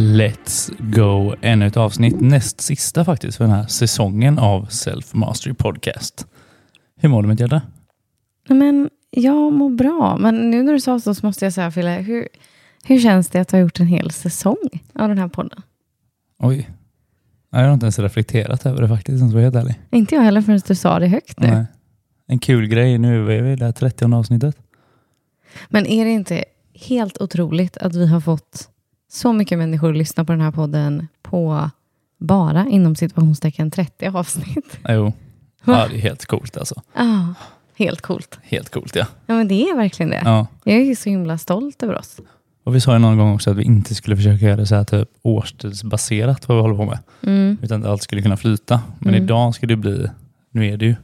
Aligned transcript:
Let's 0.00 0.72
go! 0.78 1.34
Ännu 1.40 1.66
ett 1.66 1.76
avsnitt, 1.76 2.20
näst 2.20 2.60
sista 2.60 3.04
faktiskt 3.04 3.36
för 3.36 3.44
den 3.44 3.54
här 3.54 3.66
säsongen 3.66 4.38
av 4.38 4.66
Self 4.66 5.14
Mastery 5.14 5.54
Podcast. 5.54 6.26
Hur 6.96 7.08
mår 7.08 7.22
du 7.22 7.28
mitt 7.28 7.40
hjärta? 7.40 7.62
Men 8.48 8.90
jag 9.10 9.52
mår 9.52 9.70
bra, 9.70 10.16
men 10.16 10.50
nu 10.50 10.62
när 10.62 10.72
du 10.72 10.80
sa 10.80 11.00
så, 11.00 11.14
så 11.14 11.26
måste 11.26 11.46
jag 11.46 11.52
säga 11.52 11.70
Fille, 11.70 11.90
hur, 11.90 12.28
hur 12.84 13.00
känns 13.00 13.28
det 13.28 13.40
att 13.40 13.50
ha 13.50 13.58
gjort 13.58 13.80
en 13.80 13.86
hel 13.86 14.10
säsong 14.10 14.56
av 14.94 15.08
den 15.08 15.18
här 15.18 15.28
podden? 15.28 15.62
Oj. 16.38 16.70
Jag 17.50 17.58
har 17.58 17.74
inte 17.74 17.86
ens 17.86 17.98
reflekterat 17.98 18.66
över 18.66 18.82
det 18.82 18.88
faktiskt, 18.88 19.22
om 19.22 19.30
jag 19.30 19.40
helt 19.40 19.56
ärlig. 19.56 19.80
Inte 19.90 20.14
jag 20.14 20.22
heller 20.22 20.42
förrän 20.42 20.60
du 20.66 20.74
sa 20.74 20.98
det 20.98 21.06
högt 21.06 21.40
nu. 21.40 21.46
Nej. 21.46 21.64
En 22.26 22.38
kul 22.38 22.66
grej, 22.66 22.98
nu 22.98 23.32
är 23.32 23.42
vi 23.42 23.52
i 23.52 23.56
det 23.56 23.64
här 23.64 23.72
30 23.72 24.14
avsnittet. 24.14 24.56
Men 25.68 25.86
är 25.86 26.04
det 26.04 26.10
inte 26.10 26.44
helt 26.74 27.20
otroligt 27.20 27.76
att 27.76 27.94
vi 27.94 28.06
har 28.06 28.20
fått 28.20 28.70
så 29.10 29.32
mycket 29.32 29.58
människor 29.58 29.90
att 29.90 29.96
lyssna 29.96 30.24
på 30.24 30.32
den 30.32 30.40
här 30.40 30.50
podden 30.50 31.08
på 31.22 31.70
bara 32.18 32.66
inom 32.66 32.96
situationstecken 32.96 33.70
30 33.70 34.06
avsnitt? 34.06 34.78
Jo. 34.88 35.12
Ja, 35.64 35.86
det 35.90 35.96
är 35.96 36.00
helt 36.00 36.26
coolt 36.26 36.56
alltså. 36.56 36.82
Ja, 36.96 37.34
helt 37.76 38.00
coolt. 38.00 38.38
Helt 38.42 38.70
coolt 38.70 38.96
ja. 38.96 39.06
Ja, 39.26 39.34
men 39.34 39.48
det 39.48 39.62
är 39.70 39.76
verkligen 39.76 40.10
det. 40.10 40.22
ja. 40.24 40.46
Jag 40.64 40.76
är 40.78 40.94
så 40.94 41.10
himla 41.10 41.38
stolt 41.38 41.82
över 41.82 41.98
oss. 41.98 42.20
Och 42.64 42.74
vi 42.74 42.80
sa 42.80 42.92
ju 42.92 42.98
någon 42.98 43.18
gång 43.18 43.34
också 43.34 43.50
att 43.50 43.56
vi 43.56 43.62
inte 43.62 43.94
skulle 43.94 44.16
försöka 44.16 44.44
göra 44.44 44.56
det 44.56 44.66
så 44.66 44.74
här 44.74 44.84
typ 44.84 45.08
årstidsbaserat 45.22 46.48
vad 46.48 46.56
vi 46.56 46.62
håller 46.62 46.76
på 46.76 46.84
med. 46.84 46.98
Mm. 47.22 47.56
Utan 47.62 47.82
att 47.82 47.88
allt 47.88 48.02
skulle 48.02 48.22
kunna 48.22 48.36
flyta. 48.36 48.80
Men 48.98 49.14
Mm. 49.14 49.24
idag 49.24 49.54
ska 49.54 49.66
det 49.66 49.76
bli, 49.76 50.06
nu 50.50 50.66
är 50.66 50.76
det 50.76 50.86
ju 50.86 50.94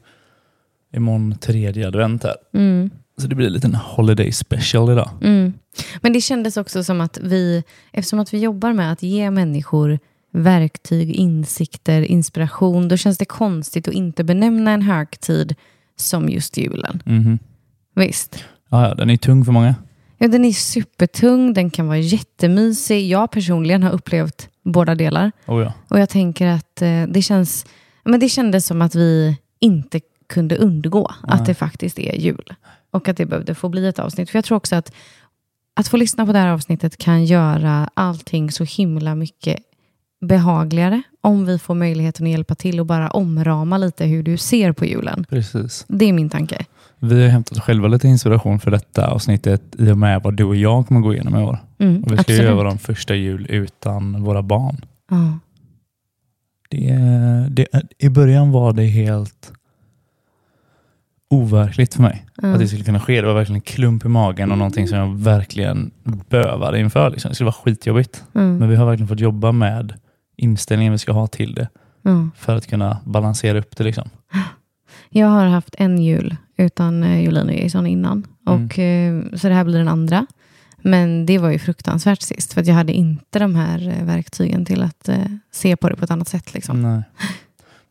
imorgon 0.96 1.34
tredje 1.40 1.86
advent 1.88 2.22
här. 2.24 2.36
Mm. 2.54 2.90
Så 3.20 3.26
det 3.26 3.34
blir 3.34 3.46
en 3.46 3.52
liten 3.52 3.74
holiday 3.74 4.32
special 4.32 4.92
idag. 4.92 5.10
Mm. 5.22 5.52
Men 6.00 6.12
det 6.12 6.20
kändes 6.20 6.56
också 6.56 6.84
som 6.84 7.00
att 7.00 7.18
vi, 7.22 7.64
eftersom 7.92 8.18
att 8.18 8.34
vi 8.34 8.38
jobbar 8.38 8.72
med 8.72 8.92
att 8.92 9.02
ge 9.02 9.30
människor 9.30 9.98
verktyg, 10.32 11.10
insikter, 11.10 12.02
inspiration, 12.02 12.88
då 12.88 12.96
känns 12.96 13.18
det 13.18 13.24
konstigt 13.24 13.88
att 13.88 13.94
inte 13.94 14.24
benämna 14.24 14.70
en 14.70 14.82
högtid 14.82 15.54
som 15.96 16.28
just 16.28 16.56
julen. 16.56 17.02
Mhm. 17.04 17.38
Visst? 17.94 18.44
Ja, 18.68 18.88
ja, 18.88 18.94
den 18.94 19.10
är 19.10 19.16
tung 19.16 19.44
för 19.44 19.52
många. 19.52 19.74
Ja, 20.18 20.28
den 20.28 20.44
är 20.44 20.52
supertung, 20.52 21.54
den 21.54 21.70
kan 21.70 21.86
vara 21.86 21.98
jättemysig. 21.98 23.08
Jag 23.08 23.30
personligen 23.30 23.82
har 23.82 23.90
upplevt 23.90 24.48
båda 24.62 24.94
delar. 24.94 25.32
Oh, 25.46 25.62
ja. 25.62 25.72
Och 25.88 26.00
jag 26.00 26.08
tänker 26.08 26.46
att 26.46 26.82
eh, 26.82 27.02
det, 27.08 27.22
känns, 27.22 27.66
men 28.04 28.20
det 28.20 28.28
kändes 28.28 28.66
som 28.66 28.82
att 28.82 28.94
vi 28.94 29.36
inte 29.60 30.00
kunde 30.26 30.56
undgå 30.56 31.12
Nej. 31.22 31.34
att 31.34 31.46
det 31.46 31.54
faktiskt 31.54 31.98
är 31.98 32.14
jul. 32.14 32.54
Och 32.96 33.08
att 33.08 33.16
det 33.16 33.26
behövde 33.26 33.54
få 33.54 33.68
bli 33.68 33.86
ett 33.86 33.98
avsnitt. 33.98 34.30
För 34.30 34.38
jag 34.38 34.44
tror 34.44 34.56
också 34.56 34.76
att 34.76 34.92
att 35.78 35.88
få 35.88 35.96
lyssna 35.96 36.26
på 36.26 36.32
det 36.32 36.38
här 36.38 36.48
avsnittet 36.48 36.96
kan 36.96 37.24
göra 37.24 37.90
allting 37.94 38.52
så 38.52 38.64
himla 38.64 39.14
mycket 39.14 39.56
behagligare 40.20 41.02
om 41.20 41.46
vi 41.46 41.58
får 41.58 41.74
möjligheten 41.74 42.26
att 42.26 42.30
hjälpa 42.30 42.54
till 42.54 42.80
och 42.80 42.86
bara 42.86 43.10
omrama 43.10 43.78
lite 43.78 44.04
hur 44.06 44.22
du 44.22 44.36
ser 44.36 44.72
på 44.72 44.84
julen. 44.84 45.26
Precis. 45.30 45.84
Det 45.88 46.04
är 46.04 46.12
min 46.12 46.30
tanke. 46.30 46.64
Vi 46.98 47.22
har 47.22 47.28
hämtat 47.28 47.58
själva 47.58 47.88
lite 47.88 48.08
inspiration 48.08 48.60
för 48.60 48.70
detta 48.70 49.06
avsnittet 49.06 49.62
i 49.78 49.90
och 49.90 49.98
med 49.98 50.22
vad 50.22 50.34
du 50.36 50.44
och 50.44 50.56
jag 50.56 50.86
kommer 50.88 51.00
gå 51.00 51.14
igenom 51.14 51.36
i 51.36 51.42
år. 51.42 51.58
Mm, 51.78 52.02
Och 52.02 52.12
vi 52.12 52.16
ska 52.16 52.20
absolut. 52.20 52.42
göra 52.42 52.54
vår 52.54 52.76
första 52.76 53.14
jul 53.14 53.46
utan 53.50 54.22
våra 54.24 54.42
barn. 54.42 54.84
Ja. 55.10 55.38
Det, 56.68 56.96
det, 57.50 57.66
I 57.98 58.08
början 58.08 58.50
var 58.52 58.72
det 58.72 58.84
helt 58.84 59.52
overkligt 61.30 61.94
för 61.94 62.02
mig 62.02 62.26
Ja. 62.42 62.52
att 62.52 62.58
det 62.58 62.68
skulle 62.68 62.84
kunna 62.84 63.00
ske. 63.00 63.20
Det 63.20 63.26
var 63.26 63.34
verkligen 63.34 63.56
en 63.56 63.60
klump 63.60 64.04
i 64.04 64.08
magen 64.08 64.52
och 64.52 64.58
någonting 64.58 64.88
som 64.88 64.98
jag 64.98 65.16
verkligen 65.18 65.90
bövade 66.28 66.80
inför. 66.80 67.10
Liksom. 67.10 67.28
Det 67.28 67.34
skulle 67.34 67.44
vara 67.46 67.54
skitjobbigt. 67.64 68.24
Mm. 68.34 68.56
Men 68.58 68.68
vi 68.68 68.76
har 68.76 68.86
verkligen 68.86 69.08
fått 69.08 69.20
jobba 69.20 69.52
med 69.52 69.94
inställningen 70.36 70.92
vi 70.92 70.98
ska 70.98 71.12
ha 71.12 71.26
till 71.26 71.54
det 71.54 71.68
Ja. 72.02 72.28
för 72.36 72.56
att 72.56 72.66
kunna 72.66 72.98
balansera 73.04 73.58
upp 73.58 73.76
det. 73.76 73.84
Liksom. 73.84 74.08
Jag 75.10 75.26
har 75.28 75.46
haft 75.46 75.74
en 75.78 75.98
jul 75.98 76.36
utan 76.56 77.02
eh, 77.02 77.20
Jolin 77.20 77.48
och 77.48 77.54
Jason 77.54 77.86
innan. 77.86 78.26
Mm. 78.48 78.64
Och, 78.66 78.78
eh, 78.78 79.22
så 79.36 79.48
det 79.48 79.54
här 79.54 79.64
blir 79.64 79.78
den 79.78 79.88
andra. 79.88 80.26
Men 80.82 81.26
det 81.26 81.38
var 81.38 81.50
ju 81.50 81.58
fruktansvärt 81.58 82.22
sist. 82.22 82.52
För 82.52 82.68
jag 82.68 82.74
hade 82.74 82.92
inte 82.92 83.38
de 83.38 83.54
här 83.54 83.88
eh, 83.98 84.04
verktygen 84.06 84.64
till 84.64 84.82
att 84.82 85.08
se 85.52 85.76
på 85.76 85.88
det 85.88 85.96
på 85.96 86.04
ett 86.04 86.10
annat 86.10 86.28
sätt. 86.28 86.54
Liksom. 86.54 86.82
Nej. 86.82 87.02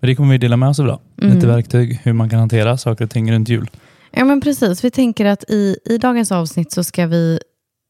Det 0.05 0.15
kommer 0.15 0.31
vi 0.31 0.37
dela 0.37 0.57
med 0.57 0.69
oss 0.69 0.79
av 0.79 0.85
idag. 0.85 0.99
Mm. 1.21 1.35
Lite 1.35 1.47
verktyg, 1.47 1.99
hur 2.03 2.13
man 2.13 2.29
kan 2.29 2.39
hantera 2.39 2.77
saker 2.77 3.05
och 3.05 3.11
ting 3.11 3.31
runt 3.31 3.49
jul. 3.49 3.69
Ja 4.11 4.25
men 4.25 4.41
precis. 4.41 4.83
Vi 4.83 4.91
tänker 4.91 5.25
att 5.25 5.43
i, 5.49 5.77
i 5.85 5.97
dagens 5.97 6.31
avsnitt 6.31 6.71
så 6.71 6.83
ska 6.83 7.07
vi 7.07 7.39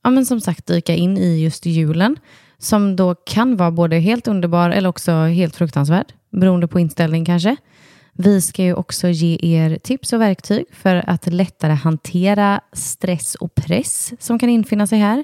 ja, 0.03 0.09
men 0.09 0.25
som 0.25 0.41
sagt 0.41 0.67
dyka 0.67 0.93
in 0.95 1.17
i 1.17 1.43
just 1.43 1.65
julen. 1.65 2.17
Som 2.57 2.95
då 2.95 3.15
kan 3.15 3.57
vara 3.57 3.71
både 3.71 3.99
helt 3.99 4.27
underbar 4.27 4.69
eller 4.69 4.89
också 4.89 5.11
helt 5.11 5.55
fruktansvärd. 5.55 6.13
Beroende 6.31 6.67
på 6.67 6.79
inställning 6.79 7.25
kanske. 7.25 7.55
Vi 8.13 8.41
ska 8.41 8.63
ju 8.63 8.73
också 8.73 9.07
ge 9.07 9.37
er 9.41 9.77
tips 9.77 10.13
och 10.13 10.21
verktyg 10.21 10.65
för 10.71 11.09
att 11.09 11.33
lättare 11.33 11.73
hantera 11.73 12.61
stress 12.73 13.35
och 13.35 13.55
press 13.55 14.13
som 14.19 14.39
kan 14.39 14.49
infinna 14.49 14.87
sig 14.87 14.99
här. 14.99 15.23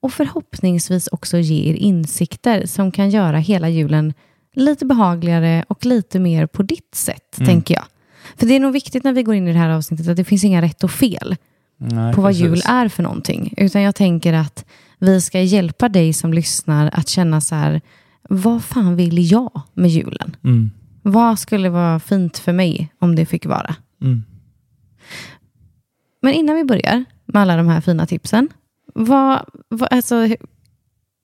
Och 0.00 0.12
förhoppningsvis 0.12 1.08
också 1.08 1.38
ge 1.38 1.70
er 1.70 1.74
insikter 1.74 2.66
som 2.66 2.92
kan 2.92 3.10
göra 3.10 3.38
hela 3.38 3.68
julen 3.68 4.14
lite 4.54 4.84
behagligare 4.86 5.64
och 5.68 5.86
lite 5.86 6.18
mer 6.18 6.46
på 6.46 6.62
ditt 6.62 6.94
sätt, 6.94 7.38
Mm. 7.38 7.46
tänker 7.48 7.74
jag. 7.74 7.84
För 8.36 8.46
det 8.46 8.54
är 8.56 8.60
nog 8.60 8.72
viktigt 8.72 9.04
när 9.04 9.12
vi 9.12 9.22
går 9.22 9.34
in 9.34 9.48
i 9.48 9.52
det 9.52 9.58
här 9.58 9.70
avsnittet 9.70 10.08
att 10.08 10.16
det 10.16 10.24
finns 10.24 10.44
inga 10.44 10.62
rätt 10.62 10.84
och 10.84 10.90
fel 10.90 11.36
Nej, 11.78 12.14
på 12.14 12.20
vad 12.20 12.30
precis. 12.30 12.44
jul 12.44 12.62
är 12.66 12.88
för 12.88 13.02
någonting. 13.02 13.54
Utan 13.56 13.82
jag 13.82 13.94
tänker 13.94 14.32
att 14.32 14.64
vi 14.98 15.20
ska 15.20 15.40
hjälpa 15.40 15.88
dig 15.88 16.12
som 16.12 16.32
lyssnar 16.34 16.90
att 16.92 17.08
känna 17.08 17.40
så 17.40 17.54
här, 17.54 17.80
vad 18.28 18.64
fan 18.64 18.96
vill 18.96 19.30
jag 19.32 19.60
med 19.74 19.90
julen? 19.90 20.36
Mm. 20.44 20.70
Vad 21.02 21.38
skulle 21.38 21.68
vara 21.68 22.00
fint 22.00 22.38
för 22.38 22.52
mig 22.52 22.88
om 22.98 23.14
det 23.16 23.26
fick 23.26 23.46
vara? 23.46 23.74
Mm. 24.02 24.22
Men 26.22 26.32
innan 26.34 26.56
vi 26.56 26.64
börjar 26.64 27.04
med 27.26 27.42
alla 27.42 27.56
de 27.56 27.68
här 27.68 27.80
fina 27.80 28.06
tipsen, 28.06 28.48
vad, 28.94 29.40
vad, 29.68 29.92
alltså, 29.92 30.28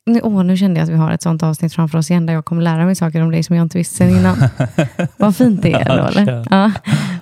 nu, 0.06 0.20
åh, 0.20 0.44
nu 0.44 0.56
kände 0.56 0.80
jag 0.80 0.84
att 0.84 0.90
vi 0.90 0.96
har 0.96 1.12
ett 1.12 1.22
sånt 1.22 1.42
avsnitt 1.42 1.74
framför 1.74 1.98
oss 1.98 2.10
igen 2.10 2.26
där 2.26 2.34
jag 2.34 2.44
kommer 2.44 2.62
lära 2.62 2.84
mig 2.84 2.94
saker 2.94 3.22
om 3.22 3.30
dig 3.30 3.42
som 3.42 3.56
jag 3.56 3.62
inte 3.62 3.78
visste 3.78 3.96
sen 3.96 4.10
innan. 4.10 4.36
vad 5.16 5.36
fint 5.36 5.62
det 5.62 5.72
är 5.72 5.96
då, 5.96 6.04
eller? 6.04 6.46
Ja. 6.50 6.72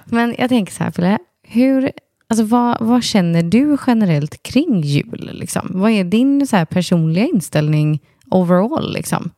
Men 0.05 0.35
jag 0.39 0.49
tänker 0.49 0.73
så 0.73 0.85
här, 0.85 0.91
Fille, 0.91 1.19
hur, 1.43 1.93
alltså, 2.29 2.45
vad, 2.45 2.77
vad 2.81 3.05
känner 3.05 3.43
du 3.43 3.77
generellt 3.87 4.43
kring 4.43 4.81
jul? 4.81 5.31
Liksom? 5.33 5.71
Vad 5.71 5.91
är 5.91 6.05
din 6.05 6.47
så 6.47 6.57
här, 6.57 6.65
personliga 6.65 7.25
inställning 7.25 8.01
overall? 8.31 8.93
Liksom? 8.93 9.31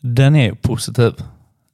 Den 0.00 0.36
är 0.36 0.52
positiv. 0.52 1.12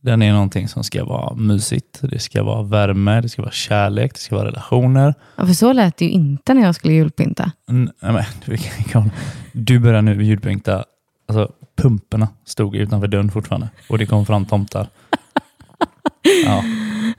Den 0.00 0.22
är 0.22 0.32
någonting 0.32 0.68
som 0.68 0.84
ska 0.84 1.04
vara 1.04 1.34
mysigt. 1.34 1.98
Det 2.02 2.18
ska 2.18 2.42
vara 2.42 2.62
värme, 2.62 3.20
det 3.20 3.28
ska 3.28 3.42
vara 3.42 3.52
kärlek, 3.52 4.14
det 4.14 4.20
ska 4.20 4.36
vara 4.36 4.48
relationer. 4.48 5.14
Ja, 5.36 5.46
för 5.46 5.52
så 5.52 5.72
lät 5.72 5.96
det 5.96 6.04
ju 6.04 6.10
inte 6.10 6.54
när 6.54 6.62
jag 6.62 6.74
skulle 6.74 6.94
julpynta. 6.94 7.52
Nej, 7.66 7.92
men, 8.00 8.24
du, 8.44 8.56
du 9.52 9.78
börjar 9.78 10.02
nu 10.02 10.24
ljudpynta. 10.24 10.84
Alltså, 11.28 11.52
pumporna 11.76 12.28
stod 12.44 12.76
utanför 12.76 13.08
dörren 13.08 13.30
fortfarande 13.30 13.68
och 13.88 13.98
det 13.98 14.06
kom 14.06 14.26
fram 14.26 14.46
tomtar. 14.46 14.88
Ja, 16.44 16.64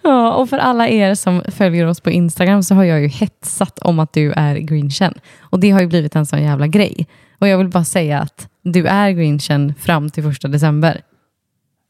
Ja, 0.04 0.34
och 0.34 0.50
för 0.50 0.58
alla 0.58 0.88
er 0.90 1.16
som 1.16 1.44
följer 1.48 1.86
oss 1.86 2.00
på 2.00 2.12
Instagram 2.12 2.64
så 2.64 2.76
har 2.76 2.84
jag 2.84 3.02
ju 3.02 3.08
hetsat 3.08 3.80
om 3.80 4.00
att 4.00 4.14
du 4.14 4.32
är 4.32 4.56
grinchen. 4.56 5.14
Och 5.40 5.60
det 5.60 5.70
har 5.70 5.82
ju 5.82 5.88
blivit 5.88 6.16
en 6.16 6.26
sån 6.26 6.44
jävla 6.44 6.68
grej. 6.68 7.08
Och 7.40 7.48
jag 7.48 7.58
vill 7.58 7.68
bara 7.68 7.84
säga 7.84 8.20
att 8.20 8.48
du 8.64 8.88
är 8.88 9.12
grinchen 9.12 9.74
fram 9.80 10.10
till 10.10 10.24
första 10.24 10.48
december. 10.48 11.02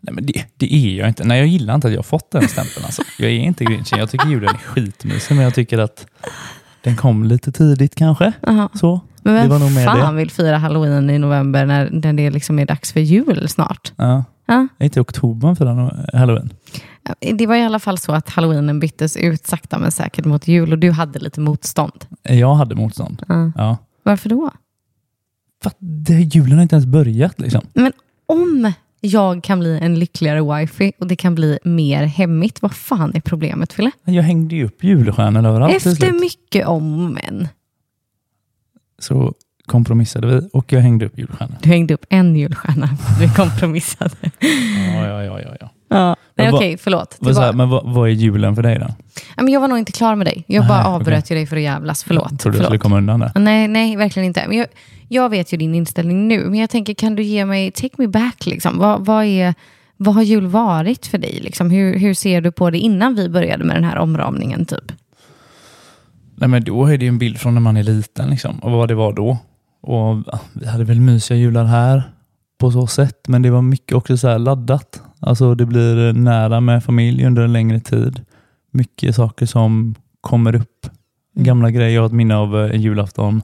Nej, 0.01 0.13
men 0.13 0.25
det, 0.25 0.45
det 0.57 0.73
är 0.73 0.97
jag 0.97 1.07
inte. 1.07 1.23
Nej, 1.23 1.39
jag 1.39 1.47
gillar 1.47 1.75
inte 1.75 1.87
att 1.87 1.93
jag 1.93 1.99
har 1.99 2.03
fått 2.03 2.31
den 2.31 2.47
stämpeln. 2.47 2.85
Alltså. 2.85 3.01
Jag 3.19 3.31
är 3.31 3.35
inte 3.35 3.63
grinchen. 3.63 3.99
Jag 3.99 4.09
tycker 4.09 4.27
julen 4.27 4.49
är 4.55 4.59
skitmysig, 4.59 5.35
men 5.35 5.43
jag 5.43 5.53
tycker 5.55 5.77
att 5.77 6.07
den 6.83 6.95
kom 6.95 7.23
lite 7.23 7.51
tidigt 7.51 7.95
kanske. 7.95 8.33
Aha. 8.47 8.69
Så. 8.73 9.01
Men 9.23 9.43
Det 9.43 9.49
var 9.49 9.59
nog 9.59 9.67
vem 9.67 9.75
mer 9.75 9.85
fan 9.85 10.15
vill 10.15 10.31
fira 10.31 10.57
halloween 10.57 11.09
i 11.09 11.19
november 11.19 11.65
när, 11.65 11.89
när 11.89 12.13
det 12.13 12.29
liksom 12.29 12.59
är 12.59 12.65
dags 12.65 12.93
för 12.93 12.99
jul 12.99 13.49
snart? 13.49 13.93
Ja. 13.95 14.23
Ja. 14.45 14.67
Är 14.77 14.85
inte 14.85 14.99
i 14.99 15.01
oktober 15.01 15.55
för 15.55 15.65
den 15.65 16.05
halloween? 16.19 16.53
Det 17.33 17.47
var 17.47 17.55
i 17.55 17.63
alla 17.63 17.79
fall 17.79 17.97
så 17.97 18.11
att 18.11 18.29
halloweenen 18.29 18.79
byttes 18.79 19.17
ut 19.17 19.47
sakta 19.47 19.79
men 19.79 19.91
säkert 19.91 20.25
mot 20.25 20.47
jul 20.47 20.71
och 20.71 20.79
du 20.79 20.91
hade 20.91 21.19
lite 21.19 21.39
motstånd. 21.39 22.05
Jag 22.21 22.55
hade 22.55 22.75
motstånd. 22.75 23.23
Ja. 23.27 23.51
Ja. 23.55 23.77
Varför 24.03 24.29
då? 24.29 24.51
För 25.63 25.69
att 25.69 25.77
det, 25.79 26.13
julen 26.13 26.51
har 26.57 26.61
inte 26.61 26.75
ens 26.75 26.85
börjat 26.85 27.39
liksom. 27.39 27.61
Men 27.73 27.91
om 28.25 28.73
jag 29.01 29.43
kan 29.43 29.59
bli 29.59 29.79
en 29.81 29.99
lyckligare 29.99 30.41
wifi 30.41 30.93
och 30.99 31.07
det 31.07 31.15
kan 31.15 31.35
bli 31.35 31.59
mer 31.63 32.03
hemmigt, 32.03 32.61
vad 32.61 32.73
fan 32.73 33.11
är 33.15 33.21
problemet 33.21 33.73
Fille? 33.73 33.91
Jag 34.03 34.23
hängde 34.23 34.55
ju 34.55 34.65
upp 34.65 34.83
julstjärnor 34.83 35.45
överallt 35.45 35.75
Efter 35.75 36.11
mycket 36.11 36.67
om 36.67 37.03
och 37.05 37.11
men. 37.11 37.47
Så 38.99 39.33
kompromissade 39.65 40.27
vi 40.27 40.49
och 40.53 40.73
jag 40.73 40.81
hängde 40.81 41.05
upp 41.05 41.17
julstjärnor. 41.17 41.57
Du 41.61 41.69
hängde 41.69 41.93
upp 41.93 42.05
en 42.09 42.35
julstjärna, 42.35 42.89
du 43.19 43.33
kompromissade. 43.33 44.15
Ja, 44.39 45.07
ja, 45.07 45.23
ja, 45.23 45.41
ja. 45.41 45.55
ja. 45.59 45.69
Ja. 45.91 46.15
Nej, 46.35 46.51
okej, 46.53 46.77
förlåt. 46.77 47.17
Det 47.19 47.25
Vad, 47.25 47.43
här, 47.43 47.53
men 47.53 47.69
vad, 47.69 47.93
vad 47.93 48.09
är 48.09 48.13
julen 48.13 48.55
för 48.55 48.63
dig 48.63 48.79
då? 48.79 48.87
Ja, 49.37 49.43
men 49.43 49.53
jag 49.53 49.61
var 49.61 49.67
nog 49.67 49.77
inte 49.77 49.91
klar 49.91 50.15
med 50.15 50.27
dig. 50.27 50.43
Jag 50.47 50.67
bara 50.67 50.83
Nej, 50.83 50.87
avbröt 50.87 51.31
ju 51.31 51.35
dig 51.35 51.47
för 51.47 51.55
att 51.55 51.61
jävlas. 51.61 52.03
Förlåt. 52.03 52.27
Jag 52.31 52.39
trodde 52.39 52.57
du 52.57 52.57
förlåt. 52.57 52.69
skulle 52.69 52.79
komma 52.79 52.97
undan 52.97 53.19
där. 53.19 53.31
Nej, 53.35 53.67
nej, 53.67 53.95
verkligen 53.95 54.27
inte. 54.27 54.43
Men 54.47 54.57
jag, 54.57 54.67
jag 55.07 55.29
vet 55.29 55.53
ju 55.53 55.57
din 55.57 55.75
inställning 55.75 56.27
nu, 56.27 56.45
men 56.49 56.59
jag 56.59 56.69
tänker, 56.69 56.93
kan 56.93 57.15
du 57.15 57.23
ge 57.23 57.45
mig, 57.45 57.71
take 57.71 57.95
me 57.97 58.07
back, 58.07 58.45
liksom. 58.45 58.77
vad, 58.77 59.05
vad, 59.05 59.25
är, 59.25 59.53
vad 59.97 60.15
har 60.15 60.21
jul 60.21 60.47
varit 60.47 61.05
för 61.07 61.17
dig? 61.17 61.39
Liksom? 61.41 61.71
Hur, 61.71 61.99
hur 61.99 62.13
ser 62.13 62.41
du 62.41 62.51
på 62.51 62.69
det 62.69 62.77
innan 62.77 63.15
vi 63.15 63.29
började 63.29 63.63
med 63.63 63.75
den 63.75 63.83
här 63.83 63.97
omramningen? 63.97 64.65
Typ? 64.65 64.91
Nej, 66.35 66.49
men 66.49 66.63
då 66.63 66.85
är 66.85 66.97
det 66.97 67.05
ju 67.05 67.09
en 67.09 67.17
bild 67.19 67.37
från 67.39 67.53
när 67.53 67.61
man 67.61 67.77
är 67.77 67.83
liten 67.83 68.29
liksom, 68.29 68.59
och 68.59 68.71
vad 68.71 68.87
det 68.87 68.95
var 68.95 69.13
då. 69.13 69.37
Och 69.81 70.23
ja, 70.27 70.39
Vi 70.53 70.67
hade 70.67 70.83
väl 70.83 70.99
mysiga 70.99 71.37
jular 71.37 71.65
här 71.65 72.03
på 72.59 72.71
så 72.71 72.87
sätt, 72.87 73.27
men 73.27 73.41
det 73.41 73.49
var 73.49 73.61
mycket 73.61 73.95
också 73.97 74.17
så 74.17 74.27
här 74.27 74.39
laddat. 74.39 75.01
Alltså 75.21 75.55
Det 75.55 75.65
blir 75.65 76.13
nära 76.13 76.59
med 76.59 76.83
familj 76.83 77.25
under 77.25 77.41
en 77.41 77.53
längre 77.53 77.79
tid. 77.79 78.21
Mycket 78.71 79.15
saker 79.15 79.45
som 79.45 79.95
kommer 80.21 80.55
upp. 80.55 80.85
Mm. 81.35 81.45
Gamla 81.45 81.71
grejer. 81.71 81.89
Jag 81.89 82.01
har 82.01 82.05
ett 82.07 82.13
minne 82.13 82.35
av 82.35 82.57
eh, 82.59 82.75
en 82.75 82.81
julafton 82.81 83.41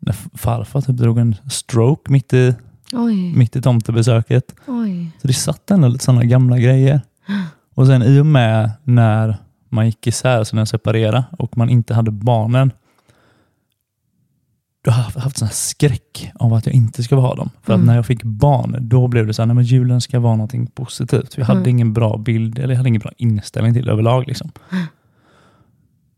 när 0.00 0.12
farfar 0.34 0.80
typ 0.80 0.96
drog 0.96 1.18
en 1.18 1.34
stroke 1.50 2.12
mitt 2.12 2.32
i, 2.32 2.54
Oj, 2.92 3.32
mitt 3.36 3.56
i 3.56 3.62
tomtebesöket. 3.62 4.54
oj. 4.66 5.10
Så 5.22 5.26
det 5.26 5.32
satt 5.32 5.70
ändå 5.70 5.88
lite 5.88 6.04
sådana 6.04 6.24
gamla 6.24 6.58
grejer. 6.58 7.00
Och 7.74 7.86
sen 7.86 8.02
i 8.02 8.20
och 8.20 8.26
med 8.26 8.70
när 8.84 9.36
man 9.68 9.86
gick 9.86 10.06
isär, 10.06 10.44
så 10.44 10.56
när 10.56 10.60
jag 10.60 10.68
separerade 10.68 11.24
och 11.38 11.56
man 11.56 11.68
inte 11.70 11.94
hade 11.94 12.10
barnen. 12.10 12.70
Då 14.88 14.92
har 14.92 15.12
jag 15.14 15.20
haft 15.20 15.38
sån 15.38 15.48
här 15.48 15.54
skräck 15.54 16.30
av 16.34 16.54
att 16.54 16.66
jag 16.66 16.74
inte 16.74 17.02
ska 17.02 17.16
ha 17.16 17.34
dem. 17.34 17.50
För 17.62 17.72
Mm. 17.74 17.82
att 17.82 17.86
när 17.86 17.96
jag 17.96 18.06
fick 18.06 18.22
barn, 18.22 18.76
då 18.80 19.08
blev 19.08 19.26
det 19.26 19.34
så 19.34 19.42
här, 19.42 19.46
nej 19.46 19.54
men 19.54 19.64
julen 19.64 20.00
ska 20.00 20.20
vara 20.20 20.36
någonting 20.36 20.66
positivt. 20.66 21.38
Vi 21.38 21.42
hade 21.42 21.58
Mm. 21.60 21.70
ingen 21.70 21.92
bra 21.92 22.16
bild, 22.16 22.58
eller 22.58 22.68
jag 22.68 22.76
hade 22.76 22.88
ingen 22.88 23.00
bra 23.00 23.12
inställning 23.16 23.74
till 23.74 23.84
det 23.86 23.92
överlag. 23.92 24.24
Liksom. 24.28 24.50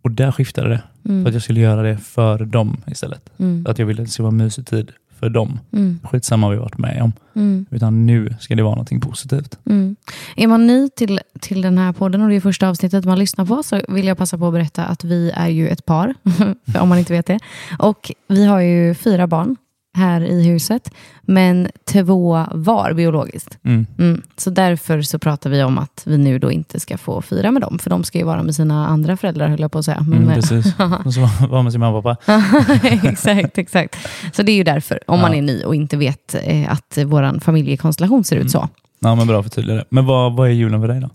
Och 0.02 0.10
där 0.10 0.32
skiftade 0.32 0.68
det. 0.68 0.82
För 1.02 1.08
Mm, 1.10 1.26
att 1.26 1.32
jag 1.32 1.42
skulle 1.42 1.60
göra 1.60 1.82
det 1.82 1.96
för 1.98 2.44
dem 2.44 2.76
istället. 2.86 3.30
mm, 3.38 3.66
Att 3.68 3.78
jag 3.78 3.86
ville 3.86 4.02
att 4.02 4.06
det 4.08 4.12
skulle 4.12 4.24
vara 4.24 4.34
mysig 4.34 4.66
tid 4.66 4.92
för 5.20 5.28
dem. 5.28 5.60
mm, 5.72 6.00
Skitsamma 6.04 6.46
vad 6.46 6.56
vi 6.56 6.62
varit 6.62 6.78
med 6.78 7.02
om. 7.02 7.12
mm. 7.34 7.66
Utan 7.70 8.06
nu 8.06 8.34
ska 8.40 8.54
det 8.54 8.62
vara 8.62 8.74
någonting 8.74 9.00
positivt. 9.00 9.58
Mm. 9.66 9.96
Är 10.36 10.46
man 10.46 10.66
ny 10.66 10.88
till, 10.88 11.20
till 11.40 11.62
den 11.62 11.78
här 11.78 11.92
podden 11.92 12.22
och 12.22 12.28
det 12.28 12.34
är 12.36 12.40
första 12.40 12.68
avsnittet 12.68 13.04
man 13.04 13.18
lyssnar 13.18 13.44
på 13.46 13.62
så 13.62 13.80
vill 13.88 14.06
jag 14.06 14.18
passa 14.18 14.38
på 14.38 14.46
att 14.46 14.52
berätta 14.52 14.84
att 14.84 15.04
vi 15.04 15.30
är 15.30 15.48
ju 15.48 15.68
ett 15.68 15.86
par, 15.86 16.14
om 16.80 16.88
man 16.88 16.98
inte 16.98 17.12
vet 17.12 17.26
det. 17.26 17.38
Och 17.78 18.12
vi 18.28 18.44
har 18.44 18.60
ju 18.60 18.94
fyra 18.94 19.26
barn 19.26 19.56
här 19.96 20.20
i 20.20 20.44
huset, 20.48 20.90
men 21.22 21.68
två 21.92 22.44
var 22.52 22.92
biologiskt. 22.92 23.58
Mm. 23.64 23.86
Mm. 23.98 24.22
Så 24.36 24.50
därför 24.50 25.02
så 25.02 25.18
pratar 25.18 25.50
vi 25.50 25.62
om 25.62 25.78
att 25.78 26.02
vi 26.06 26.18
nu 26.18 26.38
då 26.38 26.52
inte 26.52 26.80
ska 26.80 26.98
få 26.98 27.22
fira 27.22 27.50
med 27.50 27.62
dem, 27.62 27.78
för 27.78 27.90
de 27.90 28.04
ska 28.04 28.18
ju 28.18 28.24
vara 28.24 28.42
med 28.42 28.54
sina 28.54 28.86
andra 28.86 29.16
föräldrar, 29.16 29.48
höll 29.48 29.60
jag 29.60 29.72
på 29.72 29.78
att 29.78 29.84
säga. 29.84 30.00
Men, 30.08 30.22
Mm, 30.22 30.34
precis. 30.34 30.66
Och 31.04 31.14
så 31.14 31.20
var 31.50 31.62
med 31.62 31.72
sin 31.72 31.80
mamma 31.80 31.98
och 31.98 32.04
pappa. 32.04 32.44
exakt, 32.82 33.58
exakt. 33.58 33.96
Så 34.32 34.42
det 34.42 34.52
är 34.52 34.56
ju 34.56 34.64
därför, 34.64 35.00
om 35.06 35.20
man 35.20 35.30
Ja. 35.32 35.38
är 35.38 35.42
ny 35.42 35.62
och 35.64 35.74
inte 35.74 35.96
vet 35.96 36.34
eh, 36.44 36.72
att 36.72 36.98
vår 37.06 37.40
familjekonstellation 37.40 38.24
ser 38.24 38.36
ut 38.36 38.40
Mm. 38.40 38.48
så. 38.48 38.68
Ja, 39.00 39.14
men 39.14 39.26
bra 39.26 39.42
förtydliga 39.42 39.76
det. 39.76 39.84
Men 39.90 40.06
vad, 40.06 40.36
vad 40.36 40.48
är 40.48 40.52
julen 40.52 40.80
för 40.80 40.88
dig 40.88 41.00
då? 41.00 41.10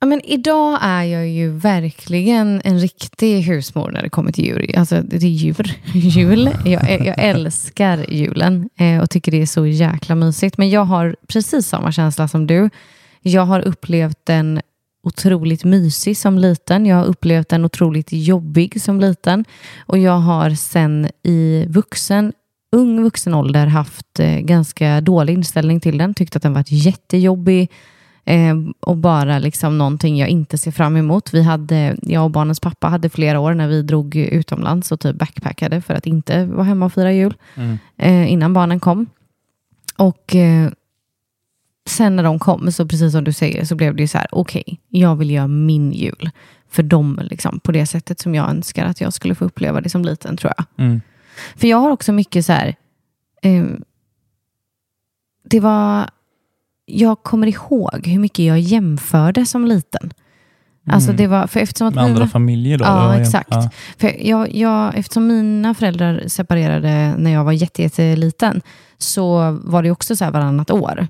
Ja, 0.00 0.06
men 0.06 0.20
idag 0.24 0.78
är 0.82 1.02
jag 1.02 1.28
ju 1.28 1.50
verkligen 1.50 2.60
en 2.64 2.78
riktig 2.78 3.42
husmor 3.42 3.90
när 3.90 4.02
det 4.02 4.10
kommer 4.10 4.32
till 4.32 4.44
djur. 4.44 4.78
Alltså, 4.78 5.02
det 5.02 5.16
är 5.16 5.20
djur. 5.20 5.72
Jul. 5.94 6.50
Jag, 6.64 7.06
jag 7.06 7.14
älskar 7.18 8.06
julen 8.08 8.68
eh, 8.78 9.02
och 9.02 9.10
tycker 9.10 9.32
det 9.32 9.42
är 9.42 9.46
så 9.46 9.66
jäkla 9.66 10.14
mysigt. 10.14 10.58
Men 10.58 10.70
jag 10.70 10.84
har 10.84 11.16
precis 11.26 11.66
samma 11.66 11.92
känsla 11.92 12.28
som 12.28 12.46
du. 12.46 12.70
Jag 13.22 13.42
har 13.42 13.60
upplevt 13.60 14.18
den 14.24 14.60
otroligt 15.02 15.64
mysig 15.64 16.16
som 16.16 16.38
liten. 16.38 16.86
Jag 16.86 16.96
har 16.96 17.04
upplevt 17.04 17.48
den 17.48 17.64
otroligt 17.64 18.08
jobbig 18.12 18.82
som 18.82 19.00
liten. 19.00 19.44
Och 19.86 19.98
jag 19.98 20.18
har 20.18 20.50
sen 20.50 21.08
i 21.22 21.66
vuxen, 21.68 22.32
ung 22.72 23.02
vuxen 23.02 23.34
ålder 23.34 23.66
haft 23.66 24.20
eh, 24.20 24.38
ganska 24.38 25.00
dålig 25.00 25.34
inställning 25.34 25.80
till 25.80 25.98
den. 25.98 26.14
Tyckt 26.14 26.36
att 26.36 26.42
den 26.42 26.52
varit 26.52 26.70
jättejobbig. 26.72 27.70
Eh, 28.28 28.54
och 28.80 28.96
bara 28.96 29.38
liksom 29.38 29.78
någonting 29.78 30.16
jag 30.16 30.28
inte 30.28 30.58
ser 30.58 30.70
fram 30.70 30.96
emot. 30.96 31.34
Vi 31.34 31.42
hade, 31.42 31.96
jag 32.02 32.24
och 32.24 32.30
barnens 32.30 32.60
pappa 32.60 32.88
hade 32.88 33.08
flera 33.10 33.40
år 33.40 33.54
när 33.54 33.68
vi 33.68 33.82
drog 33.82 34.16
utomlands 34.16 34.92
och 34.92 35.00
typ 35.00 35.16
backpackade 35.16 35.80
för 35.80 35.94
att 35.94 36.06
inte 36.06 36.44
vara 36.44 36.64
hemma 36.64 36.86
och 36.86 36.92
fira 36.92 37.12
jul 37.12 37.34
Mm. 37.54 37.78
eh, 37.96 38.32
innan 38.32 38.52
barnen 38.52 38.80
kom. 38.80 39.06
Och 39.96 40.34
eh, 40.34 40.70
sen 41.88 42.16
när 42.16 42.22
de 42.22 42.38
kom, 42.38 42.72
så 42.72 42.86
precis 42.86 43.12
som 43.12 43.24
du 43.24 43.32
säger, 43.32 43.64
så 43.64 43.74
blev 43.74 43.96
det 43.96 44.02
ju 44.02 44.08
så 44.08 44.18
här, 44.18 44.26
okej, 44.32 44.80
jag 44.88 45.16
vill 45.16 45.30
göra 45.30 45.46
min 45.48 45.92
jul 45.92 46.30
för 46.68 46.82
dem 46.82 47.20
liksom, 47.22 47.60
på 47.60 47.72
det 47.72 47.86
sättet 47.86 48.20
som 48.20 48.34
jag 48.34 48.50
önskar 48.50 48.86
att 48.86 49.00
jag 49.00 49.12
skulle 49.12 49.34
få 49.34 49.44
uppleva 49.44 49.80
det 49.80 49.88
som 49.88 50.04
liten, 50.04 50.36
tror 50.36 50.52
jag. 50.56 50.86
Mm. 50.86 51.00
För 51.56 51.68
jag 51.68 51.76
har 51.76 51.90
också 51.90 52.12
mycket 52.12 52.46
så 52.46 52.52
här, 52.52 52.74
eh, 53.42 53.64
det 55.44 55.60
var, 55.60 56.10
jag 56.86 57.22
kommer 57.22 57.46
ihåg 57.46 58.06
hur 58.06 58.18
mycket 58.18 58.44
jag 58.44 58.60
jämförde 58.60 59.46
som 59.46 59.64
liten. 59.64 60.12
Alltså 60.90 61.12
det 61.12 61.26
var, 61.26 61.46
för 61.46 61.60
eftersom 61.60 61.86
att 61.88 61.94
Mm. 61.94 62.02
Med 62.04 62.10
andra 62.10 62.20
mina- 62.20 62.30
familjer 62.30 62.78
då? 62.78 62.84
Ja, 62.84 63.18
exakt. 63.20 63.48
Ja. 63.50 63.70
för 63.98 64.26
jag, 64.28 64.54
jag, 64.54 64.98
eftersom 64.98 65.26
mina 65.26 65.74
föräldrar 65.74 66.22
separerade 66.26 67.14
när 67.18 67.30
jag 67.30 67.44
var 67.44 67.52
jätte- 67.52 67.82
jätteliten 67.82 68.60
så 68.98 69.58
var 69.64 69.82
det 69.82 69.90
också 69.90 70.16
så 70.16 70.24
här 70.24 70.30
varannat 70.32 70.70
år. 70.70 71.06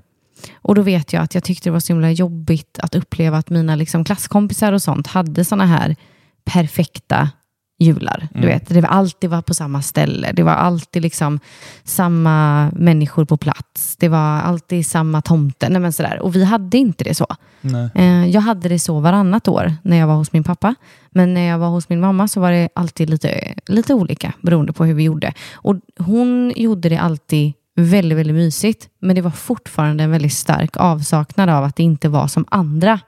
Och 0.55 0.75
då 0.75 0.81
vet 0.81 1.13
jag 1.13 1.23
att 1.23 1.33
jag 1.35 1.43
tyckte 1.43 1.69
det 1.69 1.73
var 1.73 1.79
så 1.79 1.93
himla 1.93 2.11
jobbigt 2.11 2.79
att 2.81 2.95
uppleva 2.95 3.37
att 3.37 3.49
mina 3.49 3.75
liksom 3.75 4.03
klasskompisar 4.03 4.73
och 4.73 4.81
sånt 4.81 5.07
hade 5.07 5.45
såna 5.45 5.65
här 5.65 5.95
perfekta 6.45 7.29
jular. 7.79 8.27
Du 8.31 8.37
Mm. 8.39 8.49
vet, 8.49 8.67
det 8.69 8.81
var 8.81 8.89
alltid 8.89 9.29
var 9.29 9.41
på 9.41 9.53
samma 9.53 9.81
ställe. 9.81 10.31
Det 10.31 10.43
var 10.43 10.51
alltid 10.53 11.01
liksom 11.01 11.39
samma 11.83 12.69
människor 12.75 13.25
på 13.25 13.37
plats. 13.37 13.95
Det 13.99 14.09
var 14.09 14.39
alltid 14.41 14.85
samma 14.85 15.21
tomte. 15.21 15.69
Nej, 15.69 15.81
men 15.81 15.93
sådär. 15.93 16.19
Och 16.19 16.35
vi 16.35 16.43
hade 16.43 16.77
inte 16.77 17.03
det 17.03 17.15
så. 17.15 17.27
Eh, 17.95 18.25
Jag 18.25 18.41
hade 18.41 18.69
det 18.69 18.79
så 18.79 18.99
varannat 18.99 19.47
år 19.47 19.73
när 19.83 19.97
jag 19.97 20.07
var 20.07 20.15
hos 20.15 20.33
min 20.33 20.43
pappa. 20.43 20.75
Men 21.09 21.33
när 21.33 21.41
jag 21.41 21.57
var 21.59 21.67
hos 21.69 21.89
min 21.89 21.99
mamma 21.99 22.27
så 22.27 22.39
var 22.39 22.51
det 22.51 22.69
alltid 22.75 23.09
lite, 23.09 23.53
lite 23.67 23.93
olika 23.93 24.33
beroende 24.41 24.73
på 24.73 24.85
hur 24.85 24.93
vi 24.93 25.03
gjorde. 25.03 25.33
Och 25.53 25.75
hon 25.99 26.53
gjorde 26.55 26.89
det 26.89 26.97
alltid 26.97 27.53
väldigt, 27.75 28.17
väldigt 28.17 28.35
mysigt. 28.35 28.89
Men 28.99 29.15
det 29.15 29.21
var 29.21 29.31
fortfarande 29.31 30.03
en 30.03 30.11
väldigt 30.11 30.33
stark 30.33 30.77
avsaknad 30.77 31.49
av 31.49 31.63
att 31.63 31.75
det 31.75 31.83
inte 31.83 32.09
var 32.09 32.27
som 32.27 32.45
andra 32.51 32.99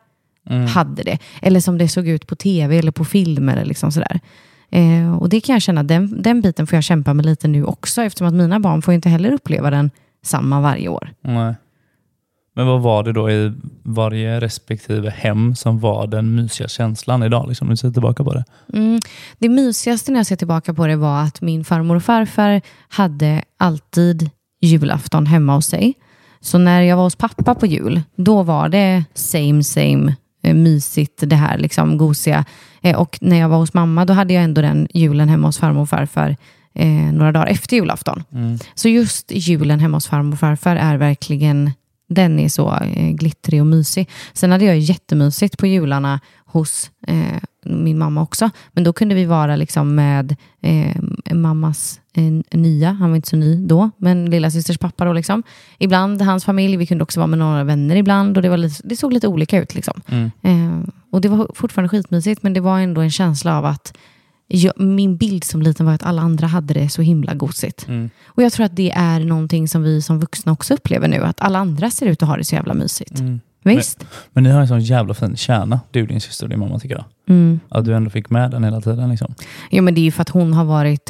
Mm. 0.49 0.67
hade 0.67 1.03
det. 1.03 1.17
Eller 1.41 1.59
som 1.59 1.77
det 1.77 1.87
såg 1.89 2.07
ut 2.07 2.27
på 2.27 2.35
tv 2.35 2.77
eller 2.77 2.91
på 2.91 3.05
film. 3.05 3.49
Eller 3.49 3.65
liksom 3.65 3.91
sådär. 3.91 4.19
Eh, 4.69 5.15
och 5.15 5.29
det 5.29 5.41
kan 5.41 5.53
jag 5.53 5.61
känna, 5.61 5.83
den, 5.83 6.21
den 6.21 6.41
biten 6.41 6.67
får 6.67 6.77
jag 6.77 6.83
kämpa 6.83 7.13
med 7.13 7.25
lite 7.25 7.47
nu 7.47 7.63
också. 7.63 8.01
Eftersom 8.01 8.27
att 8.27 8.33
mina 8.33 8.59
barn 8.59 8.81
får 8.81 8.93
inte 8.93 9.09
heller 9.09 9.31
uppleva 9.31 9.69
den 9.69 9.91
samma 10.23 10.61
varje 10.61 10.89
år. 10.89 11.09
Nej. 11.21 11.55
Men 12.55 12.67
vad 12.67 12.81
var 12.81 13.03
det 13.03 13.13
då 13.13 13.31
i 13.31 13.53
varje 13.83 14.39
respektive 14.39 15.09
hem 15.09 15.55
som 15.55 15.79
var 15.79 16.07
den 16.07 16.35
mysiga 16.35 16.67
känslan 16.67 17.23
idag? 17.23 17.47
Liksom, 17.47 17.67
när 17.67 17.73
du 17.73 17.77
ser 17.77 17.91
tillbaka 17.91 18.23
på 18.23 18.33
det. 18.33 18.43
Mm. 18.73 18.99
Det 19.39 19.49
mysigaste 19.49 20.11
när 20.11 20.19
jag 20.19 20.27
ser 20.27 20.35
tillbaka 20.35 20.73
på 20.73 20.87
det 20.87 20.95
var 20.95 21.21
att 21.21 21.41
min 21.41 21.65
farmor 21.65 21.95
och 21.95 22.03
farfar 22.03 22.61
hade 22.89 23.43
alltid 23.57 24.29
julafton 24.61 25.25
hemma 25.25 25.55
hos 25.55 25.65
sig. 25.65 25.93
Så 26.41 26.57
när 26.57 26.81
jag 26.81 26.97
var 26.97 27.03
hos 27.03 27.15
pappa 27.15 27.55
på 27.55 27.65
jul, 27.65 28.01
då 28.15 28.43
var 28.43 28.69
det 28.69 29.03
same 29.13 29.63
same, 29.63 30.15
mysigt, 30.41 31.23
det 31.25 31.35
här 31.35 31.57
liksom 31.57 31.97
gosiga. 31.97 32.45
Eh, 32.81 32.99
och 32.99 33.17
när 33.21 33.39
jag 33.39 33.49
var 33.49 33.57
hos 33.57 33.73
mamma, 33.73 34.05
då 34.05 34.13
hade 34.13 34.33
jag 34.33 34.43
ändå 34.43 34.61
den 34.61 34.87
julen 34.93 35.29
hemma 35.29 35.47
hos 35.47 35.57
farmor 35.57 35.81
och 35.81 35.89
farfar 35.89 36.35
eh, 36.73 36.87
några 36.87 37.31
dagar 37.31 37.47
efter 37.47 37.75
julafton. 37.75 38.23
Mm. 38.33 38.59
Så 38.75 38.89
just 38.89 39.31
julen 39.31 39.79
hemma 39.79 39.97
hos 39.97 40.07
farmor 40.07 40.33
och 40.33 40.39
farfar 40.39 40.75
är 40.75 40.97
verkligen, 40.97 41.71
den 42.09 42.39
är 42.39 42.49
så 42.49 42.73
eh, 42.73 43.11
glittrig 43.11 43.61
och 43.61 43.67
mysig. 43.67 44.09
Sen 44.33 44.51
hade 44.51 44.65
jag 44.65 44.79
jättemysigt 44.79 45.57
på 45.57 45.67
jularna 45.67 46.19
hos 46.45 46.91
eh, 47.07 47.41
min 47.65 47.97
mamma 47.97 48.21
också. 48.21 48.49
Men 48.71 48.83
då 48.83 48.93
kunde 48.93 49.15
vi 49.15 49.25
vara 49.25 49.55
liksom 49.55 49.95
med 49.95 50.35
eh, 50.61 50.95
mammas 51.33 52.01
eh, 52.13 52.59
nya, 52.59 52.91
han 52.91 53.09
var 53.09 53.15
inte 53.15 53.29
så 53.29 53.35
ny 53.35 53.67
då, 53.67 53.89
men 53.97 54.29
lilla 54.29 54.51
systers 54.51 54.77
pappa 54.77 55.05
då 55.05 55.13
liksom. 55.13 55.43
Ibland 55.77 56.21
hans 56.21 56.45
familj, 56.45 56.77
vi 56.77 56.85
kunde 56.85 57.03
också 57.03 57.19
vara 57.19 57.27
med 57.27 57.39
några 57.39 57.63
vänner 57.63 57.95
ibland 57.95 58.37
och 58.37 58.43
det, 58.43 58.49
var 58.49 58.57
lite, 58.57 58.81
det 58.83 58.95
såg 58.95 59.13
lite 59.13 59.27
olika 59.27 59.61
ut 59.61 59.75
liksom. 59.75 60.01
Mm. 60.07 60.31
Eh, 60.41 60.89
och 61.11 61.21
det 61.21 61.29
var 61.29 61.51
fortfarande 61.55 61.89
skitmysigt 61.89 62.43
men 62.43 62.53
det 62.53 62.61
var 62.61 62.79
ändå 62.79 63.01
en 63.01 63.11
känsla 63.11 63.57
av 63.57 63.65
att 63.65 63.97
jag, 64.49 64.79
min 64.79 65.17
bild 65.17 65.43
som 65.43 65.61
liten 65.61 65.85
var 65.85 65.93
att 65.93 66.03
alla 66.03 66.21
andra 66.21 66.47
hade 66.47 66.73
det 66.73 66.89
så 66.89 67.01
himla 67.01 67.33
gosigt. 67.33 67.87
Mm. 67.87 68.09
Och 68.25 68.43
jag 68.43 68.53
tror 68.53 68.65
att 68.65 68.75
det 68.75 68.91
är 68.91 69.19
någonting 69.19 69.67
som 69.67 69.83
vi 69.83 70.01
som 70.01 70.19
vuxna 70.19 70.51
också 70.51 70.73
upplever 70.73 71.07
nu, 71.07 71.23
att 71.23 71.41
alla 71.41 71.59
andra 71.59 71.91
ser 71.91 72.05
ut 72.05 72.23
att 72.23 72.29
ha 72.29 72.37
det 72.37 72.43
så 72.43 72.55
jävla 72.55 72.73
mysigt. 72.73 73.19
Mm. 73.19 73.39
Visst? 73.63 74.05
Men 74.31 74.43
ni 74.43 74.49
har 74.49 74.61
en 74.61 74.67
sån 74.67 74.81
jävla 74.81 75.13
fin 75.13 75.37
kärna, 75.37 75.79
du, 75.91 76.05
din 76.05 76.21
syster 76.21 76.45
och 76.45 76.49
din 76.49 76.59
mamma 76.59 76.79
tycker 76.79 76.95
jag. 76.95 77.05
Mm. 77.35 77.59
Att 77.69 77.85
du 77.85 77.93
ändå 77.93 78.09
fick 78.09 78.29
med 78.29 78.51
den 78.51 78.63
hela 78.63 78.81
tiden. 78.81 79.09
Liksom. 79.09 79.33
Jo, 79.71 79.83
men 79.83 79.93
det 79.93 80.01
är 80.01 80.03
ju 80.03 80.11
för 80.11 80.21
att 80.21 80.29
hon 80.29 80.53
har 80.53 80.65
varit 80.65 81.09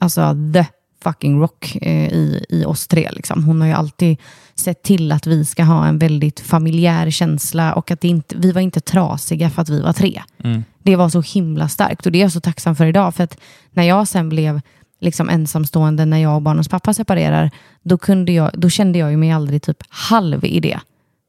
alltså, 0.00 0.36
the 0.52 0.66
fucking 1.02 1.40
rock 1.40 1.76
eh, 1.82 2.12
i, 2.12 2.44
i 2.48 2.64
oss 2.64 2.86
tre. 2.86 3.10
Liksom. 3.12 3.44
Hon 3.44 3.60
har 3.60 3.68
ju 3.68 3.74
alltid 3.74 4.16
sett 4.54 4.82
till 4.82 5.12
att 5.12 5.26
vi 5.26 5.44
ska 5.44 5.64
ha 5.64 5.86
en 5.86 5.98
väldigt 5.98 6.40
familjär 6.40 7.10
känsla 7.10 7.74
och 7.74 7.90
att 7.90 8.04
inte, 8.04 8.36
vi 8.38 8.52
var 8.52 8.60
inte 8.60 8.80
trasiga 8.80 9.50
för 9.50 9.62
att 9.62 9.68
vi 9.68 9.80
var 9.80 9.92
tre. 9.92 10.22
Mm. 10.44 10.64
Det 10.86 10.96
var 10.96 11.08
så 11.08 11.20
himla 11.20 11.68
starkt 11.68 12.06
och 12.06 12.12
det 12.12 12.18
är 12.18 12.22
jag 12.22 12.32
så 12.32 12.40
tacksam 12.40 12.76
för 12.76 12.86
idag. 12.86 13.14
För 13.14 13.24
att 13.24 13.38
när 13.70 13.82
jag 13.82 14.08
sen 14.08 14.28
blev 14.28 14.60
liksom 15.00 15.28
ensamstående 15.28 16.04
när 16.04 16.18
jag 16.18 16.36
och 16.36 16.42
barnens 16.42 16.68
pappa 16.68 16.94
separerar, 16.94 17.50
då, 17.82 17.98
kunde 17.98 18.32
jag, 18.32 18.50
då 18.54 18.70
kände 18.70 18.98
jag 18.98 19.10
ju 19.10 19.16
mig 19.16 19.30
aldrig 19.30 19.62
typ 19.62 19.76
halv 19.88 20.44
i 20.44 20.60
det. 20.60 20.80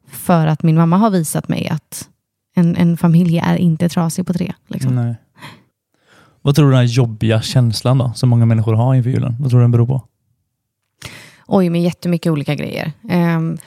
För 0.07 0.47
att 0.47 0.63
min 0.63 0.75
mamma 0.75 0.97
har 0.97 1.09
visat 1.09 1.47
mig 1.47 1.69
att 1.69 2.09
en, 2.55 2.75
en 2.75 2.97
familj 2.97 3.37
är 3.37 3.55
inte 3.55 3.89
trasig 3.89 4.27
på 4.27 4.33
tre. 4.33 4.53
Liksom. 4.67 4.95
Nej. 4.95 5.15
Vad 6.41 6.55
tror 6.55 6.65
du 6.65 6.71
den 6.71 6.79
här 6.79 6.85
jobbiga 6.85 7.41
känslan 7.41 7.97
då, 7.97 8.11
som 8.15 8.29
många 8.29 8.45
människor 8.45 8.73
har 8.73 8.95
inför 8.95 9.09
julen, 9.09 9.35
vad 9.39 9.49
tror 9.49 9.59
du 9.59 9.63
den 9.63 9.71
beror 9.71 9.87
på? 9.87 10.01
Oj, 11.47 11.69
med 11.69 11.83
jättemycket 11.83 12.31
olika 12.31 12.55
grejer. 12.55 12.91
Ehm, 13.09 13.57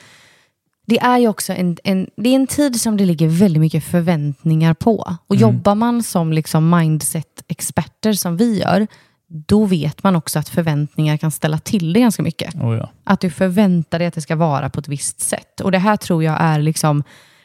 det 0.90 0.98
är 0.98 1.18
ju 1.18 1.28
också 1.28 1.52
en, 1.52 1.76
en, 1.84 2.06
det 2.16 2.28
är 2.30 2.34
en 2.34 2.46
tid 2.46 2.80
som 2.80 2.96
det 2.96 3.04
ligger 3.04 3.28
väldigt 3.28 3.60
mycket 3.60 3.84
förväntningar 3.84 4.74
på. 4.74 5.16
Och 5.26 5.36
Mm. 5.36 5.40
jobbar 5.48 5.74
man 5.74 6.02
som 6.02 6.32
liksom 6.32 6.70
mindset-experter 6.78 8.12
som 8.12 8.36
vi 8.36 8.58
gör, 8.60 8.86
då 9.28 9.64
vet 9.64 10.02
man 10.02 10.16
också 10.16 10.38
att 10.38 10.48
förväntningar 10.48 11.16
kan 11.16 11.30
ställa 11.30 11.58
till 11.58 11.92
det 11.92 12.00
ganska 12.00 12.22
mycket. 12.22 12.54
Oh, 12.54 12.76
ja. 12.76 12.90
Att 13.04 13.20
du 13.20 13.30
förväntar 13.30 13.98
dig 13.98 14.08
att 14.08 14.14
det 14.14 14.20
ska 14.20 14.36
vara 14.36 14.70
på 14.70 14.80
ett 14.80 14.88
visst 14.88 15.20
sätt. 15.20 15.60
Och 15.60 15.72
det 15.72 15.78
här 15.78 15.96
tror 15.96 16.24
jag 16.24 16.36
är 16.40 16.58
liksom 16.62 17.02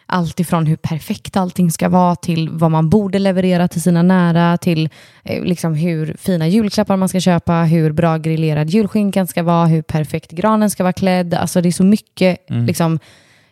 allt 0.08 0.40
ifrån 0.40 0.66
hur 0.66 0.76
perfekt 0.76 1.38
allting 1.38 1.72
ska 1.72 1.90
vara 1.90 2.16
till 2.16 2.50
vad 2.50 2.72
man 2.72 2.90
borde 2.90 3.20
leverera 3.20 3.68
till 3.68 3.82
sina 3.82 4.02
nära, 4.02 4.58
till 4.58 4.90
eh, 5.24 5.44
liksom 5.44 5.74
hur 5.74 6.16
fina 6.20 6.48
julklappar 6.48 6.98
man 6.98 7.10
ska 7.10 7.20
köpa, 7.20 7.54
hur 7.64 7.92
bra 7.92 8.18
grillerad 8.18 8.70
julskinkan 8.70 9.28
ska 9.28 9.44
vara, 9.44 9.66
hur 9.66 9.82
perfekt 9.82 10.32
granen 10.32 10.70
ska 10.70 10.84
vara 10.84 10.94
klädd. 10.94 11.34
Alltså 11.34 11.62
det 11.62 11.70
är 11.70 11.72
så 11.72 11.84
mycket 11.84 12.50
Mm. 12.50 12.66
liksom 12.66 13.00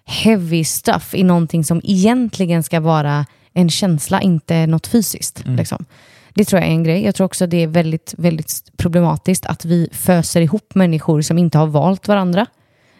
heavy 0.06 0.64
stuff 0.64 1.14
i 1.14 1.24
någonting 1.24 1.64
som 1.64 1.82
egentligen 1.84 2.64
ska 2.64 2.80
vara 2.80 3.26
en 3.54 3.70
känsla, 3.70 4.22
inte 4.22 4.68
något 4.68 4.88
fysiskt. 4.88 5.46
Mm. 5.46 5.56
Liksom. 5.56 5.86
Det 6.34 6.46
tror 6.46 6.62
jag 6.62 6.70
är 6.70 6.74
en 6.74 6.84
grej. 6.84 7.04
Jag 7.04 7.16
tror 7.16 7.26
också 7.26 7.48
det 7.48 7.64
är 7.64 7.68
väldigt, 7.68 8.14
väldigt 8.18 8.72
problematiskt 8.78 9.46
att 9.46 9.66
vi 9.66 9.90
föser 9.92 10.42
ihop 10.42 10.76
människor 10.76 11.22
som 11.22 11.38
inte 11.38 11.58
har 11.58 11.68
valt 11.68 12.08
varandra. 12.08 12.46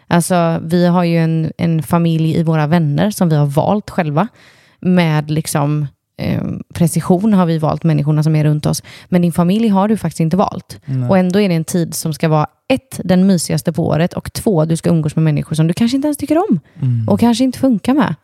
Alltså, 0.06 0.60
vi 0.64 0.86
har 0.86 1.04
ju 1.04 1.18
en, 1.18 1.52
en 1.58 1.82
familj 1.82 2.36
i 2.36 2.42
våra 2.42 2.66
vänner 2.66 3.10
som 3.10 3.28
vi 3.28 3.36
har 3.36 3.46
valt 3.46 3.90
själva. 3.90 4.28
Med 4.80 5.30
liksom 5.30 5.86
eh, 6.18 6.42
precision 6.74 7.34
har 7.34 7.46
vi 7.46 7.58
valt 7.58 7.84
människorna 7.84 8.22
som 8.22 8.36
är 8.36 8.44
runt 8.44 8.66
oss. 8.66 8.82
Men 9.08 9.22
din 9.22 9.32
familj 9.32 9.68
har 9.68 9.88
du 9.88 9.96
faktiskt 9.96 10.20
inte 10.20 10.36
valt. 10.36 10.80
Nej. 10.84 11.08
Och 11.08 11.18
ändå 11.18 11.40
är 11.40 11.48
det 11.48 11.54
en 11.54 11.64
tid 11.64 11.94
som 11.94 12.14
ska 12.14 12.28
vara 12.28 12.46
ett, 12.68 13.00
den 13.04 13.26
mysigaste 13.26 13.72
på 13.72 13.86
året 13.86 14.12
och 14.12 14.32
två, 14.32 14.64
du 14.64 14.76
ska 14.76 14.90
umgås 14.90 15.16
med 15.16 15.22
människor 15.22 15.56
som 15.56 15.66
du 15.66 15.74
kanske 15.74 15.96
inte 15.96 16.06
ens 16.08 16.18
tycker 16.18 16.38
om 16.38 16.60
Mm. 16.82 17.08
och 17.08 17.20
kanske 17.20 17.44
inte 17.44 17.58
funkar 17.58 17.94
med. 17.94 18.14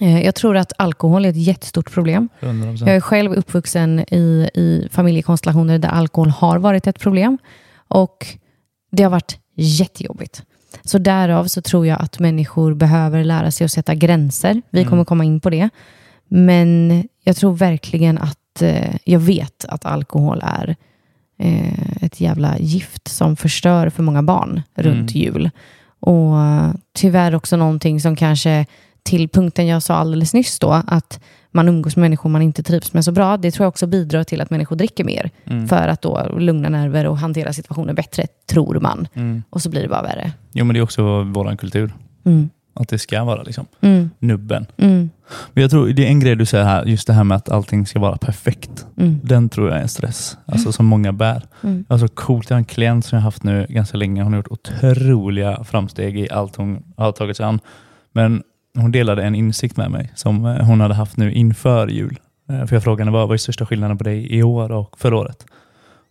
Eh, 0.00 0.24
Jag 0.24 0.34
tror 0.34 0.56
att 0.56 0.72
alkohol 0.78 1.24
är 1.24 1.28
ett 1.30 1.36
jättestort 1.36 1.90
problem. 1.92 2.28
100%. 2.40 2.86
Jag 2.86 2.96
är 2.96 3.00
själv 3.00 3.32
uppvuxen 3.32 4.00
i, 4.00 4.50
i 4.54 4.88
familjekonstellationer 4.90 5.78
där 5.78 5.88
alkohol 5.88 6.28
har 6.30 6.58
varit 6.58 6.86
ett 6.86 6.98
problem. 6.98 7.38
Och 7.88 8.26
det 8.92 9.02
har 9.02 9.10
varit 9.10 9.38
jättejobbigt. 9.56 10.42
Så 10.84 10.98
därav 10.98 11.44
så 11.44 11.62
tror 11.62 11.86
jag 11.86 12.02
att 12.02 12.18
människor 12.18 12.74
behöver 12.74 13.24
lära 13.24 13.50
sig 13.50 13.64
att 13.64 13.72
sätta 13.72 13.94
gränser. 13.94 14.62
Vi 14.70 14.78
Mm. 14.80 14.90
kommer 14.90 15.04
komma 15.04 15.24
in 15.24 15.40
på 15.40 15.50
det. 15.50 15.68
Men 16.28 17.02
jag 17.24 17.36
tror 17.36 17.52
verkligen 17.56 18.18
att 18.18 18.62
eh, 18.62 18.96
jag 19.04 19.20
vet 19.20 19.64
att 19.68 19.84
alkohol 19.86 20.40
är 20.44 20.76
eh, 21.40 22.02
ett 22.02 22.20
jävla 22.20 22.58
gift 22.58 23.08
som 23.08 23.36
förstör 23.36 23.88
för 23.90 24.02
många 24.02 24.22
barn 24.22 24.62
runt 24.74 25.14
Mm. 25.14 25.22
jul. 25.22 25.50
Och 26.00 26.36
tyvärr 26.94 27.34
också 27.34 27.56
någonting 27.56 28.00
som 28.00 28.16
kanske 28.16 28.66
till 29.02 29.28
punkten 29.28 29.66
jag 29.66 29.82
sa 29.82 29.94
alldeles 29.94 30.34
nyss 30.34 30.58
då, 30.58 30.82
att 30.86 31.20
man 31.50 31.68
umgås 31.68 31.96
med 31.96 32.00
människor 32.02 32.30
man 32.30 32.42
inte 32.42 32.62
trivs 32.62 32.92
med 32.92 33.04
så 33.04 33.12
bra, 33.12 33.36
det 33.36 33.50
tror 33.50 33.64
jag 33.64 33.68
också 33.68 33.86
bidrar 33.86 34.24
till 34.24 34.40
att 34.40 34.50
människor 34.50 34.76
dricker 34.76 35.04
mer. 35.04 35.30
Mm. 35.44 35.68
För 35.68 35.88
att 35.88 36.02
då 36.02 36.28
lugna 36.38 36.68
nerver 36.68 37.06
och 37.06 37.18
hantera 37.18 37.52
situationer 37.52 37.92
bättre, 37.92 38.26
tror 38.50 38.80
man. 38.80 39.08
Mm. 39.14 39.42
Och 39.50 39.62
så 39.62 39.70
blir 39.70 39.82
det 39.82 39.88
bara 39.88 40.02
värre. 40.02 40.32
Jo, 40.52 40.64
men 40.64 40.74
det 40.74 40.80
är 40.80 40.82
också 40.82 41.22
vår 41.22 41.56
kultur. 41.56 41.92
Mm. 42.24 42.50
Att 42.74 42.88
det 42.88 42.98
ska 42.98 43.24
vara 43.24 43.42
liksom 43.42 43.66
Mm. 43.80 44.10
nubben. 44.18 44.66
Mm. 44.76 45.10
Men 45.52 45.62
jag 45.62 45.70
tror 45.70 45.88
det 45.88 46.04
är 46.06 46.08
en 46.08 46.20
grej 46.20 46.36
du 46.36 46.46
säger 46.46 46.64
här, 46.64 46.84
just 46.84 47.06
det 47.06 47.12
här 47.12 47.24
med 47.24 47.36
att 47.36 47.48
allting 47.48 47.86
ska 47.86 47.98
vara 47.98 48.16
perfekt. 48.16 48.86
Mm. 48.96 49.20
Den 49.22 49.48
tror 49.48 49.68
jag 49.68 49.78
är 49.78 49.82
en 49.82 49.88
stress, 49.88 50.36
alltså 50.46 50.72
som 50.72 50.86
många 50.86 51.12
bär. 51.12 51.42
Mm. 51.62 51.84
Alltså 51.88 52.08
coolt, 52.08 52.50
jag 52.50 52.54
har 52.54 52.58
en 52.58 52.64
klient 52.64 53.04
som 53.04 53.16
jag 53.16 53.22
haft 53.22 53.42
nu 53.42 53.66
ganska 53.68 53.96
länge. 53.96 54.22
Hon 54.22 54.32
har 54.32 54.38
gjort 54.38 54.50
otroliga 54.50 55.64
framsteg 55.64 56.18
i 56.18 56.30
allt 56.30 56.56
hon 56.56 56.82
har 56.96 57.12
tagit 57.12 57.36
sig 57.36 57.46
an. 57.46 57.60
Men 58.12 58.42
hon 58.74 58.92
delade 58.92 59.22
en 59.22 59.34
insikt 59.34 59.76
med 59.76 59.90
mig 59.90 60.12
som 60.14 60.44
eh, 60.46 60.64
hon 60.66 60.80
hade 60.80 60.94
haft 60.94 61.16
nu 61.16 61.32
inför 61.32 61.88
jul. 61.88 62.18
Eh, 62.48 62.66
För 62.66 62.76
jag 62.76 62.82
frågade 62.82 63.10
vad 63.10 63.28
vad 63.28 63.34
är 63.34 63.38
största 63.38 63.66
skillnaden 63.66 63.98
på 63.98 64.04
dig 64.04 64.34
i 64.36 64.42
år 64.42 64.72
och 64.72 64.98
förra 64.98 65.16
året? 65.16 65.44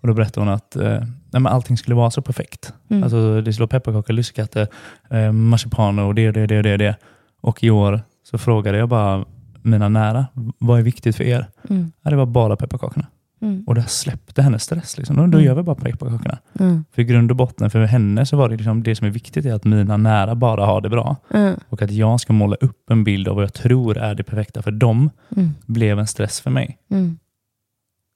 Och 0.02 0.08
Då 0.08 0.14
berättade 0.14 0.46
hon 0.46 0.54
att 0.54 0.76
eh, 0.76 0.90
nej, 1.32 1.42
men 1.42 1.48
allting 1.48 1.78
skulle 1.78 1.96
vara 1.96 2.12
så 2.12 2.22
perfekt. 2.22 2.74
Mm. 2.90 3.04
Alltså, 3.04 3.42
det 3.42 3.54
skulle 3.54 3.64
vara 3.64 3.80
pepparkakor, 3.80 4.14
lussekatter, 4.14 4.68
eh, 5.10 5.32
marsipan 5.32 6.00
och 6.00 6.16
det 6.16 6.28
och 6.28 6.34
det, 6.34 6.46
det 6.48 6.58
och 6.58 6.64
det, 6.64 6.78
det. 6.78 6.96
Och 7.42 7.64
i 7.64 7.70
år 7.70 8.02
så 8.32 8.38
frågade 8.38 8.78
jag 8.78 8.90
bara 8.90 9.26
mina 9.62 9.90
nära, 9.90 10.26
vad 10.58 10.80
är 10.80 10.84
viktigt 10.84 11.16
för 11.16 11.24
er? 11.24 11.48
Mm. 11.70 11.92
Ja, 12.04 12.10
det 12.10 12.16
var 12.16 12.26
bara 12.26 12.56
pepparkakorna. 12.56 13.08
Mm. 13.42 13.64
Och 13.68 13.76
det 13.76 13.84
släppte 13.84 14.42
hennes 14.42 14.64
stress. 14.64 14.98
Liksom. 14.98 15.16
Då, 15.16 15.22
då 15.22 15.28
Mm. 15.38 15.44
gör 15.46 15.56
vi 15.56 15.64
bara 15.64 15.76
pepparkakorna. 15.76 16.38
Mm. 16.60 16.86
För 16.92 17.02
i 17.02 17.06
grund 17.06 17.32
och 17.32 17.38
botten 17.38 17.70
för 17.70 17.86
henne 17.86 18.26
så 18.26 18.38
var 18.38 18.50
det 18.50 18.56
liksom 18.58 18.84
det 18.84 18.96
som 18.96 19.08
är 19.08 19.12
viktigt 19.12 19.46
är 19.46 19.54
att 19.54 19.66
mina 19.66 19.98
nära 19.98 20.36
bara 20.36 20.66
har 20.66 20.82
det 20.82 20.90
bra. 20.90 21.16
Mm. 21.34 21.56
Och 21.70 21.82
att 21.82 21.92
jag 21.92 22.20
ska 22.20 22.34
måla 22.34 22.56
upp 22.56 22.90
en 22.92 23.04
bild 23.04 23.28
av 23.28 23.36
vad 23.36 23.44
jag 23.44 23.54
tror 23.54 23.98
är 23.98 24.16
det 24.16 24.24
perfekta 24.24 24.62
för 24.62 24.72
dem 24.72 25.10
Mm. 25.36 25.52
blev 25.66 26.00
en 26.00 26.08
stress 26.08 26.42
för 26.42 26.50
mig. 26.52 26.78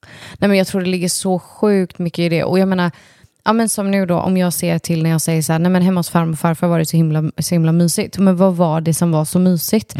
Mm. 0.04 0.36
Nej, 0.38 0.48
men 0.48 0.58
jag 0.58 0.66
tror 0.66 0.80
det 0.80 0.86
ligger 0.90 1.08
så 1.08 1.38
sjukt 1.38 1.98
mycket 1.98 2.18
i 2.18 2.28
det. 2.28 2.44
Och 2.44 2.58
jag 2.58 2.68
menar, 2.68 2.90
ja, 3.44 3.52
men 3.52 3.68
som 3.68 3.90
nu 3.90 4.06
då, 4.06 4.18
om 4.18 4.36
jag 4.36 4.52
ser 4.52 4.78
till 4.78 5.02
när 5.02 5.10
jag 5.10 5.20
säger 5.20 5.42
så 5.42 5.52
här, 5.52 5.58
nej 5.58 5.70
men 5.70 5.82
hemma 5.82 5.98
hos 6.00 6.10
farmor 6.10 6.32
och 6.32 6.38
farfar 6.38 6.66
var 6.66 6.78
det 6.78 6.86
så 6.86 6.96
himla, 6.96 7.30
så 7.38 7.54
himla 7.54 7.72
mysigt. 7.72 8.18
Men 8.18 8.36
vad 8.36 8.56
var 8.56 8.80
det 8.80 8.94
som 8.94 9.12
var 9.12 9.24
så 9.24 9.38
mysigt? 9.38 9.94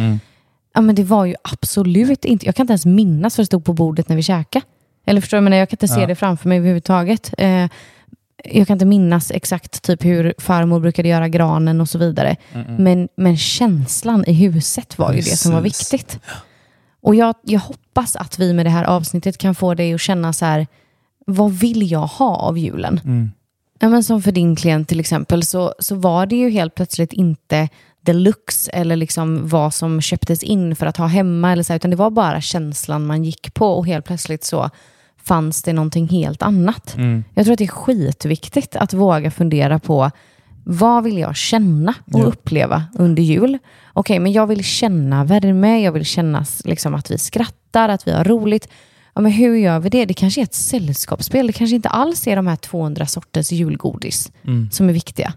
Ja, 0.75 0.81
men 0.81 0.95
det 0.95 1.05
var 1.05 1.25
ju 1.25 1.35
absolut 1.43 2.25
inte, 2.25 2.47
jag 2.47 2.55
kan 2.55 2.65
inte 2.65 2.73
ens 2.73 2.87
minnas 2.87 3.39
vad 3.39 3.43
det 3.43 3.47
stod 3.47 3.65
på 3.65 3.73
bordet 3.73 4.09
när 4.09 4.17
vi 4.17 4.23
käkade. 4.23 4.65
Eller 5.07 5.21
förstår 5.21 5.37
du, 5.37 5.41
men 5.41 5.53
jag 5.53 5.69
kan 5.69 5.75
inte 5.77 5.89
se 5.89 6.01
Ja. 6.01 6.07
det 6.07 6.15
framför 6.15 6.49
mig 6.49 6.59
överhuvudtaget. 6.59 7.35
Eh, 7.39 7.67
jag 8.45 8.67
kan 8.67 8.75
inte 8.75 8.85
minnas 8.85 9.31
exakt 9.31 9.83
typ 9.83 10.05
hur 10.05 10.35
farmor 10.39 10.81
brukade 10.81 11.09
göra 11.09 11.29
granen 11.29 11.81
och 11.81 11.89
så 11.89 11.99
vidare. 11.99 12.37
Men, 12.79 13.09
men 13.17 13.37
känslan 13.37 14.25
i 14.27 14.33
huset 14.33 14.99
var 14.99 15.13
ju 15.13 15.21
det 15.21 15.37
som 15.37 15.53
var 15.53 15.61
viktigt. 15.61 16.19
Och 17.05 17.15
jag, 17.15 17.35
jag 17.43 17.61
hoppas 17.61 18.17
att 18.17 18.39
vi 18.39 18.53
med 18.53 18.67
det 18.67 18.71
här 18.71 18.85
avsnittet 18.85 19.39
kan 19.39 19.55
få 19.55 19.75
dig 19.75 19.95
att 19.95 20.01
känna 20.01 20.33
så 20.33 20.45
här, 20.45 20.67
vad 21.27 21.53
vill 21.53 21.91
jag 21.91 22.07
ha 22.07 22.37
av 22.37 22.59
julen? 22.59 23.01
Mm. 23.05 23.31
Ja, 23.79 23.89
men 23.89 24.05
som 24.05 24.23
för 24.23 24.33
din 24.33 24.57
klient 24.57 24.89
till 24.89 25.01
exempel 25.01 25.43
så, 25.43 25.75
så 25.79 25.95
var 25.95 26.27
det 26.27 26.37
ju 26.37 26.51
helt 26.51 26.75
plötsligt 26.75 27.13
inte 27.13 27.69
deluxe 28.01 28.71
eller 28.71 28.97
liksom 28.97 29.49
vad 29.49 29.75
som 29.75 30.01
köptes 30.01 30.43
in 30.43 30.77
för 30.77 30.87
att 30.87 30.97
ha 30.97 31.07
hemma 31.07 31.53
eller 31.53 31.63
så, 31.63 31.73
här, 31.73 31.77
utan 31.77 31.91
det 31.91 31.97
var 31.97 32.11
bara 32.11 32.41
känslan 32.41 33.07
man 33.07 33.25
gick 33.25 33.55
på 33.55 33.67
och 33.67 33.87
helt 33.87 34.07
plötsligt 34.07 34.45
så 34.45 34.71
fanns 35.23 35.63
det 35.63 35.73
någonting 35.73 36.09
helt 36.09 36.43
annat. 36.43 36.97
Mm. 36.97 37.25
Jag 37.35 37.45
tror 37.45 37.53
att 37.53 37.59
det 37.59 37.65
är 37.65 37.69
skitviktigt 37.69 38.77
att 38.77 38.93
våga 38.93 39.31
fundera 39.31 39.79
på 39.79 40.11
vad 40.65 41.05
vill 41.05 41.19
jag 41.19 41.37
känna 41.37 41.95
och 42.13 42.21
Ja. 42.21 42.25
uppleva 42.25 42.85
under 42.95 43.23
jul? 43.23 43.59
Okej, 43.93 44.19
men 44.19 44.33
jag 44.33 44.47
vill 44.47 44.65
känna 44.65 45.25
värme, 45.25 45.83
jag 45.83 45.93
vill 45.93 46.05
känna 46.05 46.45
liksom, 46.65 46.95
att 46.95 47.11
vi 47.11 47.19
skrattar, 47.19 47.89
att 47.89 48.07
vi 48.07 48.13
har 48.13 48.25
roligt. 48.25 48.69
Ja, 49.15 49.21
men 49.21 49.33
hur 49.33 49.55
gör 49.57 49.79
vi 49.81 49.89
det? 49.89 50.05
Det 50.05 50.15
kanske 50.15 50.41
är 50.41 50.43
ett 50.43 50.55
sällskapsspel. 50.55 51.47
Det 51.47 51.53
kanske 51.53 51.77
inte 51.77 51.89
alls 51.89 52.27
är 52.27 52.37
de 52.37 52.47
här 52.47 52.57
200 52.57 53.07
sorters 53.07 53.53
julgodis 53.53 54.33
Mm. 54.45 54.71
som 54.71 54.89
är 54.89 54.93
viktiga. 54.93 55.33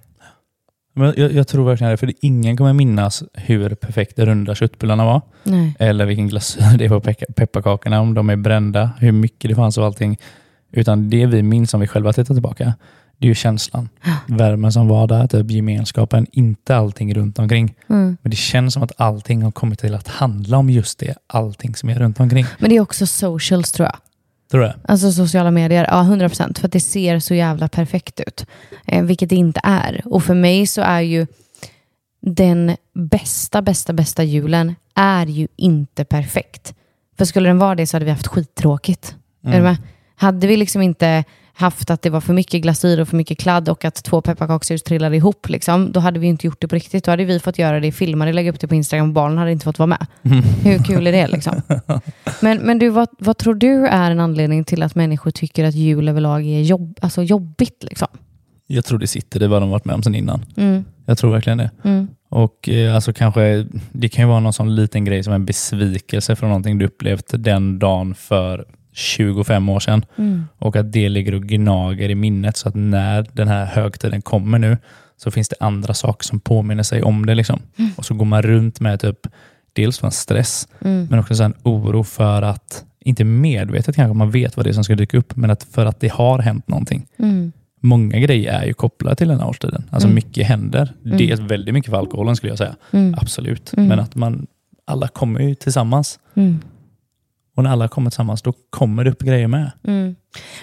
Men 0.96 1.14
jag, 1.18 1.32
jag 1.34 1.48
tror 1.48 1.66
verkligen 1.66 1.92
det, 1.92 1.98
för 1.98 2.14
ingen 2.22 2.58
kommer 2.58 2.74
minnas 2.74 3.24
hur 3.34 3.70
perfekt 3.76 4.20
runda 4.20 4.56
köttbullarna 4.56 5.06
var. 5.06 5.22
Nej. 5.44 5.76
Eller 5.80 6.06
vilken 6.06 6.28
glasyr 6.28 6.62
det 6.78 6.88
var 6.88 7.00
på 7.00 7.10
peppa- 7.10 7.34
pepparkakorna, 7.36 8.02
om 8.02 8.14
de 8.14 8.30
är 8.30 8.36
brända, 8.36 8.90
hur 9.00 9.12
mycket 9.12 9.50
det 9.50 9.56
fanns 9.56 9.78
och 9.78 9.86
allting. 9.86 10.18
Utan 10.72 11.10
det 11.10 11.26
vi 11.26 11.44
minns 11.44 11.74
om 11.74 11.80
vi 11.80 11.88
själva 11.88 12.14
tittar 12.14 12.34
tillbaka, 12.34 12.74
det 13.20 13.26
är 13.26 13.30
ju 13.30 13.36
känslan. 13.36 13.90
Värmen 14.28 14.72
som 14.72 14.88
var 14.88 15.08
där, 15.08 15.28
typ 15.28 15.52
gemenskapen, 15.52 16.28
inte 16.32 16.76
allting 16.76 17.14
runt 17.14 17.40
omkring. 17.40 17.76
Mm. 17.90 18.18
Men 18.22 18.30
det 18.30 18.36
känns 18.36 18.74
som 18.74 18.84
att 18.84 18.92
allting 18.98 19.42
har 19.42 19.52
kommit 19.52 19.80
till 19.80 19.96
att 19.96 20.08
handla 20.08 20.58
om 20.58 20.70
just 20.70 21.00
det, 21.00 21.16
allting 21.28 21.76
som 21.76 21.90
är 21.90 22.00
runt 22.00 22.20
omkring. 22.20 22.46
Men 22.60 22.70
det 22.70 22.76
är 22.76 22.82
också 22.82 23.08
socials 23.08 23.72
tror 23.72 23.86
jag. 23.86 23.98
Tror 24.52 24.62
du? 24.62 24.74
Alltså 24.84 25.12
sociala 25.12 25.52
medier, 25.52 25.88
ja 25.92 26.02
100 26.02 26.30
procent. 26.30 26.60
För 26.60 26.68
att 26.68 26.72
det 26.72 26.80
ser 26.80 27.20
så 27.20 27.34
jävla 27.34 27.68
perfekt 27.68 28.20
ut. 28.20 28.46
Eh, 28.86 29.04
vilket 29.04 29.30
det 29.30 29.36
inte 29.36 29.60
är. 29.64 30.02
Och 30.06 30.24
för 30.24 30.34
mig 30.34 30.68
så 30.68 30.82
är 30.82 31.02
ju 31.02 31.28
den 32.22 32.76
bästa, 32.94 33.62
bästa, 33.62 33.94
bästa 33.94 34.24
julen 34.24 34.76
är 34.96 35.26
ju 35.26 35.48
inte 35.56 36.06
perfekt. 36.06 36.74
För 37.18 37.26
skulle 37.26 37.50
den 37.50 37.58
vara 37.58 37.76
det 37.76 37.88
så 37.88 37.96
hade 37.96 38.06
vi 38.06 38.12
haft 38.12 38.28
skittråkigt. 38.28 39.16
Är 39.44 39.58
du 39.58 39.62
med? 39.62 39.78
Hade 40.16 40.48
vi 40.48 40.58
liksom 40.58 40.82
inte 40.82 41.24
haft 41.58 41.90
att 41.92 42.02
det 42.02 42.10
var 42.10 42.22
för 42.22 42.34
mycket 42.34 42.62
glasyr 42.62 43.00
och 43.00 43.08
för 43.08 43.18
mycket 43.18 43.40
kladd 43.40 43.70
och 43.70 43.86
att 43.86 44.04
två 44.04 44.22
pepparkakshus 44.22 44.84
trillade 44.84 45.16
ihop, 45.16 45.50
liksom, 45.50 45.92
då 45.92 46.00
hade 46.00 46.20
vi 46.20 46.28
inte 46.28 46.48
gjort 46.48 46.62
det 46.62 46.68
på 46.68 46.76
riktigt. 46.76 47.04
Då 47.06 47.12
hade 47.12 47.26
vi 47.26 47.40
fått 47.40 47.60
göra 47.60 47.80
det, 47.80 47.92
filma 47.92 48.26
det, 48.26 48.34
lägga 48.34 48.52
upp 48.52 48.60
det 48.60 48.68
på 48.68 48.76
Instagram 48.76 49.08
och 49.08 49.14
barnen 49.14 49.38
hade 49.38 49.52
inte 49.52 49.64
fått 49.64 49.80
vara 49.80 49.88
med. 49.88 50.06
Hur 50.64 50.84
kul 50.84 51.08
är 51.08 51.12
det? 51.12 51.28
Liksom? 51.28 51.62
Men, 52.42 52.58
men 52.58 52.80
du, 52.80 52.90
vad, 52.90 53.08
vad 53.20 53.38
tror 53.38 53.56
du 53.56 53.88
är 53.88 54.12
en 54.12 54.20
anledning 54.20 54.64
till 54.64 54.84
att 54.84 54.96
människor 54.96 55.32
tycker 55.32 55.64
att 55.66 55.76
jul 55.76 56.08
överlag 56.10 56.46
är 56.46 56.62
jobb, 56.62 56.98
alltså 57.02 57.24
jobbigt? 57.24 57.84
Liksom? 57.84 58.08
Jag 58.68 58.86
tror 58.86 59.00
det 59.00 59.08
sitter 59.08 59.44
i 59.44 59.48
vad 59.48 59.62
de 59.62 59.70
varit 59.70 59.86
med 59.86 59.96
om 59.96 60.04
sedan 60.04 60.16
innan. 60.16 60.46
Mm, 60.58 60.86
Jag 61.06 61.18
tror 61.18 61.32
verkligen 61.32 61.58
det. 61.58 61.70
mm, 61.84 62.08
Och 62.30 62.70
eh, 62.70 62.96
alltså 62.96 63.14
kanske, 63.14 63.68
det 63.92 64.10
kan 64.10 64.24
ju 64.24 64.30
vara 64.30 64.40
någon 64.40 64.54
sån 64.54 64.76
liten 64.76 65.06
grej 65.06 65.24
som 65.24 65.34
en 65.34 65.46
besvikelse 65.46 66.36
från 66.36 66.50
någonting 66.50 66.78
du 66.78 66.86
upplevt 66.86 67.26
den 67.44 67.80
dagen 67.80 68.16
för 68.16 68.66
25 68.98 69.70
år 69.70 69.80
sedan. 69.80 70.06
mm, 70.18 70.44
Och 70.60 70.76
att 70.76 70.92
det 70.92 71.10
ligger 71.10 71.34
och 71.36 71.44
gnager 71.44 72.10
i 72.10 72.16
minnet 72.16 72.58
så 72.58 72.70
att 72.70 72.76
när 72.76 73.26
den 73.34 73.48
här 73.48 73.66
högtiden 73.66 74.22
kommer 74.22 74.60
nu 74.60 74.78
så 75.18 75.32
finns 75.32 75.50
det 75.50 75.56
andra 75.60 75.94
saker 75.94 76.26
som 76.26 76.40
påminner 76.40 76.84
sig 76.84 77.04
om 77.04 77.26
det. 77.26 77.36
Liksom. 77.36 77.60
Och 77.96 78.06
så 78.06 78.14
går 78.14 78.26
man 78.26 78.42
runt 78.42 78.80
med 78.80 79.00
typ 79.00 79.28
dels 79.74 80.04
en 80.04 80.12
stress 80.12 80.68
mm, 80.82 81.08
men 81.10 81.20
också 81.20 81.36
så 81.36 81.44
en 81.44 81.54
oro 81.64 82.04
för 82.04 82.42
att, 82.42 82.84
inte 83.00 83.24
medvetet 83.24 83.96
kanske 83.96 84.14
man 84.18 84.32
vet 84.32 84.58
vad 84.58 84.66
det 84.66 84.70
är 84.70 84.74
som 84.74 84.84
ska 84.84 84.96
dyka 84.96 85.18
upp, 85.18 85.36
men 85.36 85.52
att 85.52 85.64
för 85.64 85.86
att 85.86 86.00
det 86.00 86.12
har 86.12 86.40
hänt 86.40 86.68
någonting. 86.68 87.06
mm, 87.20 87.52
Många 87.82 88.20
grejer 88.20 88.54
är 88.62 88.66
ju 88.66 88.74
kopplade 88.74 89.16
till 89.16 89.28
den 89.28 89.40
här 89.40 89.48
årstiden. 89.48 89.84
Alltså 89.90 90.08
Mm. 90.08 90.16
mycket 90.16 90.48
händer. 90.48 90.94
Mm. 91.06 91.18
Det 91.18 91.32
är 91.32 91.36
väldigt 91.38 91.74
mycket 91.74 91.90
för 91.92 91.98
alkoholen 91.98 92.36
skulle 92.36 92.52
jag 92.52 92.58
säga. 92.58 92.76
mm, 92.92 93.16
Absolut. 93.22 93.74
Mm. 93.74 93.90
Men 93.90 94.00
att 94.00 94.16
man, 94.16 94.48
alla 94.86 95.08
kommer 95.08 95.40
ju 95.40 95.56
tillsammans. 95.56 96.20
Och 97.58 97.64
när 97.64 97.70
alla 97.72 97.88
kommer 97.88 98.10
tillsammans, 98.10 98.42
då 98.42 98.54
kommer 98.70 99.04
det 99.04 99.10
upp 99.12 99.22
grejer 99.22 99.48
med. 99.48 99.72
Mm. 99.88 100.16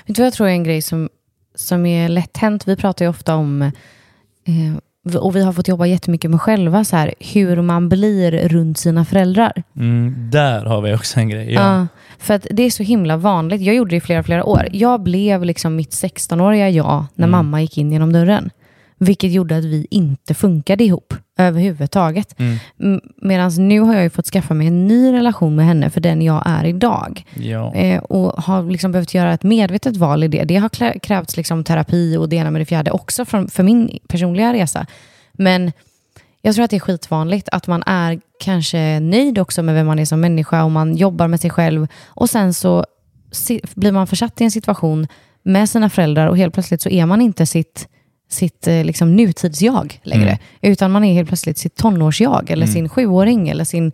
Vet 0.07 0.17
du 0.17 0.23
vad 0.23 0.27
jag 0.27 0.33
tror 0.35 0.49
är 0.49 0.53
en 0.53 0.65
grej 0.65 0.83
som, 0.83 1.09
som 1.55 1.87
är 1.87 2.09
lätt 2.09 2.37
hänt? 2.37 2.69
Vi 2.69 2.77
pratar 2.77 3.05
ju 3.05 3.09
ofta 3.09 3.35
om, 3.35 3.63
eh, 3.63 5.17
och 5.17 5.37
vi 5.37 5.43
har 5.43 5.53
fått 5.53 5.69
jobba 5.69 5.87
jättemycket 5.87 6.31
med 6.31 6.41
själva, 6.41 6.85
så 6.85 6.97
här, 6.97 7.15
hur 7.35 7.63
man 7.63 7.89
blir 7.89 8.49
runt 8.49 8.79
sina 8.79 9.05
föräldrar. 9.05 9.63
Mm, 9.77 10.31
där 10.33 10.65
har 10.65 10.81
vi 10.81 10.95
också 10.95 11.21
en 11.21 11.29
grej. 11.29 11.53
Ja. 11.53 11.61
Ja, 11.61 11.87
för 12.19 12.35
att 12.35 12.47
det 12.51 12.63
är 12.63 12.71
så 12.71 12.83
himla 12.83 13.17
vanligt. 13.17 13.61
Jag 13.63 13.75
gjorde 13.75 13.91
det 13.91 13.97
i 13.97 14.01
flera, 14.01 14.23
flera 14.23 14.45
år. 14.45 14.69
Jag 14.73 15.01
blev 15.03 15.45
liksom 15.45 15.77
mitt 15.77 15.91
16-åriga 15.91 16.71
jag 16.71 17.07
när 17.15 17.27
Mm. 17.27 17.31
mamma 17.31 17.61
gick 17.61 17.79
in 17.79 17.93
genom 17.93 18.13
dörren. 18.13 18.51
Vilket 19.05 19.33
gjorde 19.33 19.57
att 19.57 19.65
vi 19.65 19.87
inte 19.91 20.35
funkade 20.35 20.85
ihop 20.85 21.15
överhuvudtaget. 21.39 22.41
Mm. 22.79 23.01
Medan 23.17 23.69
nu 23.69 23.81
har 23.81 23.95
jag 23.95 24.03
ju 24.03 24.11
fått 24.11 24.27
skaffa 24.27 24.55
mig 24.55 24.67
en 24.67 24.87
ny 24.87 25.13
relation 25.13 25.57
med 25.57 25.67
henne 25.67 25.91
för 25.91 26.01
den 26.01 26.23
jag 26.23 26.43
är 26.47 26.65
idag. 26.65 27.25
Ja. 27.35 27.75
Eh, 27.75 28.03
och 28.03 28.43
har 28.43 28.71
liksom 28.71 28.93
behövt 28.93 29.15
göra 29.15 29.33
ett 29.33 29.43
medvetet 29.43 29.97
val 29.97 30.25
i 30.25 30.29
det. 30.29 30.45
Det 30.45 30.57
har 30.57 30.99
krävts 30.99 31.37
liksom 31.37 31.65
terapi 31.65 32.17
och 32.17 32.29
det 32.29 32.37
ena 32.37 32.51
med 32.51 32.61
det 32.61 32.67
fjärde 32.67 32.91
också 32.91 33.25
från, 33.25 33.49
för 33.49 33.63
min 33.63 33.99
personliga 34.09 34.53
resa. 34.53 34.87
Men 35.33 35.73
jag 36.43 36.55
tror 36.55 36.65
att 36.65 36.71
det 36.71 36.77
är 36.77 36.81
skitvanligt 36.81 37.49
att 37.53 37.67
man 37.67 37.83
är 37.87 38.21
kanske 38.41 39.01
nöjd 39.01 39.39
också 39.39 39.63
med 39.63 39.75
vem 39.75 39.87
man 39.87 39.99
är 39.99 40.05
som 40.05 40.21
människa 40.21 40.65
och 40.65 40.71
man 40.71 40.97
jobbar 40.97 41.29
med 41.29 41.41
sig 41.41 41.51
själv 41.51 41.87
och 42.07 42.31
sen 42.31 42.55
så 42.55 42.85
blir 43.75 43.93
man 43.93 44.07
försatt 44.07 44.41
i 44.41 44.45
en 44.45 44.51
situation 44.51 45.07
med 45.43 45.69
sina 45.71 45.91
föräldrar 45.91 46.27
och 46.27 46.37
helt 46.37 46.55
plötsligt 46.55 46.83
så 46.83 46.89
är 46.89 47.07
man 47.07 47.21
inte 47.21 47.47
sitt, 47.47 47.89
sitt 48.35 48.67
eh, 48.67 48.85
liksom 48.85 49.17
nutidsjag 49.17 50.01
längre. 50.03 50.29
Mm. 50.29 50.39
Utan 50.61 50.91
man 50.91 51.05
är 51.05 51.15
helt 51.15 51.29
plötsligt 51.29 51.59
sitt 51.59 51.77
tonårsjag 51.77 52.51
eller 52.51 52.67
Mm. 52.67 52.73
sin 52.75 52.89
sjuåring 52.89 53.49
eller 53.49 53.65
sin... 53.65 53.93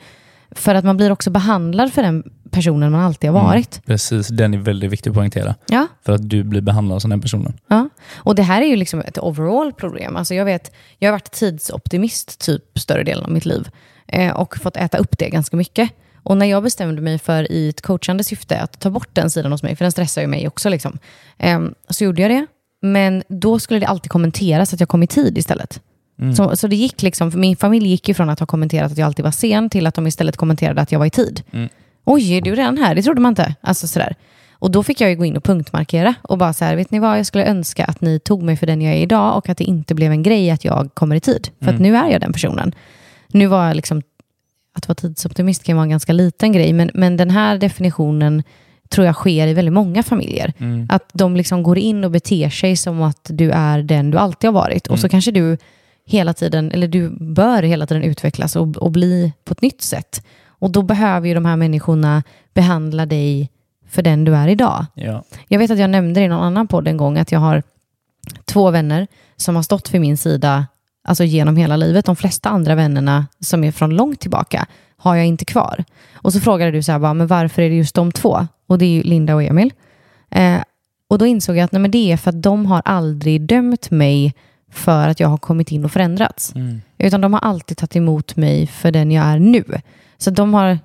För 0.53 0.75
att 0.75 0.85
man 0.85 0.97
blir 0.97 1.13
också 1.13 1.31
behandlad 1.31 1.93
för 1.93 2.03
den 2.03 2.23
personen 2.51 2.93
man 2.93 3.01
alltid 3.01 3.31
har 3.31 3.45
varit. 3.45 3.83
Precis, 3.87 4.29
den 4.29 4.55
är 4.55 4.59
väldigt 4.59 4.91
viktig 4.91 5.11
att 5.11 5.17
poängtera. 5.17 5.55
Ja, 5.69 5.87
För 6.05 6.13
att 6.13 6.29
du 6.31 6.45
blir 6.45 6.61
behandlad 6.61 7.03
som 7.03 7.11
den 7.11 7.21
personen. 7.21 7.59
ja. 7.69 7.89
Och 8.17 8.35
det 8.35 8.43
här 8.43 8.63
är 8.63 8.67
ju 8.67 8.77
liksom 8.77 9.01
ett 9.01 9.19
overall 9.19 9.73
problem. 9.73 10.17
Alltså 10.17 10.35
jag 10.35 10.45
vet, 10.45 10.73
jag 10.99 11.09
har 11.09 11.13
varit 11.13 11.31
tidsoptimist 11.31 12.41
typ 12.41 12.79
större 12.79 13.03
delen 13.03 13.25
av 13.25 13.31
mitt 13.31 13.45
liv. 13.47 13.69
Eh, 14.09 14.31
och 14.33 14.57
fått 14.57 14.77
äta 14.77 14.99
upp 14.99 15.19
det 15.19 15.29
ganska 15.31 15.57
mycket. 15.57 15.91
Och 16.23 16.37
när 16.37 16.47
jag 16.47 16.63
bestämde 16.63 17.03
mig 17.03 17.19
för 17.19 17.53
i 17.53 17.69
ett 17.69 17.81
coachande 17.81 18.25
syfte 18.25 18.61
att 18.61 18.81
ta 18.81 18.91
bort 18.91 19.09
den 19.13 19.31
sidan 19.31 19.53
hos 19.53 19.63
mig, 19.63 19.77
för 19.77 19.85
den 19.85 19.93
stressar 19.93 20.23
ju 20.23 20.29
mig 20.29 20.49
också, 20.49 20.69
liksom, 20.69 20.99
eh, 21.39 21.61
så 21.89 22.05
gjorde 22.05 22.23
jag 22.23 22.31
det. 22.31 22.47
Men 22.83 23.23
då 23.29 23.59
skulle 23.59 23.81
det 23.81 23.87
alltid 23.87 24.11
kommenteras 24.11 24.75
att 24.75 24.81
jag 24.81 24.89
kom 24.89 25.03
i 25.03 25.07
tid 25.07 25.39
istället. 25.39 25.81
Mm. 26.21 26.35
Så, 26.35 26.57
så 26.57 26.67
det 26.67 26.77
gick 26.77 27.03
liksom, 27.03 27.33
för 27.33 27.39
min 27.39 27.57
familj 27.57 27.89
gick 27.89 28.09
ju 28.09 28.15
från 28.15 28.31
att 28.31 28.41
ha 28.41 28.47
kommenterat 28.47 28.93
att 28.93 28.99
jag 28.99 29.07
alltid 29.07 29.25
var 29.25 29.33
sen 29.33 29.71
till 29.71 29.87
att 29.87 29.95
de 29.95 30.07
istället 30.07 30.37
kommenterade 30.37 30.81
att 30.81 30.93
jag 30.93 30.99
var 30.99 31.07
i 31.07 31.11
tid. 31.11 31.43
Mm. 31.53 31.69
Oj, 32.05 32.33
är 32.33 32.41
du 32.41 32.55
redan 32.55 32.79
här? 32.79 32.95
Det 32.95 33.03
trodde 33.03 33.21
man 33.21 33.31
inte. 33.31 33.55
Alltså 33.61 33.87
sådär. 33.89 34.15
Och 34.53 34.71
då 34.71 34.83
fick 34.83 35.01
jag 35.01 35.11
ju 35.11 35.17
gå 35.17 35.25
in 35.25 35.37
och 35.37 35.45
punktmarkera 35.45 36.15
och 36.23 36.39
bara 36.39 36.53
så 36.53 36.65
här, 36.65 36.77
vet 36.77 36.91
ni 36.91 36.99
vad, 36.99 37.19
jag 37.19 37.27
skulle 37.27 37.45
önska 37.47 37.85
att 37.85 38.01
ni 38.01 38.19
tog 38.21 38.43
mig 38.43 38.57
för 38.57 38.67
den 38.67 38.83
jag 38.83 38.95
är 38.95 38.99
idag 38.99 39.37
och 39.37 39.49
att 39.49 39.59
det 39.59 39.65
inte 39.65 39.95
blev 39.95 40.13
en 40.13 40.23
grej 40.23 40.51
att 40.51 40.65
jag 40.65 40.95
kommer 40.95 41.17
i 41.17 41.21
tid. 41.21 41.49
För 41.59 41.67
att 41.67 41.81
Mm. 41.81 41.83
nu 41.83 41.97
är 41.97 42.09
jag 42.09 42.21
den 42.21 42.33
personen. 42.33 42.75
Nu 43.29 43.47
var 43.47 43.67
jag 43.67 43.77
liksom, 43.77 44.03
att 44.73 44.89
vara 44.89 44.95
tidsoptimist 44.95 45.65
kan 45.65 45.77
vara 45.77 45.85
en 45.85 45.91
ganska 45.91 46.13
liten 46.13 46.53
grej, 46.53 46.73
men, 46.73 46.91
men 46.95 47.17
den 47.17 47.31
här 47.31 47.59
definitionen 47.59 48.43
tror 48.95 49.07
jag 49.07 49.15
sker 49.15 49.47
i 49.47 49.55
väldigt 49.55 49.73
många 49.75 50.03
familjer. 50.03 50.53
Mm. 50.59 50.87
Att 50.91 51.11
de 51.13 51.37
liksom 51.37 51.63
går 51.63 51.79
in 51.79 52.05
och 52.05 52.11
beter 52.11 52.51
sig 52.51 52.77
som 52.77 53.03
att 53.03 53.27
du 53.33 53.51
är 53.51 53.83
den 53.83 54.11
du 54.11 54.19
alltid 54.19 54.49
har 54.49 54.53
varit. 54.55 54.87
Och 54.87 54.99
så 54.99 55.05
Mm. 55.07 55.11
kanske 55.11 55.31
du 55.31 55.57
hela 56.07 56.35
tiden, 56.35 56.71
eller 56.73 56.89
du 56.89 57.11
bör 57.21 57.63
hela 57.63 57.87
tiden 57.87 58.03
utvecklas 58.03 58.57
och, 58.57 58.77
och 58.77 58.91
bli 58.91 59.33
på 59.45 59.53
ett 59.53 59.63
nytt 59.63 59.83
sätt. 59.83 60.27
Och 60.47 60.71
då 60.71 60.83
behöver 60.83 61.29
ju 61.29 61.35
de 61.35 61.45
här 61.45 61.57
människorna 61.57 62.23
behandla 62.55 63.07
dig 63.07 63.51
för 63.89 64.03
den 64.03 64.25
du 64.25 64.35
är 64.37 64.49
idag. 64.49 64.87
Ja. 64.95 65.23
Jag 65.49 65.59
vet 65.59 65.71
att 65.71 65.79
jag 65.79 65.91
nämnde 65.91 66.21
det 66.21 66.25
i 66.25 66.29
någon 66.29 66.45
annan 66.45 66.67
podd 66.69 66.89
en 66.89 66.97
gång, 66.97 67.19
att 67.19 67.33
jag 67.33 67.41
har 67.41 67.63
två 68.45 68.71
vänner 68.71 69.07
som 69.37 69.57
har 69.57 69.63
stått 69.63 69.95
vid 69.95 70.01
min 70.01 70.17
sida 70.17 70.67
alltså 71.05 71.25
genom 71.25 71.57
hela 71.57 71.77
livet. 71.77 72.05
De 72.05 72.17
flesta 72.17 72.49
andra 72.49 72.75
vännerna 72.75 73.27
som 73.41 73.65
är 73.65 73.73
från 73.73 73.91
långt 73.97 74.21
tillbaka 74.21 74.67
har 74.97 75.17
jag 75.17 75.27
inte 75.27 75.45
kvar. 75.45 75.85
Och 76.15 76.33
så 76.33 76.41
frågade 76.41 76.71
du 76.71 76.83
så 76.83 76.93
här, 76.93 76.99
bara, 76.99 77.15
men 77.15 77.27
varför 77.27 77.63
är 77.63 77.69
det 77.71 77.77
just 77.77 77.95
de 77.95 78.13
två? 78.13 78.47
Och 78.71 78.79
det 78.79 78.85
är 78.85 78.91
ju 78.91 79.03
Linda 79.03 79.35
och 79.35 79.43
Emil. 79.43 79.73
Eh, 80.31 80.63
och 81.09 81.19
då 81.19 81.27
insåg 81.27 81.57
jag 81.57 81.65
att 81.65 81.73
nej, 81.73 81.81
men 81.83 81.91
det 81.91 82.13
är 82.13 82.17
för 82.17 82.31
att 82.31 82.43
de 82.43 82.67
har 82.67 82.83
aldrig 82.85 83.41
dömt 83.41 83.91
mig 83.91 84.35
för 84.73 85.09
att 85.09 85.21
jag 85.21 85.29
har 85.29 85.37
kommit 85.39 85.73
in 85.73 85.85
och 85.85 85.93
förändrats. 85.93 86.55
Mm. 86.55 86.81
Utan 86.99 87.21
de 87.21 87.33
har 87.33 87.41
alltid 87.41 87.77
tagit 87.77 87.97
emot 87.97 88.37
mig 88.37 88.67
för 88.67 88.91
den 88.91 89.11
jag 89.13 89.25
är 89.27 89.39
nu. 89.39 89.65
Så 90.19 90.31
de 90.31 90.55
har 90.55 90.79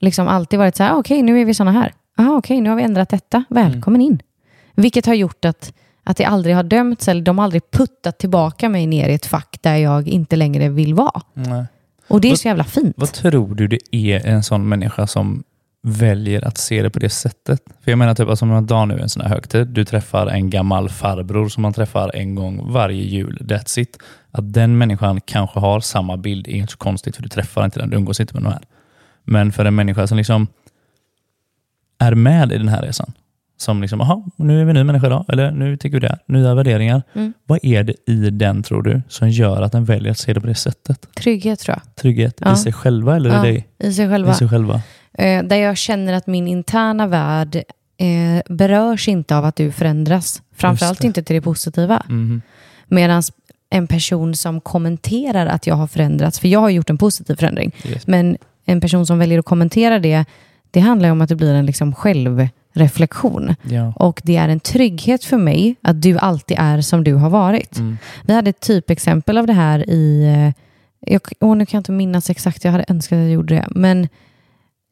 liksom 0.00 0.28
alltid 0.28 0.58
varit 0.58 0.76
så 0.76 0.82
här, 0.82 0.92
"Ah, 0.92 0.96
okej 0.96 1.22
nu 1.22 1.40
är 1.40 1.44
vi 1.44 1.54
såna 1.54 1.72
här. 1.72 1.92
Ah, 2.16 2.30
okej 2.30 2.60
nu 2.60 2.68
har 2.68 2.76
vi 2.76 2.82
ändrat 2.82 3.08
detta, 3.08 3.44
välkommen 3.48 4.00
in. 4.00 4.22
Vilket 4.74 5.06
har 5.06 5.14
gjort 5.14 5.44
att, 5.44 5.72
att 6.04 6.16
det 6.16 6.24
aldrig 6.24 6.54
har 6.56 6.62
dömts 6.62 7.08
eller 7.08 7.22
de 7.22 7.38
har 7.38 7.44
aldrig 7.44 7.70
puttat 7.70 8.18
tillbaka 8.18 8.68
mig 8.68 8.86
ner 8.86 9.08
i 9.08 9.14
ett 9.14 9.26
fack 9.26 9.58
där 9.60 9.76
jag 9.76 10.08
inte 10.08 10.36
längre 10.36 10.68
vill 10.68 10.94
vara. 10.94 11.20
Nej. 11.34 11.64
Och 12.08 12.20
det 12.20 12.28
är 12.28 12.30
Vad- 12.32 12.38
så 12.38 12.48
jävla 12.48 12.64
fint. 12.64 12.94
Vad 12.96 13.12
tror 13.12 13.54
du 13.54 13.68
det 13.68 13.78
är 13.96 14.26
en 14.26 14.42
sån 14.42 14.68
människa 14.68 15.06
som 15.06 15.42
väljer 15.82 16.44
att 16.44 16.58
se 16.58 16.82
det 16.82 16.90
på 16.90 16.98
det 16.98 17.10
sättet? 17.10 17.62
För 17.84 17.90
jag 17.92 17.98
menar 17.98 18.14
typ, 18.14 18.28
alltså 18.28 18.44
om 18.44 18.52
en 18.52 18.66
dag 18.66 18.88
nu 18.88 18.98
en 19.00 19.08
sån 19.08 19.22
här 19.22 19.28
högtid, 19.28 19.66
du 19.68 19.84
träffar 19.84 20.26
en 20.26 20.50
gammal 20.50 20.88
farbror 20.88 21.48
som 21.48 21.62
man 21.62 21.72
träffar 21.72 22.10
en 22.14 22.34
gång 22.34 22.72
varje 22.72 23.02
jul, 23.04 23.38
that's 23.40 23.78
it. 23.80 23.98
Att 24.30 24.52
den 24.52 24.78
människan 24.78 25.20
kanske 25.20 25.60
har 25.60 25.80
samma 25.80 26.16
bild 26.16 26.48
är 26.48 26.52
inte 26.52 26.72
så 26.72 26.78
konstigt 26.78 27.16
för 27.16 27.22
du 27.22 27.28
träffar 27.28 27.64
inte 27.64 27.80
den, 27.80 27.90
du 27.90 27.96
umgås 27.96 28.20
inte 28.20 28.34
med 28.34 28.42
den 28.42 28.52
här. 28.52 28.62
Men 29.24 29.52
för 29.52 29.64
en 29.64 29.74
människa 29.74 30.06
som 30.06 30.18
liksom 30.18 30.46
är 31.98 32.14
med 32.14 32.52
i 32.52 32.58
den 32.58 32.68
här 32.68 32.82
resan, 32.82 33.12
som 33.56 33.80
liksom, 33.82 34.00
jaha, 34.00 34.22
nu 34.36 34.60
är 34.60 34.64
vi 34.64 34.70
en 34.70 34.76
ny 34.76 34.84
människa 34.84 35.06
idag, 35.06 35.24
eller 35.28 35.50
nu 35.50 35.76
tycker 35.76 36.00
vi 36.00 36.06
det, 36.06 36.18
nya 36.26 36.54
värderingar. 36.54 37.02
Mm. 37.14 37.32
Vad 37.46 37.58
är 37.62 37.82
det 37.84 37.94
i 38.06 38.30
den 38.30 38.62
tror 38.62 38.82
du 38.82 39.02
som 39.08 39.30
gör 39.30 39.62
att 39.62 39.72
den 39.72 39.84
väljer 39.84 40.10
att 40.10 40.18
se 40.18 40.32
det 40.32 40.40
på 40.40 40.46
det 40.46 40.54
sättet? 40.54 41.08
Trygghet 41.14 41.60
tror 41.60 41.76
jag. 41.76 41.94
Trygghet 41.94 42.38
Ja. 42.40 42.52
i 42.52 42.56
sig 42.56 42.72
själva 42.72 43.16
eller 43.16 43.30
Ja, 43.30 43.46
i 43.46 43.52
dig? 43.52 43.68
I 43.78 43.92
sig 43.92 44.08
själva. 44.08 44.32
I 44.32 44.34
sig 44.34 44.48
själva. 44.48 44.82
Eh, 45.12 45.42
där 45.42 45.56
jag 45.56 45.76
känner 45.76 46.12
att 46.12 46.26
min 46.26 46.48
interna 46.48 47.06
värld 47.06 47.56
eh, 47.98 48.54
berörs 48.54 49.08
inte 49.08 49.36
av 49.36 49.44
att 49.44 49.56
du 49.56 49.72
förändras. 49.72 50.42
Framförallt 50.56 51.04
inte 51.04 51.22
till 51.22 51.34
det 51.36 51.42
positiva. 51.42 52.02
Mhm. 52.08 52.42
Medan 52.88 53.22
en 53.70 53.86
person 53.86 54.34
som 54.36 54.60
kommenterar 54.60 55.46
att 55.46 55.66
jag 55.66 55.74
har 55.74 55.86
förändrats, 55.86 56.40
för 56.40 56.48
jag 56.48 56.60
har 56.60 56.70
gjort 56.70 56.90
en 56.90 56.98
positiv 56.98 57.34
förändring, 57.36 57.74
Yes. 57.84 58.06
men 58.06 58.36
en 58.64 58.80
person 58.80 59.06
som 59.06 59.18
väljer 59.18 59.38
att 59.38 59.44
kommentera 59.44 59.98
det, 59.98 60.24
det 60.70 60.80
handlar 60.80 61.10
om 61.10 61.20
att 61.20 61.28
det 61.28 61.36
blir 61.36 61.54
en 61.54 61.66
liksom 61.66 61.94
självreflektion. 61.94 63.54
Ja. 63.62 63.92
Och 63.96 64.20
det 64.24 64.36
är 64.36 64.48
en 64.48 64.60
trygghet 64.60 65.24
för 65.24 65.36
mig 65.36 65.76
att 65.82 66.02
du 66.02 66.18
alltid 66.18 66.56
är 66.60 66.80
som 66.80 67.04
du 67.04 67.14
har 67.14 67.30
varit. 67.30 67.78
Mm. 67.78 67.98
Vi 68.24 68.34
hade 68.34 68.50
ett 68.50 68.60
typexempel 68.60 69.38
av 69.38 69.46
det 69.46 69.52
här 69.52 69.90
i, 69.90 70.24
eh, 70.24 71.12
jag, 71.12 71.20
åh, 71.40 71.56
nu 71.56 71.66
kan 71.66 71.78
jag 71.78 71.80
inte 71.80 71.92
minnas 71.92 72.30
exakt, 72.30 72.64
jag 72.64 72.72
hade 72.72 72.84
önskat 72.88 73.16
att 73.16 73.22
jag 73.22 73.30
gjorde 73.32 73.54
det, 73.54 73.66
men 73.70 74.08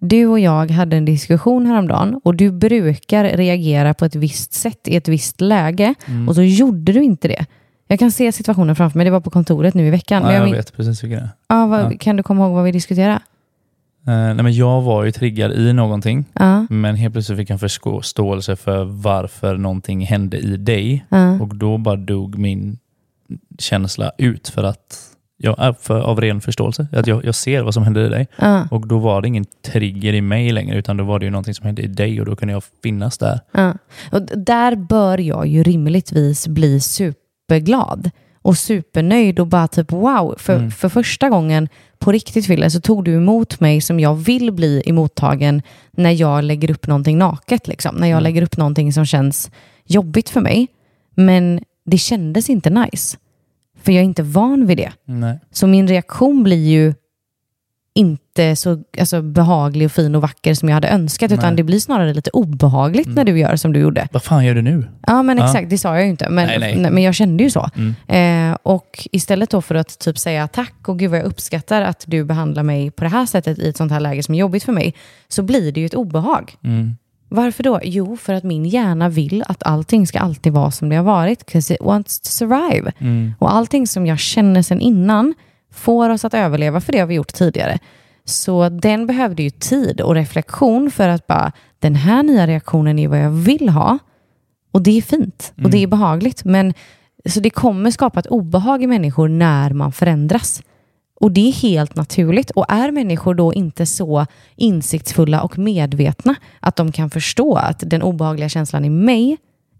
Du 0.00 0.26
och 0.26 0.38
jag 0.40 0.70
hade 0.70 0.96
en 0.96 1.04
diskussion 1.04 1.66
häromdagen 1.66 2.20
och 2.24 2.35
du 2.35 2.50
brukar 2.52 3.24
reagera 3.24 3.94
på 3.94 4.04
ett 4.04 4.14
visst 4.14 4.52
sätt 4.52 4.88
i 4.88 4.96
ett 4.96 5.09
visst 5.09 5.40
läge 5.40 5.94
Mm. 6.06 6.28
och 6.28 6.35
så 6.35 6.42
gjorde 6.42 6.92
du 6.92 7.02
inte 7.02 7.28
det. 7.28 7.46
Jag 7.88 7.98
kan 7.98 8.11
se 8.12 8.32
situationen 8.32 8.76
framför 8.76 8.98
mig, 8.98 9.04
det 9.04 9.11
var 9.11 9.20
på 9.20 9.30
kontoret 9.30 9.74
nu 9.74 9.87
i 9.87 9.90
veckan. 9.90 10.22
Ja, 10.22 10.32
jag 10.32 10.44
min- 10.44 10.54
vet 10.54 10.76
precis 10.76 11.04
vilka 11.04 11.16
det 11.16 11.22
är. 11.22 11.28
Ja, 11.48 11.66
vad, 11.66 11.80
Ja. 11.92 11.98
Kan 12.00 12.16
du 12.16 12.22
komma 12.22 12.44
ihåg 12.46 12.54
vad 12.54 12.64
vi 12.64 12.72
diskuterade? 12.72 13.20
Eh, 14.06 14.12
nej, 14.14 14.35
men 14.35 14.52
jag 14.52 14.82
var 14.82 15.04
ju 15.04 15.12
triggad 15.12 15.52
i 15.52 15.72
någonting, 15.72 16.24
Ja, 16.32 16.66
men 16.70 16.94
helt 16.96 17.14
plötsligt 17.14 17.38
fick 17.38 17.50
jag 17.50 17.54
en 17.54 17.59
förståelse 17.59 18.56
för 18.56 18.85
varför 18.85 19.56
någonting 19.56 20.06
hände 20.06 20.37
i 20.38 20.56
dig. 20.56 21.04
ja, 21.09 21.40
Och 21.40 21.56
då 21.56 21.78
bara 21.78 21.96
dog 21.96 22.38
min 22.38 22.78
känsla 23.59 24.12
ut 24.18 24.48
för 24.48 24.64
att 24.64 24.98
jag, 25.37 25.55
är 25.59 25.72
för, 25.81 26.01
av 26.01 26.20
ren 26.20 26.40
förståelse. 26.40 26.87
Att 26.92 27.07
jag, 27.07 27.25
jag 27.25 27.35
ser 27.35 27.62
vad 27.62 27.75
som 27.75 27.83
hände 27.83 28.07
i 28.07 28.09
dig. 28.09 28.27
ja, 28.38 28.68
Och 28.70 28.87
då 28.87 28.99
var 28.99 29.22
det 29.22 29.29
ingen 29.29 29.44
trigger 29.66 30.12
i 30.12 30.20
mig 30.20 30.51
längre, 30.53 30.77
utan 30.79 30.96
då 30.96 31.05
var 31.05 31.18
det 31.18 31.25
ju 31.25 31.31
någonting 31.31 31.55
som 31.55 31.66
hände 31.66 31.83
i 31.83 31.87
dig 31.87 32.20
och 32.20 32.27
då 32.27 32.37
kunde 32.37 32.53
jag 32.55 32.62
finnas 32.83 33.18
där. 33.18 33.40
ja. 33.53 33.75
Och 34.12 34.22
där 34.22 34.77
bör 34.77 35.18
jag 35.18 35.46
ju 35.46 35.62
rimligtvis 35.62 36.49
bli 36.49 36.81
superglad 36.81 38.11
och 38.42 38.59
supernöjd 38.59 39.40
och 39.40 39.46
bara 39.46 39.68
typ 39.68 39.92
wow. 39.92 40.35
För, 40.38 40.57
Mm. 40.57 40.70
för 40.70 40.88
första 40.88 41.29
gången 41.29 41.68
på 41.99 42.12
riktigt 42.12 42.46
Fille 42.46 42.70
så 42.70 42.81
tog 42.81 43.05
du 43.05 43.14
emot 43.14 43.61
mig 43.61 43.81
som 43.81 44.01
jag 44.01 44.14
vill 44.14 44.53
bli 44.53 44.83
emottagen 44.87 45.62
när 45.92 46.11
jag 46.11 46.44
lägger 46.44 46.70
upp 46.70 46.87
någonting 46.87 47.18
naket. 47.18 47.68
Liksom. 47.68 47.96
När 47.96 48.07
jag 48.07 48.16
Mm. 48.16 48.22
lägger 48.22 48.42
upp 48.42 48.57
någonting 48.57 48.92
som 48.92 49.07
känns 49.07 49.51
jobbigt 49.87 50.29
för 50.29 50.40
mig. 50.40 50.66
Men 51.14 51.61
det 51.87 51.99
kändes 51.99 52.51
inte 52.51 52.70
nice. 52.70 53.16
För 53.87 53.92
jag 53.92 54.01
är 54.01 54.05
inte 54.05 54.22
van 54.22 54.66
vid 54.66 54.77
det. 54.77 54.92
Nej. 55.05 55.38
Så 55.51 55.66
min 55.66 55.88
reaktion 55.88 56.42
blir 56.42 56.68
ju 56.68 56.94
inte 57.94 58.57
så 58.57 58.83
alltså, 58.99 59.22
behaglig 59.22 59.87
och 59.87 59.92
fin 59.92 60.14
och 60.14 60.22
vacker 60.22 60.55
som 60.55 60.68
jag 60.68 60.75
hade 60.75 60.88
önskat, 60.88 61.33
utan 61.33 61.49
Nej. 61.49 61.57
det 61.57 61.62
blir 61.62 61.81
snarare 61.81 62.14
lite 62.14 62.31
obehagligt 62.31 63.09
när 63.09 63.25
du 63.25 63.38
gör 63.38 63.57
som 63.57 63.72
du 63.72 63.81
gjorde. 63.81 64.09
Vad 64.12 64.22
fan 64.22 64.44
gör 64.44 64.55
du 64.55 64.62
nu? 64.62 64.88
Ja, 65.07 65.22
men 65.22 65.38
Ja. 65.38 65.44
exakt, 65.44 65.70
det 65.70 65.79
sa 65.79 65.94
jag 65.94 66.05
ju 66.05 66.11
inte, 66.11 66.29
men, 66.29 66.46
Nej, 66.46 66.59
nej. 66.77 66.90
men 66.90 67.03
jag 67.03 67.14
kände 67.14 67.44
ju 67.44 67.51
så. 67.51 67.70
Mm. 67.77 68.51
Eh, 68.53 68.57
och 68.62 69.09
istället 69.12 69.51
då 69.51 69.62
för 69.62 69.75
att 69.75 69.99
typ 69.99 70.18
säga 70.18 70.49
tack 70.49 70.88
och 70.88 70.99
gud 70.99 71.11
vad 71.11 71.18
jag 71.18 71.27
uppskattar 71.27 71.83
att 71.83 72.05
du 72.07 72.25
behandlar 72.25 72.62
mig 72.62 72.90
på 72.90 73.05
det 73.05 73.11
här 73.11 73.27
sättet 73.27 73.59
i 73.59 73.68
ett 73.68 73.77
sånt 73.77 73.92
här 73.92 74.01
läge 74.01 74.22
som 74.22 74.35
är 74.35 74.38
jobbigt 74.38 74.64
för 74.64 74.72
mig, 74.72 74.94
så 75.29 75.42
blir 75.42 75.72
det 75.72 75.81
ju 75.81 75.87
ett 75.87 75.94
obehag. 75.94 76.55
Mm. 76.64 76.96
Varför 77.28 77.62
då? 77.62 77.80
Jo, 77.82 78.16
för 78.16 78.32
att 78.32 78.44
min 78.44 78.64
hjärna 78.64 79.08
vill 79.08 79.44
att 79.48 79.62
allting 79.62 80.06
ska 80.06 80.18
alltid 80.18 80.52
vara 80.52 80.70
som 80.70 80.88
det 80.88 80.96
har 80.96 81.04
varit, 81.04 81.44
'cause 81.52 81.74
it 81.74 81.82
wants 81.82 82.20
to 82.20 82.28
survive. 82.28 82.92
Mm. 82.98 83.34
Och 83.38 83.54
allting 83.54 83.86
som 83.86 84.06
jag 84.06 84.18
känner 84.18 84.62
sedan 84.62 84.80
innan 84.80 85.34
får 85.72 86.10
oss 86.10 86.24
att 86.24 86.34
överleva, 86.34 86.80
för 86.80 86.92
det 86.92 86.98
har 86.98 87.06
vi 87.06 87.14
gjort 87.14 87.32
tidigare. 87.32 87.78
Så 88.24 88.68
den 88.68 89.06
behövde 89.06 89.42
ju 89.42 89.50
tid 89.50 90.00
och 90.00 90.14
reflektion 90.14 90.90
för 90.90 91.08
att 91.08 91.26
bara, 91.26 91.52
den 91.78 91.94
här 91.94 92.22
nya 92.22 92.46
reaktionen 92.46 92.98
är 92.98 93.08
vad 93.08 93.18
jag 93.18 93.30
vill 93.30 93.68
ha. 93.68 93.98
Och 94.72 94.82
det 94.82 94.98
är 94.98 95.02
fint 95.02 95.52
och 95.64 95.70
det 95.70 95.82
är 95.82 95.86
behagligt. 95.86 96.44
Men, 96.44 96.74
så 97.26 97.40
det 97.40 97.50
kommer 97.50 97.90
skapa 97.90 98.20
ett 98.20 98.26
obehag 98.26 98.82
i 98.82 98.86
människor 98.86 99.28
när 99.28 99.72
man 99.72 99.92
förändras. 99.92 100.62
Och 101.20 101.33
det 101.33 101.48
är 101.48 101.52
helt 101.52 101.96
naturligt. 101.96 102.50
Och 102.50 102.64
är 102.68 102.90
människor 102.90 103.35
då 103.35 103.55
inte 103.55 103.87
så 103.87 104.26
insiktsfulla 104.57 105.42
och 105.42 105.59
medvetna 105.59 106.35
att 106.61 106.76
de 106.76 106.92
kan 106.92 107.11
förstå 107.11 107.55
att 107.57 107.83
den 107.87 108.02
obehagliga 108.02 108.48
känslan 108.48 108.85
i 108.85 108.90
mig 108.90 109.37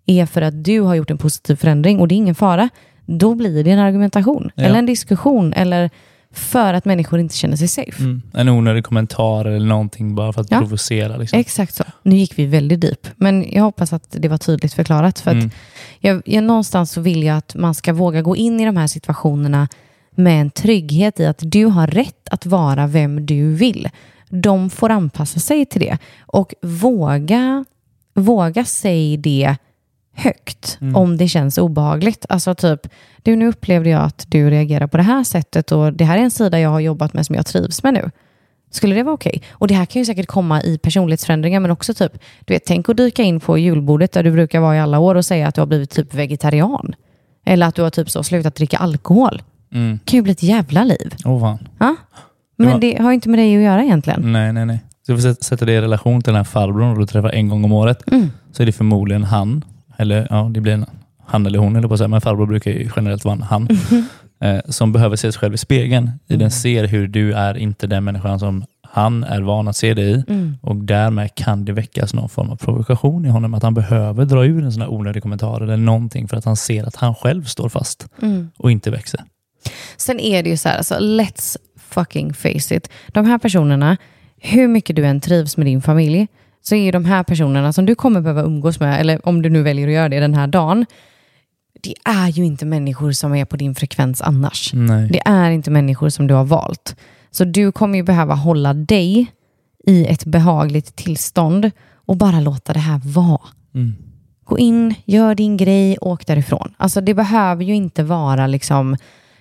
är 0.07 0.27
för 0.27 0.43
att 0.43 0.65
du 0.65 0.81
har 0.81 0.95
gjort 0.95 1.11
en 1.11 1.19
positiv 1.19 1.57
förändring 1.57 2.01
och 2.01 2.09
det 2.09 2.15
är 2.15 2.17
ingen 2.17 2.35
fara, 2.35 2.69
då 3.07 3.35
blir 3.35 3.65
det 3.65 3.71
en 3.71 3.79
argumentation 3.79 4.51
Ja. 4.55 4.65
eller 4.65 4.79
en 4.79 4.87
diskussion 4.87 5.53
eller 5.53 5.91
för 6.33 6.75
att 6.75 6.85
människor 6.85 7.19
inte 7.21 7.37
känner 7.37 7.57
sig 7.57 7.69
safe. 7.69 8.03
Mm. 8.03 8.23
En 8.35 8.49
onödig 8.49 8.85
kommentar 8.85 9.45
eller 9.45 9.67
någonting 9.67 10.15
bara 10.15 10.33
för 10.33 10.41
att 10.41 10.51
Ja. 10.51 10.59
provocera. 10.59 11.17
Liksom. 11.17 11.39
Exakt 11.41 11.75
så. 11.75 11.85
Nu 12.03 12.17
gick 12.17 12.39
vi 12.39 12.47
väldigt 12.47 12.81
deep, 12.81 13.07
men 13.17 13.53
jag 13.53 13.63
hoppas 13.63 13.93
att 13.93 14.17
det 14.19 14.29
var 14.29 14.39
tydligt 14.39 14.75
förklarat. 14.75 15.19
För 15.21 15.31
att 15.31 15.35
Mm. 15.37 15.51
jag, 16.01 16.23
jag, 16.25 16.45
någonstans 16.45 16.91
så 16.93 17.01
vill 17.01 17.23
jag 17.23 17.37
att 17.37 17.55
man 17.55 17.75
ska 17.75 17.93
våga 17.93 18.23
gå 18.23 18.37
in 18.37 18.61
i 18.61 18.65
de 18.65 18.77
här 18.77 18.87
situationerna 18.87 19.69
med 20.17 20.41
en 20.41 20.51
trygghet 20.51 21.21
i 21.21 21.27
att 21.27 21.39
du 21.43 21.65
har 21.65 21.87
rätt 21.87 22.29
att 22.31 22.47
vara 22.47 22.87
vem 22.87 23.27
du 23.27 23.55
vill. 23.55 23.89
De 24.29 24.71
får 24.71 24.91
anpassa 24.91 25.41
sig 25.41 25.67
till 25.67 25.81
det. 25.81 25.99
Och 26.27 26.55
våga, 26.63 27.65
våga 28.15 28.65
säga 28.65 29.17
det 29.17 29.57
högt 30.17 30.79
om 30.95 31.17
det 31.17 31.29
känns 31.29 31.59
obehagligt. 31.59 32.27
Alltså 32.29 32.55
typ, 32.55 32.81
du 33.23 33.37
nu 33.37 33.49
upplevde 33.49 33.91
jag 33.91 34.03
att 34.03 34.25
du 34.29 34.51
reagerar 34.51 34.87
på 34.87 34.97
det 34.97 35.03
här 35.03 35.25
sättet 35.25 35.73
och 35.73 35.93
det 35.93 36.05
här 36.05 36.19
är 36.19 36.23
en 36.23 36.31
sida 36.31 36.61
jag 36.61 36.71
har 36.71 36.81
jobbat 36.81 37.13
med 37.13 37.27
som 37.27 37.35
jag 37.35 37.47
trivs 37.47 37.83
med 37.83 37.95
nu. 37.95 38.11
Skulle 38.71 38.95
det 38.95 39.03
vara 39.03 39.15
okej? 39.15 39.43
Och 39.51 39.69
det 39.69 39.75
här 39.75 39.85
kan 39.85 40.01
ju 40.01 40.07
säkert 40.07 40.27
komma 40.27 40.63
i 40.63 40.79
personlighetsförändringar 40.79 41.61
men 41.61 41.71
också 41.71 41.95
typ, 41.95 42.13
du 42.45 42.55
vet, 42.55 42.65
tänk 42.65 42.89
att 42.89 42.97
dyka 42.97 43.23
in 43.23 43.41
på 43.41 43.59
julbordet 43.59 44.13
där 44.13 44.23
du 44.23 44.31
brukar 44.31 44.61
vara 44.61 44.77
i 44.77 44.81
alla 44.81 44.99
år 44.99 45.15
och 45.15 45.25
säga 45.25 45.49
att 45.49 45.55
du 45.55 45.61
har 45.61 45.67
blivit 45.67 45.91
typ 45.91 46.15
vegetarian. 46.15 46.95
Eller 47.45 47.67
att 47.67 47.75
du 47.75 47.83
har 47.83 47.91
typ 47.91 48.11
så 48.11 48.23
slutat 48.23 48.55
dricka 48.55 48.77
alkohol. 48.77 49.43
Mm. 49.77 49.99
Kan 50.05 50.17
ju 50.19 50.23
bli 50.23 50.33
ett 50.33 50.43
jävla 50.43 50.85
liv. 50.85 51.15
Åh 51.25 51.41
fan. 51.41 51.69
Ja? 51.79 51.97
Men 52.57 52.69
Ja. 52.69 52.79
det 52.79 53.03
har 53.03 53.13
inte 53.13 53.29
med 53.29 53.39
dig 53.39 53.57
att 53.57 53.63
göra 53.63 53.83
egentligen. 53.85 54.33
Nej, 54.33 54.53
nej, 54.53 54.67
nej. 54.67 54.85
Så 55.07 55.13
du 55.13 55.19
får 55.19 55.23
sätta- 55.29 55.45
sätta 55.45 55.65
det 55.65 55.73
i 55.73 55.81
relation 55.81 56.23
till 56.23 56.33
den 56.33 56.37
här 56.37 56.45
farbrorn 56.45 56.99
du 57.01 57.07
träffar 57.07 57.29
en 57.31 57.49
gång 57.49 57.65
om 57.65 57.73
året. 57.73 58.03
Mm. 58.13 58.31
Så 58.53 58.63
är 58.63 58.67
det 58.67 58.73
förmodligen 58.73 59.25
han, 59.25 59.65
eller 59.97 60.27
ja, 60.31 60.51
det 60.55 60.61
blir 60.61 60.73
en 60.73 60.87
han 61.27 61.47
eller 61.47 61.59
hon, 61.59 61.77
eller 61.77 61.89
på 61.89 61.95
att 61.95 61.99
säga, 61.99 62.09
men 62.09 62.21
farbror 62.21 62.47
brukar 62.47 62.71
ju 62.71 62.91
generellt 62.97 63.25
vara 63.25 63.35
en 63.35 63.43
han, 63.43 63.69
eh, 64.43 64.59
som 64.69 64.93
behöver 64.93 65.17
se 65.17 65.33
sig 65.33 65.41
själv 65.41 65.55
i 65.55 65.59
spegeln. 65.59 66.11
I 66.29 66.37
den 66.37 66.51
ser 66.51 66.85
hur 66.87 67.09
du 67.09 67.33
är 67.33 67.57
inte 67.57 67.87
den 67.87 68.05
människan 68.05 68.39
som 68.39 68.65
han 68.91 69.25
är 69.25 69.41
van 69.43 69.69
att 69.69 69.77
se 69.77 69.95
dig 69.95 70.11
i. 70.11 70.25
Mm. 70.29 70.57
Och 70.63 70.77
därmed 70.77 71.35
kan 71.35 71.65
det 71.65 71.73
väckas 71.73 72.15
någon 72.15 72.29
form 72.29 72.51
av 72.51 72.57
provokation 72.57 73.25
i 73.25 73.29
honom. 73.29 73.55
Att 73.55 73.63
han 73.63 73.75
behöver 73.75 74.25
dra 74.25 74.45
ur 74.45 74.65
en 74.65 74.73
sån 74.73 74.83
här 74.83 74.93
onödig 74.93 75.23
kommentar 75.23 75.61
eller 75.61 75.77
någonting 75.77 76.29
för 76.29 76.37
att 76.37 76.45
han 76.45 76.57
ser 76.57 76.85
att 76.85 76.97
han 76.97 77.15
själv 77.15 77.45
står 77.45 77.69
fast 77.69 78.09
Mm. 78.23 78.51
och 78.59 78.71
inte 78.71 78.91
växer. 78.91 79.21
Sen 79.97 80.21
är 80.21 80.43
det 80.43 80.51
ju 80.51 80.57
så 80.57 80.69
här, 80.69 80.77
alltså, 80.77 80.95
let's 80.95 81.57
fucking 81.77 82.35
face 82.35 82.75
it. 82.77 82.91
De 83.09 83.27
här 83.27 83.39
personerna, 83.39 83.97
hur 84.41 84.69
mycket 84.69 84.97
du 84.97 85.07
än 85.07 85.21
trivs 85.21 85.57
med 85.57 85.67
din 85.67 85.83
familj, 85.83 86.27
så 86.63 86.75
är 86.75 86.79
ju 86.79 86.91
de 86.91 87.05
här 87.05 87.23
personerna 87.23 87.73
som 87.73 87.87
du 87.87 87.95
kommer 87.95 88.21
behöva 88.21 88.43
umgås 88.43 88.81
med, 88.81 89.01
eller 89.01 89.29
om 89.29 89.43
du 89.43 89.49
nu 89.51 89.63
väljer 89.63 89.89
att 89.89 89.95
göra 89.95 90.09
det 90.09 90.21
den 90.21 90.35
här 90.35 90.47
dagen, 90.47 90.87
det 91.83 91.95
är 92.05 92.29
ju 92.29 92.45
inte 92.45 92.67
människor 92.67 93.13
som 93.13 93.35
är 93.35 93.45
på 93.45 93.57
din 93.57 93.75
frekvens 93.75 94.23
annars. 94.23 94.71
Nej. 94.75 95.09
Det 95.13 95.23
är 95.25 95.51
inte 95.51 95.71
människor 95.71 96.09
som 96.09 96.27
du 96.27 96.35
har 96.35 96.45
valt. 96.45 96.97
Så 97.31 97.45
du 97.45 97.73
kommer 97.73 97.99
ju 97.99 98.03
behöva 98.03 98.35
hålla 98.35 98.75
dig 98.75 99.27
i 99.87 100.07
ett 100.07 100.25
behagligt 100.25 100.97
tillstånd 100.97 101.71
och 102.07 102.17
bara 102.17 102.41
låta 102.41 102.73
det 102.73 102.79
här 102.79 103.01
vara. 103.05 103.41
Mm. 103.75 103.95
Gå 104.45 104.59
in, 104.59 104.95
gör 105.05 105.35
din 105.35 105.57
grej, 105.57 105.99
åk 106.01 106.27
därifrån. 106.27 106.75
Alltså 106.77 107.01
det 107.01 107.15
behöver 107.15 107.65
ju 107.65 107.75
inte 107.75 108.03
vara 108.03 108.47
liksom 108.47 108.97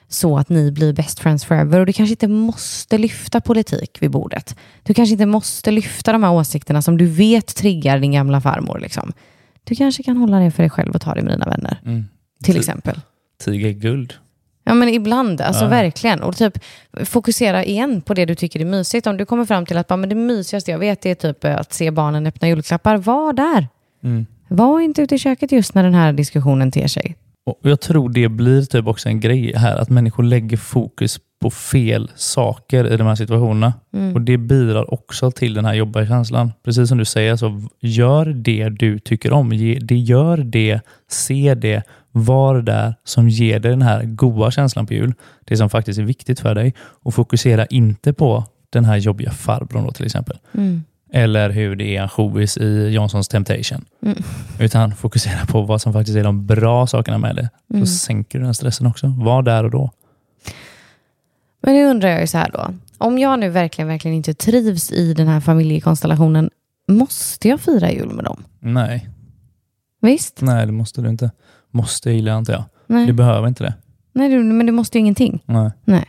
så 0.07 0.37
att 0.37 0.49
ni 0.49 0.71
blir 0.71 0.93
best 0.93 1.19
friends 1.19 1.45
forever 1.45 1.79
och 1.79 1.85
du 1.85 1.93
kanske 1.93 2.13
inte 2.13 2.27
måste 2.27 2.97
lyfta 2.97 3.41
politik 3.41 3.97
vid 4.01 4.11
bordet. 4.11 4.55
Du 4.83 4.93
kanske 4.93 5.13
inte 5.13 5.25
måste 5.25 5.71
lyfta 5.71 6.11
de 6.11 6.23
här 6.23 6.31
åsikterna 6.33 6.81
som 6.81 6.97
du 6.97 7.05
vet 7.05 7.55
triggar 7.55 7.99
din 7.99 8.11
gamla 8.11 8.41
farmor. 8.41 8.79
Liksom. 8.79 9.13
Du 9.63 9.75
kanske 9.75 10.03
kan 10.03 10.17
hålla 10.17 10.39
det 10.39 10.51
för 10.51 10.63
dig 10.63 10.69
själv 10.69 10.95
och 10.95 11.01
ta 11.01 11.13
det 11.13 11.21
med 11.21 11.33
dina 11.33 11.45
vänner, 11.45 11.79
Mm. 11.85 12.05
till 12.43 12.57
exempel. 12.57 12.99
Tiger 13.43 13.71
guld. 13.71 14.13
Ja 14.67 14.73
men 14.73 14.89
ibland, 14.89 15.41
alltså 15.41 15.63
Ja. 15.63 15.69
verkligen. 15.69 16.21
Och 16.23 16.35
typ 16.37 16.59
fokusera 17.03 17.63
igen 17.65 18.01
på 18.01 18.13
det 18.13 18.25
du 18.25 18.35
tycker 18.35 18.59
är 18.59 18.65
mysigt. 18.65 19.07
Om 19.07 19.17
du 19.17 19.25
kommer 19.25 19.45
fram 19.45 19.65
till 19.65 19.77
att 19.77 19.87
bara, 19.87 19.97
men 19.97 20.09
det 20.09 20.15
mysigaste 20.15 20.71
jag 20.71 20.79
vet 20.79 21.05
är 21.05 21.15
typ 21.15 21.45
att 21.45 21.73
se 21.73 21.91
barnen 21.91 22.27
öppna 22.27 22.47
julklappar, 22.47 22.97
var 22.97 23.33
där. 23.33 23.67
Mm. 24.03 24.25
Var 24.47 24.79
inte 24.81 25.01
ute 25.01 25.15
i 25.15 25.19
köket 25.19 25.51
just 25.51 25.73
när 25.75 25.83
den 25.83 25.93
här 25.93 26.13
diskussionen 26.13 26.71
ter 26.71 26.87
sig. 26.87 27.15
Och 27.45 27.59
jag 27.61 27.81
tror 27.81 28.09
det 28.09 28.29
blir 28.29 28.61
typ 28.61 28.87
också 28.87 29.09
en 29.09 29.19
grej 29.19 29.53
här, 29.55 29.77
att 29.77 29.89
människor 29.89 30.23
lägger 30.23 30.57
fokus 30.57 31.19
på 31.41 31.49
fel 31.49 32.11
saker 32.15 32.93
i 32.93 32.97
de 32.97 33.07
här 33.07 33.15
situationerna. 33.15 33.73
Och 34.15 34.21
Det 34.21 34.37
bidrar 34.37 34.93
också 34.93 35.31
till 35.31 35.53
den 35.53 35.65
här 35.65 35.73
jobbiga 35.73 36.07
känslan. 36.07 36.51
Precis 36.63 36.89
som 36.89 36.97
du 36.97 37.05
säger, 37.05 37.35
så 37.35 37.61
gör 37.79 38.25
det 38.25 38.69
du 38.69 38.99
tycker 38.99 39.33
om. 39.33 39.53
Ge, 39.53 39.79
det 39.79 39.97
gör 39.97 40.37
det, 40.37 40.81
se 41.09 41.55
det, 41.55 41.83
var 42.11 42.61
där 42.61 42.95
som 43.03 43.29
ger 43.29 43.59
dig 43.59 43.71
den 43.71 43.81
här 43.81 44.03
goda 44.03 44.51
känslan 44.51 44.87
på 44.87 44.93
jul. 44.93 45.13
Det 45.45 45.57
som 45.57 45.69
faktiskt 45.69 45.99
är 45.99 46.03
viktigt 46.03 46.39
för 46.39 46.55
dig. 46.55 46.73
Och 46.79 47.13
fokusera 47.13 47.65
inte 47.65 48.13
på 48.13 48.43
den 48.69 48.85
här 48.85 48.97
jobbiga 48.97 49.31
farbrorn 49.31 49.85
då, 49.85 49.91
till 49.91 50.05
exempel. 50.05 50.37
Eller 51.15 51.49
hur 51.49 51.75
det 51.75 51.95
är 51.97 52.01
ansjovis 52.01 52.57
i 52.57 52.87
Johnsons 52.89 53.27
Temptation. 53.27 53.85
Utan 54.59 54.95
fokusera 54.95 55.45
på 55.45 55.61
vad 55.61 55.81
som 55.81 55.93
faktiskt 55.93 56.17
är 56.17 56.23
de 56.23 56.45
bra 56.45 56.87
sakerna 56.87 57.17
med 57.17 57.35
det. 57.35 57.49
Så 57.79 57.85
sänker 57.85 58.39
du 58.39 58.45
den 58.45 58.53
stressen 58.53 58.87
också. 58.87 59.07
Var 59.07 59.41
där 59.41 59.63
och 59.63 59.71
då. 59.71 59.91
Men 61.61 61.73
nu 61.73 61.85
undrar 61.85 62.09
jag 62.09 62.21
ju 62.21 62.27
så 62.27 62.37
här 62.37 62.49
då. 62.53 62.67
Om 62.97 63.19
jag 63.19 63.39
nu 63.39 63.49
verkligen, 63.49 63.87
verkligen 63.87 64.17
inte 64.17 64.33
trivs 64.33 64.91
i 64.91 65.13
den 65.13 65.27
här 65.27 65.39
familjekonstellationen, 65.39 66.49
måste 66.87 67.47
jag 67.47 67.59
fira 67.61 67.91
jul 67.91 68.09
med 68.09 68.25
dem? 68.25 68.43
Nej, 68.59 69.09
Visst? 70.01 70.41
nej 70.41 70.65
det 70.65 70.71
måste 70.71 71.01
du 71.01 71.09
inte. 71.09 71.31
Måste 71.71 72.11
gillar 72.11 72.37
inte 72.37 72.51
jag. 72.51 72.63
Nej, 72.87 73.05
Du 73.07 73.13
behöver 73.13 73.47
inte 73.47 73.63
det. 73.63 73.73
Nej 74.13 74.29
du, 74.29 74.43
men 74.43 74.65
du 74.65 74.71
måste 74.71 74.97
ju 74.97 74.99
ingenting. 74.99 75.43
Nej. 75.45 75.71
Nej. 75.85 76.05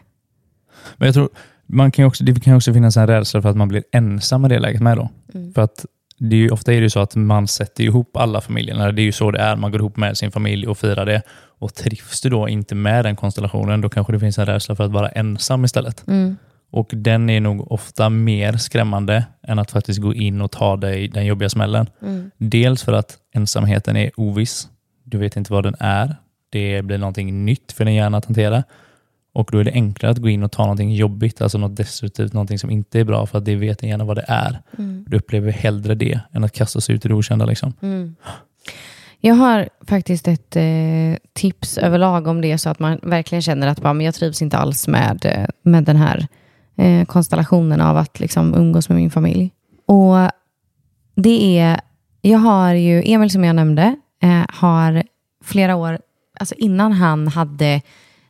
Men 0.96 1.06
jag 1.06 1.14
tror 1.14 1.28
man 1.66 1.90
kan 1.90 2.04
också, 2.04 2.24
det 2.24 2.40
kan 2.40 2.56
också 2.56 2.72
finnas 2.72 2.96
en 2.96 3.06
rädsla 3.06 3.42
för 3.42 3.48
att 3.48 3.56
man 3.56 3.68
blir 3.68 3.84
ensam 3.92 4.44
i 4.44 4.48
det 4.48 4.58
läget 4.58 4.82
med 4.82 4.96
då. 4.96 5.08
Mm. 5.34 5.54
För 5.54 5.62
att 5.62 5.86
det 6.18 6.36
är 6.36 6.40
ju, 6.40 6.50
ofta 6.50 6.74
är 6.74 6.80
det 6.80 6.90
så 6.90 7.00
att 7.00 7.16
man 7.16 7.48
sätter 7.48 7.84
ihop 7.84 8.16
alla 8.16 8.40
familjerna. 8.40 8.92
Det 8.92 9.02
är 9.02 9.04
ju 9.04 9.12
så 9.12 9.30
det 9.30 9.38
är. 9.38 9.56
Man 9.56 9.70
går 9.70 9.80
ihop 9.80 9.96
med 9.96 10.18
sin 10.18 10.30
familj 10.30 10.66
och 10.66 10.78
firar 10.78 11.06
det. 11.06 11.22
Och 11.58 11.74
trivs 11.74 12.20
du 12.20 12.28
då 12.28 12.48
inte 12.48 12.74
med 12.74 13.04
den 13.04 13.16
konstellationen, 13.16 13.80
då 13.80 13.88
kanske 13.88 14.12
det 14.12 14.20
finns 14.20 14.38
en 14.38 14.46
rädsla 14.46 14.76
för 14.76 14.84
att 14.84 14.90
vara 14.90 15.08
ensam 15.08 15.64
istället. 15.64 16.04
Mm. 16.08 16.36
Och 16.70 16.90
den 16.92 17.30
är 17.30 17.40
nog 17.40 17.72
ofta 17.72 18.10
mer 18.10 18.56
skrämmande 18.56 19.24
än 19.42 19.58
att 19.58 19.70
faktiskt 19.70 20.00
gå 20.00 20.14
in 20.14 20.40
och 20.40 20.50
ta 20.50 20.76
dig 20.76 21.08
den 21.08 21.26
jobbiga 21.26 21.48
smällen. 21.48 21.86
Mm. 22.02 22.30
Dels 22.38 22.82
för 22.82 22.92
att 22.92 23.18
ensamheten 23.34 23.96
är 23.96 24.10
oviss. 24.16 24.68
Du 25.04 25.18
vet 25.18 25.36
inte 25.36 25.52
vad 25.52 25.64
den 25.64 25.76
är. 25.80 26.16
Det 26.50 26.82
blir 26.82 26.98
någonting 26.98 27.44
nytt 27.44 27.72
för 27.72 27.84
din 27.84 27.94
hjärna 27.94 28.18
att 28.18 28.24
hantera. 28.24 28.64
Och 29.36 29.48
då 29.52 29.58
är 29.58 29.64
det 29.64 29.72
enklare 29.72 30.12
att 30.12 30.18
gå 30.18 30.28
in 30.28 30.42
och 30.42 30.52
ta 30.52 30.62
någonting 30.62 30.94
jobbigt, 30.94 31.40
alltså 31.40 31.58
något 31.58 31.76
destruktivt, 31.76 32.32
någonting 32.32 32.58
som 32.58 32.70
inte 32.70 33.00
är 33.00 33.04
bra, 33.04 33.26
för 33.26 33.38
att 33.38 33.44
det 33.44 33.56
vet 33.56 33.78
din 33.78 33.90
hjärna 33.90 34.04
vad 34.04 34.16
det 34.16 34.24
är. 34.28 34.62
Mm. 34.78 35.04
Du 35.08 35.16
upplever 35.16 35.52
hellre 35.52 35.94
det 35.94 36.20
än 36.32 36.44
att 36.44 36.52
kasta 36.52 36.80
sig 36.80 36.94
ut 36.94 37.04
i 37.04 37.08
det 37.08 37.14
okända. 37.14 37.44
Liksom. 37.44 37.72
Mm. 37.82 38.16
Jag 39.20 39.34
har 39.34 39.68
faktiskt 39.86 40.28
ett 40.28 40.56
eh, 40.56 40.64
tips 41.32 41.78
överlag 41.78 42.26
om 42.26 42.40
det 42.40 42.58
så 42.58 42.70
att 42.70 42.78
man 42.78 43.00
verkligen 43.02 43.42
känner 43.42 43.66
att 43.66 43.80
bara, 43.80 43.92
men 43.92 44.06
jag 44.06 44.14
trivs 44.14 44.42
inte 44.42 44.58
alls 44.58 44.88
med, 44.88 45.24
eh, 45.24 45.46
med 45.62 45.84
den 45.84 45.96
här 45.96 46.26
eh, 46.76 47.04
konstellationen 47.04 47.80
av 47.80 47.96
att 47.96 48.20
liksom, 48.20 48.54
umgås 48.54 48.88
med 48.88 48.96
min 48.96 49.10
familj. 49.10 49.50
Och 49.86 50.30
det 51.14 51.58
är, 51.58 51.80
jag 52.20 52.38
har 52.38 52.74
ju, 52.74 53.02
Emil 53.04 53.30
som 53.30 53.44
jag 53.44 53.56
nämnde, 53.56 53.96
eh, 54.22 54.44
har 54.48 55.02
flera 55.44 55.76
år, 55.76 55.98
alltså 56.40 56.54
innan 56.54 56.92
han 56.92 57.28
hade 57.28 57.80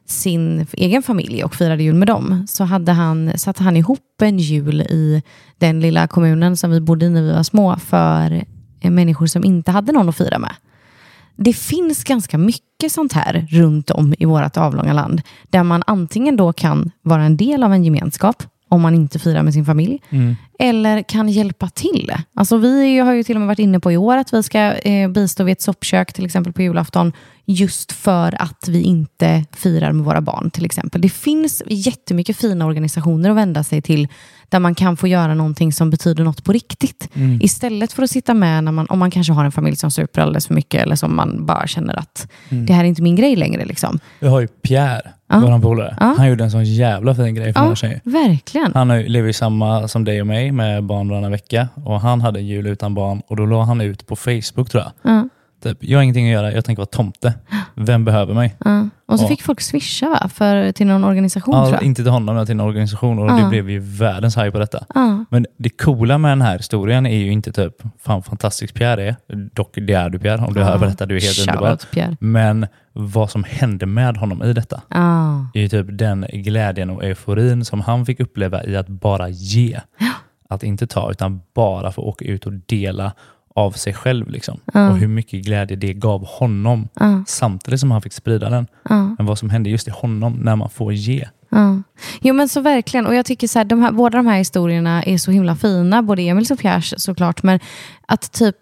sin 0.06 0.66
egen 0.72 1.02
familj 1.02 1.44
och 1.44 1.54
firade 1.54 1.82
jul 1.82 1.94
med 1.94 2.08
dem, 2.08 2.46
så 2.48 2.64
hade 2.64 2.92
han, 2.92 3.38
satte 3.38 3.62
han 3.62 3.76
ihop 3.76 4.22
en 4.22 4.38
jul 4.38 4.80
i 4.80 5.22
den 5.58 5.80
lilla 5.80 6.06
kommunen 6.06 6.56
som 6.56 6.70
vi 6.70 6.80
bodde 6.80 7.06
i 7.06 7.10
när 7.10 7.22
vi 7.22 7.32
var 7.32 7.42
små 7.42 7.76
för 7.76 8.44
eh, 8.80 8.90
människor 8.90 9.26
som 9.26 9.44
inte 9.44 9.70
hade 9.70 9.92
någon 9.92 10.08
att 10.08 10.16
fira 10.16 10.38
med. 10.38 10.54
Det 11.36 11.52
finns 11.52 12.04
ganska 12.04 12.38
mycket 12.38 12.92
sånt 12.92 13.12
här 13.12 13.46
runt 13.50 13.90
om 13.90 14.14
i 14.18 14.24
vårt 14.24 14.56
avlånga 14.56 14.92
land, 14.92 15.22
där 15.50 15.62
man 15.62 15.82
antingen 15.86 16.36
då 16.36 16.52
kan 16.52 16.90
vara 17.02 17.24
en 17.24 17.36
del 17.36 17.62
av 17.62 17.72
en 17.72 17.84
gemenskap, 17.84 18.42
om 18.68 18.80
man 18.80 18.94
inte 18.94 19.18
firar 19.18 19.42
med 19.42 19.54
sin 19.54 19.64
familj, 19.64 20.02
mm 20.10 20.36
eller 20.58 21.02
kan 21.02 21.28
hjälpa 21.28 21.68
till. 21.68 22.12
Alltså 22.34 22.56
vi 22.56 22.98
har 22.98 23.12
ju 23.12 23.22
till 23.22 23.36
och 23.36 23.40
med 23.40 23.46
varit 23.46 23.58
inne 23.58 23.80
på 23.80 23.92
i 23.92 23.96
år 23.96 24.16
att 24.16 24.32
vi 24.34 24.42
ska 24.42 24.58
eh, 24.72 25.08
bistå 25.10 25.44
vid 25.44 25.52
ett 25.52 25.62
soppkök 25.62 26.12
till 26.12 26.24
exempel 26.26 26.52
på 26.52 26.62
julafton 26.62 27.12
just 27.48 27.92
för 27.92 28.42
att 28.42 28.68
vi 28.68 28.82
inte 28.82 29.44
firar 29.52 29.92
med 29.92 30.04
våra 30.04 30.20
barn 30.20 30.50
till 30.50 30.64
exempel. 30.64 31.00
Det 31.00 31.08
finns 31.08 31.62
jättemycket 31.66 32.36
fina 32.36 32.66
organisationer 32.66 33.30
att 33.30 33.36
vända 33.36 33.64
sig 33.64 33.82
till 33.82 34.08
där 34.48 34.58
man 34.58 34.74
kan 34.74 34.96
få 34.96 35.06
göra 35.08 35.34
någonting 35.34 35.72
som 35.72 35.90
betyder 35.90 36.24
något 36.24 36.44
på 36.44 36.52
riktigt. 36.52 37.08
Istället 37.40 37.92
för 37.92 38.02
att 38.02 38.10
sitta 38.10 38.34
med 38.34 38.64
när 38.64 38.72
man, 38.72 38.86
om 38.88 38.98
man 38.98 39.10
kanske 39.10 39.32
har 39.32 39.44
en 39.44 39.52
familj 39.52 39.76
som 39.76 39.90
super 39.90 40.20
alldeles 40.22 40.46
för 40.46 40.54
mycket 40.54 40.82
eller 40.82 40.96
som 40.96 41.16
man 41.16 41.46
bara 41.46 41.66
känner 41.66 41.94
att 41.98 42.28
det 42.48 42.72
här 42.72 42.84
är 42.84 42.88
inte 42.88 43.02
min 43.02 43.16
grej 43.16 43.36
längre. 43.36 43.64
Liksom. 43.64 43.98
Jag 44.18 44.30
har 44.30 44.40
ju 44.40 44.46
Pierre, 44.48 45.02
Ja. 45.28 45.38
våran 45.38 45.60
polare. 45.62 45.96
Ja. 46.00 46.14
Han 46.18 46.28
gjorde 46.28 46.44
en 46.44 46.50
sån 46.50 46.64
jävla 46.64 47.14
fin 47.14 47.34
grej 47.34 47.52
för 47.52 47.60
Ja, 47.60 47.64
några 47.64 47.76
tjejer. 47.76 48.00
verkligen. 48.04 48.70
Han 48.74 48.88
lever 49.02 49.26
ju 49.26 49.32
samma 49.32 49.88
som 49.88 50.04
dig 50.04 50.20
och 50.20 50.26
mig 50.26 50.45
med 50.52 50.84
barn 50.84 51.08
varannan 51.08 51.30
vecka 51.30 51.68
och 51.84 52.00
han 52.00 52.20
hade 52.20 52.40
jul 52.40 52.66
utan 52.66 52.94
barn 52.94 53.22
och 53.28 53.36
då 53.36 53.46
la 53.46 53.62
han 53.62 53.80
ut 53.80 54.06
på 54.06 54.16
Facebook 54.16 54.70
tror 54.70 54.82
jag. 54.82 54.92
Ja, 55.12 55.28
Typ, 55.62 55.78
jag 55.80 55.98
har 55.98 56.02
ingenting 56.02 56.26
att 56.26 56.32
göra, 56.32 56.52
jag 56.52 56.64
tänker 56.64 56.80
vara 56.80 56.86
tomte. 56.86 57.34
Vem 57.74 58.04
behöver 58.04 58.34
mig? 58.34 58.54
ja. 58.64 58.88
Och 59.08 59.18
så 59.18 59.24
Ja. 59.24 59.28
fick 59.28 59.42
folk 59.42 59.60
swisha 59.60 60.08
va? 60.08 60.28
För, 60.28 60.72
till 60.72 60.86
någon 60.86 61.04
organisation 61.04 61.54
tror 61.54 61.66
Ja, 61.66 61.72
jag. 61.72 61.82
inte 61.82 62.02
till 62.02 62.10
honom, 62.12 62.34
men 62.34 62.46
till 62.46 62.52
en 62.52 62.60
organisation 62.60 63.18
och 63.18 63.30
Ja. 63.30 63.34
det 63.36 63.48
blev 63.48 63.70
ju 63.70 63.78
världens 63.78 64.36
hype 64.36 64.50
på 64.50 64.58
detta. 64.58 64.84
Men 65.30 65.46
det 65.56 65.68
coola 65.68 66.18
med 66.18 66.30
den 66.30 66.42
här 66.42 66.56
historien 66.56 67.06
är 67.06 67.16
ju 67.16 67.32
inte 67.32 67.52
typ, 67.52 67.72
fan 68.04 68.22
fantastisk 68.22 68.74
Pierre 68.74 69.08
är. 69.08 69.16
Dock 69.54 69.74
det 69.74 69.92
är 69.92 70.10
du 70.10 70.18
Pierre, 70.18 70.44
om 70.46 70.54
du 70.54 70.62
hör 70.62 70.78
berätta, 70.78 71.06
du 71.06 71.16
är 71.16 71.20
helt 71.20 71.38
underbar. 71.48 71.78
Pierre. 71.92 72.16
Men 72.20 72.66
vad 72.92 73.30
som 73.30 73.44
hände 73.48 73.86
med 73.86 74.16
honom 74.16 74.42
i 74.42 74.52
detta 74.52 74.80
Ja. 74.88 75.46
är 75.54 75.60
ju 75.60 75.68
typ 75.68 75.86
den 75.90 76.26
glädjen 76.32 76.90
och 76.90 77.04
euforin 77.04 77.64
som 77.64 77.80
han 77.80 78.06
fick 78.06 78.20
uppleva 78.20 78.64
i 78.64 78.76
att 78.76 78.88
bara 78.88 79.28
ge. 79.28 79.80
Att 80.48 80.62
inte 80.62 80.86
ta, 80.86 81.10
utan 81.10 81.40
bara 81.54 81.92
få 81.92 82.02
åka 82.02 82.24
ut 82.24 82.46
och 82.46 82.52
dela 82.52 83.12
av 83.54 83.70
sig 83.70 83.94
själv. 83.94 84.30
Liksom. 84.30 84.60
Och 84.66 84.96
hur 84.98 85.08
mycket 85.08 85.44
glädje 85.44 85.76
det 85.76 85.94
gav 85.94 86.26
honom 86.26 86.88
Ja. 86.94 87.24
samtidigt 87.26 87.80
som 87.80 87.90
han 87.90 88.02
fick 88.02 88.12
sprida 88.12 88.50
den. 88.50 88.66
Ja. 88.88 89.14
Men 89.18 89.26
vad 89.26 89.38
som 89.38 89.50
hände 89.50 89.70
just 89.70 89.88
i 89.88 89.90
honom 89.90 90.32
när 90.32 90.56
man 90.56 90.70
får 90.70 90.92
ge. 90.92 91.28
Ja. 91.48 91.82
Jo 92.20 92.34
men 92.34 92.48
så 92.48 92.60
verkligen, 92.60 93.06
och 93.06 93.14
jag 93.14 93.26
tycker 93.26 93.48
så 93.48 93.58
här, 93.58 93.64
de 93.64 93.82
här, 93.82 93.92
båda 93.92 94.16
de 94.18 94.26
här 94.26 94.38
historierna 94.38 95.02
är 95.02 95.18
så 95.18 95.30
himla 95.30 95.56
fina, 95.56 96.02
både 96.02 96.22
Emils 96.22 96.50
och 96.50 96.58
Pierres 96.58 97.02
såklart, 97.04 97.42
men 97.42 97.60
att 98.06 98.32
typ 98.32 98.56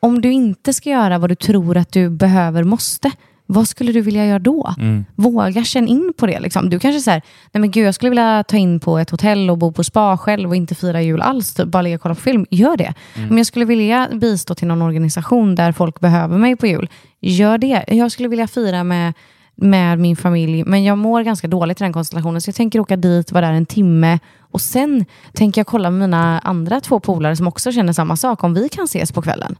om 0.00 0.20
du 0.20 0.32
inte 0.32 0.72
ska 0.72 0.90
göra 0.90 1.18
vad 1.18 1.30
du 1.30 1.34
tror 1.34 1.76
att 1.76 1.92
du 1.92 2.10
behöver, 2.10 2.64
måste, 2.64 3.10
vad 3.50 3.68
skulle 3.68 3.92
du 3.92 4.00
vilja 4.00 4.26
göra 4.26 4.38
då? 4.38 4.74
Mm. 4.78 5.04
Våga 5.14 5.64
känna 5.64 5.88
in 5.88 6.12
på 6.16 6.26
det. 6.26 6.40
Liksom. 6.40 6.70
Du 6.70 6.78
kanske 6.78 7.00
säger, 7.00 7.22
nej 7.52 7.60
men 7.60 7.70
gud 7.70 7.86
jag 7.86 7.94
skulle 7.94 8.10
vilja 8.10 8.44
ta 8.48 8.56
in 8.56 8.80
på 8.80 8.98
ett 8.98 9.10
hotell 9.10 9.50
och 9.50 9.58
bo 9.58 9.72
på 9.72 9.84
spa 9.84 10.18
själv 10.18 10.48
och 10.48 10.56
inte 10.56 10.74
fira 10.74 11.02
jul 11.02 11.22
alls, 11.22 11.54
typ, 11.54 11.66
bara 11.66 11.82
ligga 11.82 11.96
och 11.96 12.02
kolla 12.02 12.14
på 12.14 12.20
film. 12.20 12.46
Gör 12.50 12.76
det. 12.76 12.94
Mm. 13.14 13.28
Men 13.28 13.36
jag 13.36 13.46
skulle 13.46 13.64
vilja 13.64 14.08
bistå 14.12 14.54
till 14.54 14.68
någon 14.68 14.82
organisation 14.82 15.54
där 15.54 15.72
folk 15.72 16.00
behöver 16.00 16.38
mig 16.38 16.56
på 16.56 16.66
jul. 16.66 16.88
Gör 17.20 17.58
det. 17.58 17.84
Jag 17.88 18.12
skulle 18.12 18.28
vilja 18.28 18.46
fira 18.46 18.84
med 18.84 19.12
med 19.60 19.98
min 19.98 20.16
familj, 20.16 20.64
men 20.64 20.84
jag 20.84 20.98
mår 20.98 21.22
ganska 21.22 21.48
dåligt 21.48 21.80
i 21.80 21.84
den 21.84 21.92
konstellationen, 21.92 22.40
så 22.40 22.48
jag 22.48 22.54
tänker 22.54 22.80
åka 22.80 22.96
dit, 22.96 23.32
vara 23.32 23.46
där 23.46 23.52
en 23.52 23.66
timme 23.66 24.18
och 24.50 24.60
sen 24.60 25.04
tänker 25.32 25.60
jag 25.60 25.66
kolla 25.66 25.90
med 25.90 26.00
mina 26.00 26.38
andra 26.38 26.80
två 26.80 27.00
polare 27.00 27.36
som 27.36 27.48
också 27.48 27.72
känner 27.72 27.92
samma 27.92 28.16
sak, 28.16 28.44
om 28.44 28.54
vi 28.54 28.68
kan 28.68 28.84
ses 28.84 29.12
på 29.12 29.22
kvällen. 29.22 29.56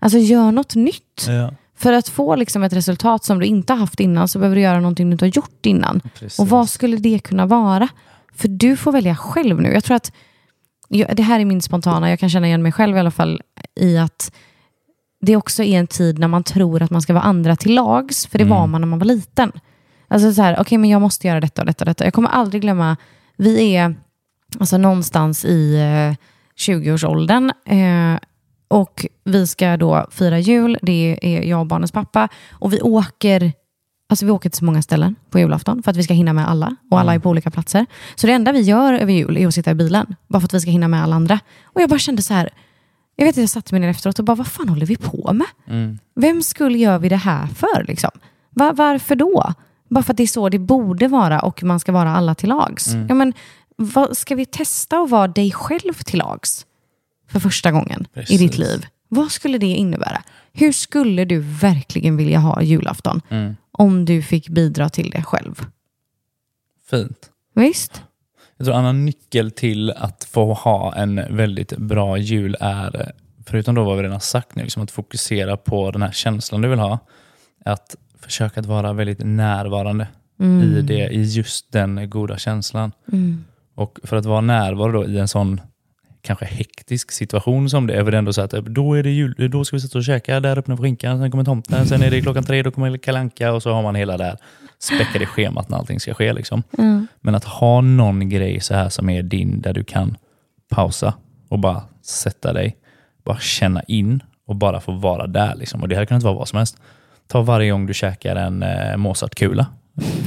Alltså 0.00 0.18
gör 0.18 0.52
något 0.52 0.74
nytt. 0.74 1.26
Ja, 1.28 1.50
För 1.76 1.92
att 1.92 2.08
få 2.08 2.36
liksom 2.36 2.62
ett 2.62 2.72
resultat 2.72 3.24
som 3.24 3.38
du 3.38 3.46
inte 3.46 3.72
har 3.72 3.80
haft 3.80 4.00
innan 4.00 4.28
så 4.28 4.38
behöver 4.38 4.56
du 4.56 4.62
göra 4.62 4.80
någonting 4.80 5.06
du 5.06 5.12
inte 5.12 5.24
har 5.24 5.30
gjort 5.30 5.66
innan. 5.66 6.00
precis. 6.14 6.38
Och 6.38 6.48
vad 6.48 6.68
skulle 6.68 6.96
det 6.96 7.18
kunna 7.18 7.46
vara? 7.46 7.88
För 8.34 8.48
du 8.48 8.76
får 8.76 8.92
välja 8.92 9.16
själv 9.16 9.60
nu. 9.60 9.72
Jag 9.72 9.84
tror 9.84 9.96
att, 9.96 10.12
det 10.88 11.22
här 11.22 11.40
är 11.40 11.44
min 11.44 11.62
spontana, 11.62 12.10
jag 12.10 12.18
kan 12.18 12.30
känna 12.30 12.46
igen 12.46 12.62
mig 12.62 12.72
själv 12.72 12.96
i 12.96 13.00
alla 13.00 13.10
fall 13.10 13.42
i 13.80 13.98
att 13.98 14.32
det 15.20 15.36
också 15.36 15.62
är 15.62 15.78
en 15.78 15.86
tid 15.86 16.18
när 16.18 16.28
man 16.28 16.44
tror 16.44 16.82
att 16.82 16.90
man 16.90 17.02
ska 17.02 17.12
vara 17.12 17.24
andra 17.24 17.56
till 17.56 17.74
lags, 17.74 18.26
för 18.26 18.38
det 18.38 18.44
var 18.44 18.66
man 18.66 18.80
när 18.80 18.88
man 18.88 18.98
var 18.98 19.06
liten. 19.06 19.52
Alltså 20.08 20.32
så 20.32 20.42
här, 20.42 20.60
okej 20.60 20.78
men 20.78 20.90
jag 20.90 21.00
måste 21.00 21.26
göra 21.26 21.40
detta 21.40 21.62
och 21.62 21.66
detta 21.66 21.82
och 21.82 21.86
detta. 21.86 22.04
Jag 22.04 22.14
kommer 22.14 22.28
aldrig 22.28 22.62
glömma, 22.62 22.96
vi 23.36 23.76
är 23.76 23.96
alltså 24.58 24.78
någonstans 24.78 25.44
i 25.44 25.74
eh, 25.74 26.16
20-årsåldern 26.56 27.52
eh, 27.66 28.18
och 28.68 29.06
vi 29.24 29.46
ska 29.46 29.76
då 29.76 30.06
fira 30.10 30.38
jul, 30.38 30.78
det 30.82 31.18
är 31.22 31.42
jag 31.42 31.60
och 31.60 31.66
barnens 31.66 31.92
pappa 31.92 32.28
och 32.52 32.72
vi 32.72 32.80
åker 32.80 33.52
Alltså 34.08 34.26
vi 34.26 34.32
åker 34.32 34.50
till 34.50 34.58
så 34.58 34.64
många 34.64 34.82
ställen 34.82 35.16
på 35.30 35.38
julafton 35.38 35.82
för 35.82 35.90
att 35.90 35.96
vi 35.96 36.02
ska 36.02 36.14
hinna 36.14 36.32
med 36.32 36.48
alla 36.48 36.76
och 36.90 37.00
alla 37.00 37.14
är 37.14 37.18
på 37.18 37.30
olika 37.30 37.50
platser. 37.50 37.86
Så 38.14 38.26
det 38.26 38.32
enda 38.32 38.52
vi 38.52 38.60
gör 38.60 38.92
över 38.92 39.12
jul 39.12 39.36
är 39.36 39.46
att 39.46 39.54
sitta 39.54 39.70
i 39.70 39.74
bilen, 39.74 40.16
bara 40.28 40.40
för 40.40 40.46
att 40.46 40.54
vi 40.54 40.60
ska 40.60 40.70
hinna 40.70 40.88
med 40.88 41.02
alla 41.02 41.16
andra. 41.16 41.40
Och 41.64 41.80
jag 41.80 41.90
bara 41.90 41.98
kände 41.98 42.22
så 42.22 42.34
här, 42.34 42.50
jag 43.16 43.24
vet 43.26 43.32
att 43.34 43.40
jag 43.40 43.48
satte 43.48 43.74
mig 43.74 43.80
ner 43.80 43.88
efteråt 43.88 44.18
och 44.18 44.24
bara, 44.24 44.34
vad 44.34 44.46
fan 44.46 44.68
håller 44.68 44.86
vi 44.86 44.96
på 44.96 45.32
med? 45.32 45.46
Mm. 45.68 45.98
Vem 46.16 46.42
skulle 46.42 46.78
gör 46.78 46.98
vi 46.98 47.08
det 47.08 47.16
här 47.16 47.46
för? 47.46 47.84
Liksom? 47.84 48.10
Va- 48.50 48.72
varför 48.76 49.16
då? 49.16 49.52
Bara 49.90 50.04
för 50.04 50.12
att 50.12 50.16
det 50.16 50.22
är 50.22 50.26
så 50.26 50.48
det 50.48 50.58
borde 50.58 51.08
vara 51.08 51.40
och 51.40 51.62
man 51.62 51.80
ska 51.80 51.92
vara 51.92 52.10
alla 52.10 52.34
till 52.34 52.48
lags. 52.48 52.94
Ja, 53.08 53.14
men, 53.14 53.32
vad, 53.76 54.16
ska 54.16 54.34
vi 54.34 54.46
testa 54.46 54.98
att 54.98 55.10
vara 55.10 55.28
dig 55.28 55.52
själv 55.52 55.92
till 55.92 56.18
lags 56.18 56.66
för 57.28 57.40
första 57.40 57.70
gången 57.72 58.06
i 58.10 58.14
Precis. 58.14 58.38
ditt 58.38 58.58
liv? 58.58 58.86
Vad 59.14 59.30
skulle 59.32 59.58
det 59.58 59.66
innebära? 59.66 60.22
Hur 60.52 60.72
skulle 60.72 61.24
du 61.24 61.38
verkligen 61.40 62.16
vilja 62.16 62.38
ha 62.38 62.62
julafton 62.62 63.20
Mm. 63.28 63.56
om 63.70 64.04
du 64.04 64.22
fick 64.22 64.48
bidra 64.48 64.88
till 64.88 65.10
det 65.10 65.22
själv? 65.22 65.66
Fint. 66.90 67.30
Visst? 67.54 68.02
Jag 68.56 68.64
tror 68.66 68.74
en 68.74 68.80
annan 68.80 69.04
nyckel 69.04 69.50
till 69.50 69.90
att 69.90 70.24
få 70.24 70.52
ha 70.54 70.94
en 70.94 71.36
väldigt 71.36 71.76
bra 71.76 72.18
jul 72.18 72.56
är, 72.60 73.12
förutom 73.46 73.74
då 73.74 73.84
vad 73.84 73.96
vi 73.96 74.02
redan 74.02 74.20
sagt 74.20 74.54
nu, 74.54 74.62
liksom 74.62 74.82
att 74.82 74.90
fokusera 74.90 75.56
på 75.56 75.90
den 75.90 76.02
här 76.02 76.12
känslan 76.12 76.60
du 76.60 76.68
vill 76.68 76.78
ha, 76.78 76.98
att 77.64 77.96
försöka 78.20 78.60
att 78.60 78.66
vara 78.66 78.92
väldigt 78.92 79.20
närvarande 79.24 80.08
i, 80.62 80.82
det, 80.82 81.08
i 81.08 81.22
just 81.22 81.72
den 81.72 82.10
goda 82.10 82.38
känslan. 82.38 82.92
Och 83.74 83.98
för 84.02 84.16
att 84.16 84.24
vara 84.24 84.40
närvarande 84.40 84.98
då 84.98 85.04
i 85.06 85.18
en 85.18 85.28
sån 85.28 85.60
kanske 86.24 86.44
hektisk 86.44 87.12
situation 87.12 87.70
som 87.70 87.86
det 87.86 87.94
är, 87.94 88.04
för 88.04 88.10
det 88.10 88.16
är 88.16 88.18
ändå 88.18 88.32
så 88.32 88.40
att 88.40 88.50
typ, 88.50 88.66
då, 88.66 88.94
är 88.94 89.02
det 89.02 89.10
jul, 89.10 89.50
då 89.50 89.64
ska 89.64 89.76
vi 89.76 89.80
sitta 89.80 89.98
och 89.98 90.04
käka, 90.04 90.40
där 90.40 90.58
öppnar 90.58 90.76
skinkan, 90.76 91.18
sen 91.18 91.30
kommer 91.30 91.44
tomten, 91.44 91.86
sen 91.86 92.02
är 92.02 92.10
det 92.10 92.20
klockan 92.20 92.44
tre, 92.44 92.62
då 92.62 92.70
kommer 92.70 92.96
kalanka 92.96 93.52
och 93.52 93.62
så 93.62 93.72
har 93.72 93.82
man 93.82 93.94
hela 93.94 94.16
det 94.16 94.24
här 94.24 94.36
späckade 94.78 95.26
schemat 95.26 95.68
när 95.68 95.78
allting 95.78 96.00
ska 96.00 96.14
ske. 96.14 96.32
Liksom. 96.32 96.62
Men 97.20 97.34
att 97.34 97.44
ha 97.44 97.80
någon 97.80 98.28
grej 98.28 98.60
så 98.60 98.74
här 98.74 98.88
som 98.88 99.08
är 99.08 99.22
din, 99.22 99.60
där 99.60 99.72
du 99.72 99.84
kan 99.84 100.16
pausa 100.68 101.14
och 101.48 101.58
bara 101.58 101.82
sätta 102.02 102.52
dig, 102.52 102.76
bara 103.24 103.38
känna 103.38 103.82
in 103.82 104.22
och 104.46 104.56
bara 104.56 104.80
få 104.80 104.92
vara 104.92 105.26
där. 105.26 105.54
Liksom. 105.54 105.82
Och 105.82 105.88
Det 105.88 105.96
här 105.96 106.04
kan 106.04 106.14
inte 106.14 106.26
vara 106.26 106.36
vad 106.36 106.48
som 106.48 106.56
helst. 106.56 106.78
Ta 107.26 107.42
varje 107.42 107.70
gång 107.70 107.86
du 107.86 107.94
käkar 107.94 108.36
en 108.36 108.62
eh, 108.62 108.96
Mozartkula 108.96 109.66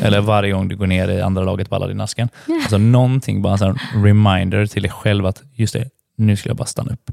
Eller 0.01 0.21
varje 0.21 0.51
gång 0.51 0.67
du 0.67 0.75
går 0.75 0.87
ner 0.87 1.07
i 1.07 1.21
andra 1.21 1.43
laget 1.43 1.69
på 1.69 1.75
Aladdin-asken. 1.75 2.29
Alltså 2.61 2.77
någonting, 2.77 3.41
bara 3.41 3.67
en 3.67 3.77
reminder 4.03 4.65
till 4.65 4.81
dig 4.81 4.91
själv 4.91 5.25
att 5.25 5.43
just 5.53 5.73
det, 5.73 5.89
nu 6.17 6.35
ska 6.35 6.49
jag 6.49 6.57
bara 6.57 6.65
stanna 6.65 6.91
upp. 6.93 7.11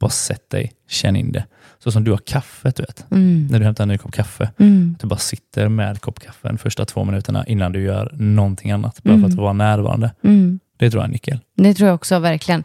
Bara 0.00 0.10
sätt 0.10 0.50
dig, 0.50 0.72
känn 0.88 1.16
in 1.16 1.32
det. 1.32 1.44
Så 1.78 1.90
som 1.92 2.04
du 2.04 2.10
har 2.10 2.18
kaffet, 2.18 2.76
du 2.76 2.82
vet. 2.82 3.06
Mm. 3.10 3.46
När 3.50 3.58
du 3.58 3.64
hämtar 3.64 3.84
en 3.84 3.88
ny 3.88 3.98
kopp 3.98 4.12
kaffe. 4.12 4.50
Mm. 4.58 4.96
Du 5.00 5.06
bara 5.06 5.18
sitter 5.18 5.68
med 5.68 6.00
kopp 6.00 6.20
kaffe 6.20 6.48
de 6.48 6.58
första 6.58 6.84
två 6.84 7.04
minuterna 7.04 7.46
innan 7.46 7.72
du 7.72 7.82
gör 7.82 8.14
någonting 8.18 8.70
annat. 8.70 9.02
Bara 9.02 9.08
för 9.10 9.14
Mm. 9.18 9.24
att 9.30 9.34
vara 9.34 9.52
närvarande. 9.52 10.12
Mm. 10.24 10.60
Det 10.76 10.90
tror 10.90 11.00
jag 11.00 11.04
är 11.04 11.08
en 11.08 11.12
nyckel. 11.12 11.38
Det 11.56 11.74
tror 11.74 11.86
jag 11.88 11.94
också 11.94 12.18
verkligen. 12.18 12.64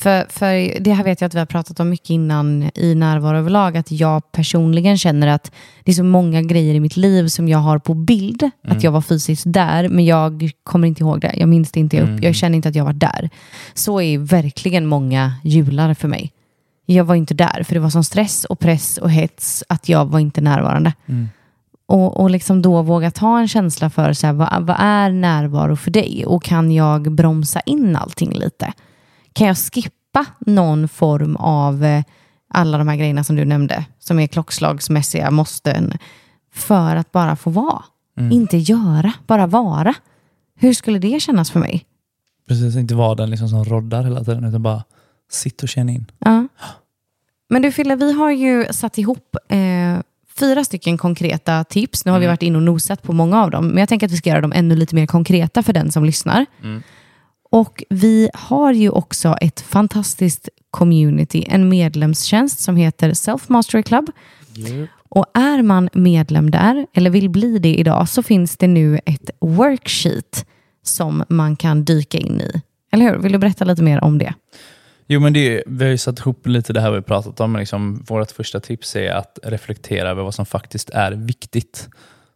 För, 0.00 0.26
för 0.28 0.80
det 0.80 0.92
här 0.92 1.04
vet 1.04 1.20
jag 1.20 1.26
att 1.26 1.34
vi 1.34 1.38
har 1.38 1.46
pratat 1.46 1.80
om 1.80 1.88
mycket 1.88 2.10
innan 2.10 2.70
i 2.74 2.94
närvaro 2.94 3.36
överlag, 3.36 3.76
att 3.76 3.90
jag 3.90 4.32
personligen 4.32 4.98
känner 4.98 5.26
att 5.26 5.52
det 5.84 5.90
är 5.90 5.94
så 5.94 6.04
många 6.04 6.42
grejer 6.42 6.74
i 6.74 6.80
mitt 6.80 6.96
liv 6.96 7.28
som 7.28 7.48
jag 7.48 7.58
har 7.58 7.78
på 7.78 7.94
bild, 7.94 8.50
att 8.68 8.82
jag 8.82 8.92
var 8.92 9.00
fysiskt 9.00 9.44
där, 9.46 9.88
men 9.88 10.04
jag 10.04 10.50
kommer 10.62 10.88
inte 10.88 11.02
ihåg 11.02 11.20
det. 11.20 11.34
Jag 11.36 11.48
minns 11.48 11.72
det 11.72 11.80
inte 11.80 12.00
upp. 12.00 12.08
Mm. 12.08 12.22
Jag 12.22 12.34
känner 12.34 12.56
inte 12.56 12.68
att 12.68 12.74
jag 12.74 12.84
var 12.84 12.92
där. 12.92 13.30
Så 13.74 14.00
är 14.00 14.18
verkligen 14.18 14.86
många 14.86 15.34
jular 15.44 15.94
för 15.94 16.08
mig. 16.08 16.32
Jag 16.86 17.04
var 17.04 17.14
inte 17.14 17.34
där, 17.34 17.62
för 17.62 17.74
det 17.74 17.80
var 17.80 17.90
sån 17.90 18.04
stress 18.04 18.44
och 18.44 18.58
press 18.58 18.98
och 18.98 19.10
hets 19.10 19.64
att 19.68 19.88
jag 19.88 20.06
var 20.06 20.18
inte 20.18 20.40
närvarande. 20.40 20.92
Och, 21.86 22.20
och 22.20 22.30
liksom 22.30 22.62
då 22.62 22.82
våga 22.82 23.10
ta 23.10 23.38
en 23.38 23.48
känsla 23.48 23.90
för 23.90 24.12
så 24.12 24.26
här, 24.26 24.34
vad, 24.34 24.66
vad 24.66 24.76
är 24.78 25.10
närvaro 25.10 25.76
för 25.76 25.90
dig? 25.90 26.24
Och 26.26 26.42
kan 26.42 26.72
jag 26.72 27.12
bromsa 27.12 27.60
in 27.60 27.96
allting 27.96 28.32
lite? 28.32 28.72
Kan 29.40 29.46
jag 29.48 29.58
skippa 29.58 30.26
någon 30.38 30.88
form 30.88 31.36
av 31.36 31.84
eh, 31.84 32.02
alla 32.48 32.78
de 32.78 32.88
här 32.88 32.96
grejerna 32.96 33.24
som 33.24 33.36
du 33.36 33.44
nämnde, 33.44 33.84
som 33.98 34.18
är 34.18 34.26
klockslagsmässiga 34.26 35.30
måsten, 35.30 35.98
för 36.52 36.96
att 36.96 37.12
bara 37.12 37.36
få 37.36 37.50
vara? 37.50 37.82
Inte 38.32 38.56
göra, 38.56 39.12
bara 39.26 39.46
vara. 39.46 39.94
Hur 40.56 40.72
skulle 40.72 40.98
det 40.98 41.20
kännas 41.20 41.50
för 41.50 41.60
mig? 41.60 41.84
Precis, 42.48 42.76
inte 42.76 42.94
vara 42.94 43.14
den 43.14 43.30
liksom 43.30 43.48
som 43.48 43.64
roddar 43.64 44.02
hela 44.02 44.24
tiden, 44.24 44.44
utan 44.44 44.62
bara 44.62 44.84
sitt 45.30 45.62
och 45.62 45.68
känn 45.68 45.88
in. 45.88 46.10
Ja. 46.18 46.48
Men 47.48 47.62
du 47.62 47.72
Fille, 47.72 47.96
vi 47.96 48.12
har 48.12 48.30
ju 48.30 48.66
satt 48.70 48.98
ihop 48.98 49.36
eh, 49.48 49.58
fyra 50.38 50.64
stycken 50.64 50.98
konkreta 50.98 51.64
tips. 51.64 52.04
Nu 52.04 52.12
har 52.12 52.18
vi 52.20 52.26
varit 52.26 52.42
in 52.42 52.56
och 52.56 52.62
nosat 52.62 53.02
på 53.02 53.12
många 53.12 53.42
av 53.42 53.50
dem, 53.50 53.68
men 53.68 53.78
jag 53.78 53.88
tänker 53.88 54.06
att 54.06 54.12
vi 54.12 54.16
ska 54.16 54.30
göra 54.30 54.40
dem 54.40 54.52
ännu 54.52 54.76
lite 54.76 54.94
mer 54.94 55.06
konkreta 55.06 55.62
för 55.62 55.72
den 55.72 55.92
som 55.92 56.04
lyssnar. 56.04 56.46
Och 57.50 57.84
vi 57.88 58.30
har 58.34 58.72
ju 58.72 58.90
också 58.90 59.36
ett 59.40 59.60
fantastiskt 59.60 60.48
community, 60.70 61.44
en 61.48 61.68
medlemstjänst 61.68 62.60
som 62.60 62.76
heter 62.76 63.14
Self 63.14 63.48
Mastery 63.48 63.82
Club. 63.82 64.10
Och 65.08 65.26
är 65.34 65.62
man 65.62 65.88
medlem 65.92 66.50
där, 66.50 66.86
eller 66.94 67.10
vill 67.10 67.30
bli 67.30 67.58
det 67.58 67.74
idag, 67.74 68.08
så 68.08 68.22
finns 68.22 68.56
det 68.56 68.66
nu 68.66 69.00
ett 69.06 69.30
worksheet 69.40 70.46
som 70.82 71.24
man 71.28 71.56
kan 71.56 71.84
dyka 71.84 72.18
in 72.18 72.40
i. 72.40 72.62
Eller 72.92 73.04
hur? 73.04 73.18
Vill 73.18 73.32
du 73.32 73.38
berätta 73.38 73.64
lite 73.64 73.82
mer 73.82 74.04
om 74.04 74.18
det? 74.18 74.34
Jo, 75.06 75.20
men 75.20 75.32
det, 75.32 75.62
vi 75.66 75.84
har 75.84 75.90
ju 75.90 75.98
satt 75.98 76.18
ihop 76.18 76.46
lite 76.46 76.72
det 76.72 76.80
här 76.80 76.90
vi 76.90 77.02
pratat 77.02 77.40
om. 77.40 77.52
men 77.52 77.60
Liksom, 77.60 78.04
vårt 78.08 78.30
första 78.30 78.60
tips 78.60 78.96
är 78.96 79.10
att 79.10 79.38
reflektera 79.42 80.10
över 80.10 80.22
vad 80.22 80.34
som 80.34 80.46
faktiskt 80.46 80.90
är 80.90 81.12
viktigt. 81.12 81.88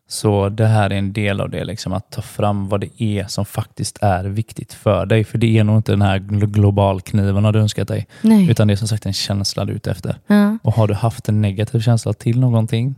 Så 0.09 0.49
det 0.49 0.67
här 0.67 0.91
är 0.91 0.95
en 0.99 1.13
del 1.13 1.41
av 1.41 1.51
det, 1.51 1.65
liksom, 1.65 1.93
att 1.93 2.11
ta 2.11 2.23
fram 2.23 2.69
vad 2.69 2.81
det 2.81 3.03
är 3.03 3.27
som 3.27 3.45
faktiskt 3.45 3.99
är 4.03 4.25
viktigt 4.25 4.73
för 4.73 5.07
dig. 5.07 5.25
För 5.25 5.39
det 5.39 5.59
är 5.59 5.65
nog 5.65 5.77
inte 5.77 5.93
den 5.93 6.03
här 6.03 6.19
glo- 6.19 6.47
globalkniven 6.47 7.53
du 7.53 7.59
önskat 7.59 7.89
dig, 7.89 8.07
Nej. 8.23 8.51
utan 8.51 8.69
det 8.69 8.75
är 8.75 8.77
som 8.77 8.89
sagt 8.89 9.07
en 9.07 9.13
känsla 9.13 9.65
du 9.65 9.73
är 9.73 9.77
ute 9.77 9.91
efter. 9.91 10.17
Ja. 10.27 10.59
Och 10.63 10.73
har 10.75 10.89
du 10.89 10.95
haft 10.95 11.29
en 11.29 11.41
negativ 11.43 11.81
känsla 11.81 12.13
till 12.13 12.41
någonting 12.41 12.95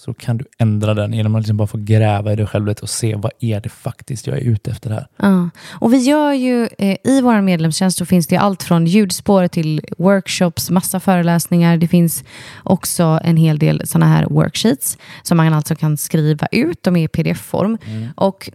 så 0.00 0.14
kan 0.14 0.36
du 0.36 0.44
ändra 0.58 0.94
den 0.94 1.12
genom 1.12 1.34
att 1.34 1.42
liksom 1.42 1.56
bara 1.56 1.68
få 1.68 1.78
gräva 1.78 2.32
i 2.32 2.36
dig 2.36 2.46
själv 2.46 2.68
och 2.82 2.90
se 2.90 3.14
vad 3.14 3.32
är 3.40 3.60
det 3.60 3.68
faktiskt 3.68 4.26
jag 4.26 4.36
är 4.36 4.40
ute 4.40 4.70
efter 4.70 4.90
här. 4.90 5.06
Ja. 5.16 5.50
Och 5.70 5.92
vi 5.92 5.98
gör 5.98 6.32
ju, 6.32 6.68
eh, 6.78 6.96
i 7.04 7.20
vår 7.20 7.40
medlemstjänst 7.40 7.98
så 7.98 8.06
finns 8.06 8.26
det 8.26 8.36
allt 8.36 8.62
från 8.62 8.86
ljudspår 8.86 9.48
till 9.48 9.80
workshops, 9.98 10.70
massa 10.70 11.00
föreläsningar. 11.00 11.76
Det 11.76 11.88
finns 11.88 12.24
också 12.62 13.20
en 13.24 13.36
hel 13.36 13.58
del 13.58 13.86
sådana 13.86 14.06
här 14.06 14.26
worksheets 14.26 14.98
som 15.22 15.36
man 15.36 15.54
alltså 15.54 15.74
kan 15.74 15.96
skriva 15.96 16.46
ut. 16.52 16.82
De 16.82 16.96
är 16.96 17.04
i 17.04 17.08
pdf-form. 17.08 17.78
Och 18.16 18.50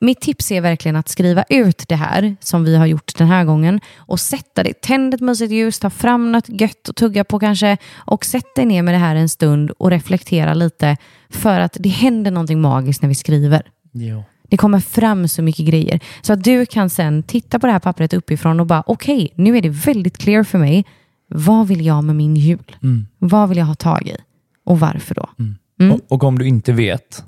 mitt 0.00 0.20
tips 0.20 0.52
är 0.52 0.60
verkligen 0.60 0.96
att 0.96 1.08
skriva 1.08 1.44
ut 1.48 1.84
det 1.88 1.96
här 1.96 2.36
som 2.40 2.64
vi 2.64 2.76
har 2.76 2.86
gjort 2.86 3.18
den 3.18 3.28
här 3.28 3.44
gången 3.44 3.80
och 3.96 4.20
sätta 4.20 4.62
det. 4.62 4.80
Tänd 4.80 5.14
ett 5.14 5.20
mysigt 5.20 5.52
ljus, 5.52 5.78
ta 5.78 5.90
fram 5.90 6.32
något 6.32 6.48
gött 6.48 6.88
att 6.88 6.96
tugga 6.96 7.24
på 7.24 7.38
kanske 7.38 7.76
och 7.96 8.24
sätt 8.24 8.54
dig 8.54 8.66
ner 8.66 8.82
med 8.82 8.94
det 8.94 8.98
här 8.98 9.16
en 9.16 9.28
stund 9.28 9.70
och 9.70 9.90
reflektera 9.90 10.54
lite 10.54 10.96
för 11.30 11.60
att 11.60 11.76
det 11.80 11.88
händer 11.88 12.30
någonting 12.30 12.60
magiskt 12.60 13.02
när 13.02 13.08
vi 13.08 13.14
skriver. 13.14 13.62
Jo. 13.92 14.24
Det 14.48 14.56
kommer 14.56 14.80
fram 14.80 15.28
så 15.28 15.42
mycket 15.42 15.66
grejer. 15.66 16.00
Så 16.22 16.32
att 16.32 16.44
du 16.44 16.66
kan 16.66 16.90
sen 16.90 17.22
titta 17.22 17.58
på 17.58 17.66
det 17.66 17.72
här 17.72 17.80
pappret 17.80 18.12
uppifrån 18.12 18.60
och 18.60 18.66
bara 18.66 18.82
okej, 18.86 19.32
nu 19.34 19.56
är 19.56 19.62
det 19.62 19.68
väldigt 19.68 20.18
clear 20.18 20.44
för 20.44 20.58
mig. 20.58 20.84
Vad 21.28 21.68
vill 21.68 21.86
jag 21.86 22.04
med 22.04 22.16
min 22.16 22.36
jul? 22.36 22.76
Mm. 22.82 23.06
Vad 23.18 23.48
vill 23.48 23.58
jag 23.58 23.66
ha 23.66 23.74
tag 23.74 24.08
i? 24.08 24.16
Och 24.64 24.80
varför 24.80 25.14
då? 25.14 25.28
Mm. 25.38 25.92
Och, 25.92 26.00
och 26.08 26.24
om 26.24 26.38
du 26.38 26.48
inte 26.48 26.72
vet 26.72 27.24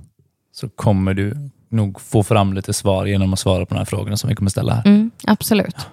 så 0.52 0.68
kommer 0.68 1.14
du 1.14 1.50
nog 1.72 2.00
få 2.00 2.22
fram 2.22 2.52
lite 2.52 2.72
svar 2.72 3.06
genom 3.06 3.32
att 3.32 3.38
svara 3.38 3.66
på 3.66 3.74
de 3.74 3.78
här 3.78 3.84
frågorna 3.84 4.16
som 4.16 4.28
vi 4.28 4.34
kommer 4.34 4.50
ställa 4.50 4.74
här. 4.74 4.86
Mm, 4.86 5.10
absolut. 5.26 5.86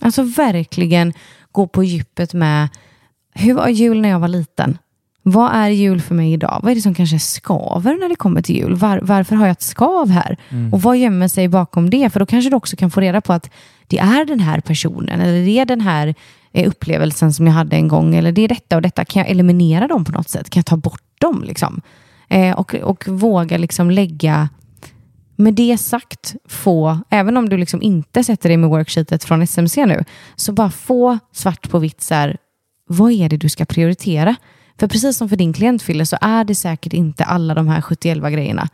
Alltså 0.00 0.22
verkligen 0.22 1.12
gå 1.52 1.66
på 1.66 1.84
djupet 1.84 2.34
med 2.34 2.68
hur 3.34 3.54
var 3.54 3.68
jul 3.68 4.00
när 4.00 4.08
jag 4.08 4.18
var 4.18 4.28
liten? 4.28 4.78
Vad 5.22 5.54
är 5.54 5.68
jul 5.68 6.00
för 6.00 6.14
mig 6.14 6.32
idag? 6.32 6.60
Vad 6.62 6.70
är 6.70 6.74
det 6.74 6.80
som 6.80 6.94
kanske 6.94 7.18
skaver 7.18 8.00
när 8.00 8.08
det 8.08 8.16
kommer 8.16 8.42
till 8.42 8.56
jul? 8.56 8.74
Var, 8.74 9.00
varför 9.02 9.36
har 9.36 9.46
jag 9.46 9.52
ett 9.52 9.62
skav 9.62 10.10
här? 10.10 10.36
Och 10.72 10.82
vad 10.82 10.96
gömmer 10.96 11.28
sig 11.28 11.48
bakom 11.48 11.90
det? 11.90 12.10
För 12.10 12.20
då 12.20 12.26
kanske 12.26 12.50
du 12.50 12.56
också 12.56 12.76
kan 12.76 12.90
få 12.90 13.00
reda 13.00 13.20
på 13.20 13.32
att 13.32 13.50
det 13.86 13.98
är 13.98 14.24
den 14.24 14.40
här 14.40 14.60
personen 14.60 15.20
eller 15.20 15.44
det 15.44 15.58
är 15.58 15.64
den 15.64 15.80
här 15.80 16.14
eh, 16.52 16.68
upplevelsen 16.68 17.32
som 17.32 17.46
jag 17.46 17.54
hade 17.54 17.76
en 17.76 17.88
gång 17.88 18.14
eller 18.14 18.32
det 18.32 18.42
är 18.42 18.48
detta 18.48 18.76
och 18.76 18.82
detta. 18.82 19.04
Kan 19.04 19.22
jag 19.22 19.30
eliminera 19.30 19.88
dem 19.88 20.04
på 20.04 20.12
något 20.12 20.28
sätt? 20.28 20.50
Kan 20.50 20.60
jag 20.60 20.66
ta 20.66 20.76
bort 20.76 21.02
dem? 21.20 21.44
Liksom? 21.44 21.80
Eh, 22.28 22.58
och, 22.58 22.74
och 22.74 23.08
våga 23.08 23.58
liksom 23.58 23.90
lägga 23.90 24.48
med 25.36 25.54
det 25.54 25.78
sagt, 25.78 26.34
få, 26.48 26.98
även 27.10 27.36
om 27.36 27.48
du 27.48 27.56
liksom 27.56 27.82
inte 27.82 28.24
sätter 28.24 28.48
dig 28.48 28.56
med 28.56 28.70
worksheetet 28.70 29.24
från 29.24 29.42
SMC 29.42 29.86
nu, 29.86 30.04
så 30.36 30.52
bara 30.52 30.70
få 30.70 31.18
svart 31.32 31.70
på 31.70 31.78
vitt 31.78 32.00
så 32.00 32.14
här, 32.14 32.36
vad 32.86 33.12
är 33.12 33.28
det 33.28 33.36
du 33.36 33.48
ska 33.48 33.64
prioritera? 33.64 34.36
För 34.78 34.88
precis 34.88 35.16
som 35.16 35.28
för 35.28 35.36
din 35.36 35.52
klient 35.52 35.82
Fille 35.82 36.06
så 36.06 36.16
är 36.20 36.44
det 36.44 36.54
säkert 36.54 36.92
inte 36.92 37.24
alla 37.24 37.54
de 37.54 37.68
här 37.68 37.80
71 37.80 38.18
grejerna 38.18 38.68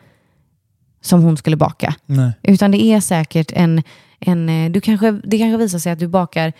som 1.00 1.22
hon 1.22 1.36
skulle 1.36 1.56
baka. 1.56 1.94
Nej. 2.06 2.32
Utan 2.42 2.70
det 2.70 2.84
är 2.84 3.00
säkert 3.00 3.52
en, 3.54 3.82
en 4.18 4.48
eh, 4.48 4.70
du 4.70 4.80
kanske, 4.80 5.10
det 5.10 5.38
kanske 5.38 5.56
visar 5.56 5.78
sig 5.78 5.92
att 5.92 5.98
du 5.98 6.08
bakar 6.08 6.52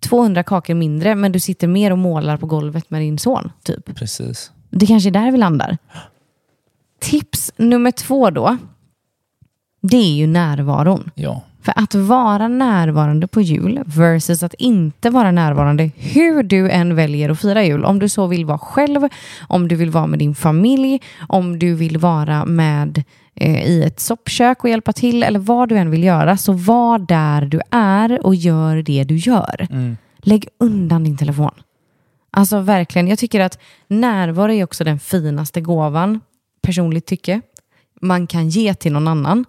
200 0.00 0.42
kakor 0.42 0.74
mindre 0.74 1.14
men 1.14 1.32
du 1.32 1.40
sitter 1.40 1.66
mer 1.66 1.90
och 1.90 1.98
målar 1.98 2.36
på 2.36 2.46
golvet 2.46 2.90
med 2.90 3.00
din 3.00 3.18
son. 3.18 3.52
Typ. 3.62 3.94
Precis. 3.94 4.50
Det 4.70 4.86
kanske 4.86 5.08
är 5.08 5.10
där 5.10 5.32
vi 5.32 5.38
landar. 5.38 5.78
Tips 7.00 7.52
nummer 7.56 7.90
två 7.90 8.30
då, 8.30 8.56
det 9.90 9.96
är 9.96 10.14
ju 10.14 10.26
närvaron. 10.26 11.10
Ja. 11.14 11.42
För 11.62 11.72
att 11.76 11.94
vara 11.94 12.48
närvarande 12.48 13.26
på 13.26 13.40
jul 13.40 13.80
versus 13.86 14.42
att 14.42 14.54
inte 14.54 15.10
vara 15.10 15.30
närvarande 15.30 15.90
hur 15.96 16.42
du 16.42 16.70
än 16.70 16.94
väljer 16.94 17.30
att 17.30 17.40
fira 17.40 17.64
jul. 17.64 17.84
Om 17.84 17.98
du 17.98 18.08
så 18.08 18.26
vill 18.26 18.44
vara 18.44 18.58
själv, 18.58 19.08
om 19.48 19.68
du 19.68 19.76
vill 19.76 19.90
vara 19.90 20.06
med 20.06 20.18
din 20.18 20.34
familj, 20.34 21.00
om 21.28 21.58
du 21.58 21.74
vill 21.74 21.98
vara 21.98 22.44
med 22.44 23.02
eh, 23.34 23.64
i 23.66 23.82
ett 23.82 24.00
soppkök 24.00 24.64
och 24.64 24.70
hjälpa 24.70 24.92
till 24.92 25.22
eller 25.22 25.38
vad 25.38 25.68
du 25.68 25.76
än 25.76 25.90
vill 25.90 26.04
göra. 26.04 26.36
Så 26.36 26.52
var 26.52 26.98
där 26.98 27.42
du 27.46 27.60
är 27.70 28.26
och 28.26 28.34
gör 28.34 28.76
det 28.76 29.04
du 29.04 29.16
gör. 29.16 29.66
Lägg 30.18 30.48
undan 30.60 31.04
din 31.04 31.16
telefon. 31.16 31.54
Alltså 32.30 32.60
verkligen, 32.60 33.08
jag 33.08 33.18
tycker 33.18 33.40
att 33.40 33.58
närvaro 33.88 34.52
är 34.52 34.64
också 34.64 34.84
den 34.84 34.98
finaste 34.98 35.60
gåvan, 35.60 36.20
personligt 36.62 37.06
tycke, 37.06 37.40
man 38.00 38.26
kan 38.26 38.48
ge 38.48 38.74
till 38.74 38.92
någon 38.92 39.08
annan. 39.08 39.44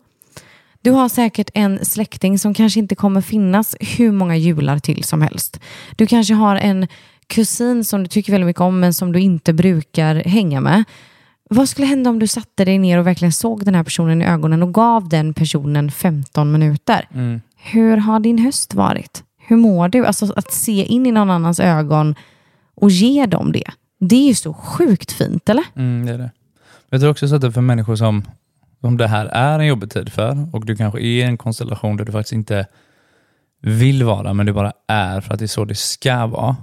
Du 0.88 0.92
har 0.92 1.10
säkert 1.10 1.50
en 1.54 1.86
släkting 1.86 2.40
som 2.40 2.54
kanske 2.54 2.80
inte 2.80 2.96
kommer 2.96 3.22
finnas 3.22 3.76
hur 3.80 4.12
många 4.12 4.36
jular 4.36 4.80
till 4.80 5.04
som 5.04 5.22
helst. 5.22 5.60
Du 5.96 6.08
kanske 6.08 6.34
har 6.34 6.56
en 6.56 6.88
kusin 7.28 7.84
som 7.84 8.04
du 8.04 8.10
tycker 8.10 8.32
väldigt 8.32 8.46
mycket 8.46 8.62
om 8.62 8.80
men 8.80 8.94
som 8.94 9.12
du 9.12 9.20
inte 9.20 9.54
brukar 9.54 10.16
hänga 10.16 10.62
med. 10.62 10.84
Vad 11.50 11.70
skulle 11.70 11.88
hända 11.88 12.10
om 12.10 12.20
du 12.20 12.28
satte 12.28 12.66
dig 12.66 12.78
ner 12.78 12.98
och 12.98 13.08
verkligen 13.08 13.32
såg 13.32 13.66
den 13.66 13.76
här 13.76 13.84
personen 13.84 14.22
i 14.22 14.26
ögonen 14.26 14.64
och 14.64 14.74
gav 14.74 15.10
den 15.10 15.34
personen 15.34 15.92
15 15.92 16.52
minuter? 16.52 17.08
Hur 17.56 17.98
har 17.98 18.20
din 18.20 18.40
höst 18.40 18.74
varit? 18.74 19.24
Hur 19.38 19.58
mår 19.58 19.90
du? 19.90 20.06
Alltså 20.06 20.34
att 20.36 20.54
se 20.54 20.86
in 20.86 21.06
i 21.06 21.12
någon 21.12 21.30
annans 21.30 21.60
ögon 21.60 22.16
och 22.76 22.90
ge 22.90 23.26
dem 23.26 23.52
det. 23.52 23.72
Det 24.00 24.16
är 24.16 24.28
ju 24.28 24.36
så 24.36 24.54
sjukt 24.54 25.12
fint, 25.12 25.50
eller? 25.50 25.64
Mm, 25.76 26.06
det 26.06 26.14
är 26.14 26.18
det. 26.18 26.32
Jag 26.90 27.02
tror 27.02 27.12
också 27.12 27.28
så 27.28 27.36
att 27.36 27.42
det 27.42 27.48
är 27.48 27.52
för 27.52 27.62
människor 27.62 27.96
som, 27.96 28.24
om 28.82 28.98
det 28.98 29.08
här 29.08 29.26
är 29.26 29.60
en 29.60 29.68
jobbig 29.68 29.92
tid 29.92 30.12
för 30.12 30.56
och 30.56 30.66
du 30.66 30.76
kanske 30.76 31.00
är 31.00 31.04
i 31.04 31.22
en 31.22 31.38
konstellation 31.38 31.98
där 31.98 32.06
du 32.06 32.12
faktiskt 32.12 32.34
inte 32.34 32.68
vill 33.62 34.04
vara, 34.04 34.34
men 34.34 34.46
du 34.46 34.54
bara 34.54 34.74
är 34.88 35.22
för 35.22 35.34
att 35.34 35.40
det 35.40 35.46
är 35.46 35.48
så 35.48 35.66
det 35.66 35.76
ska 35.76 36.28
vara. 36.28 36.56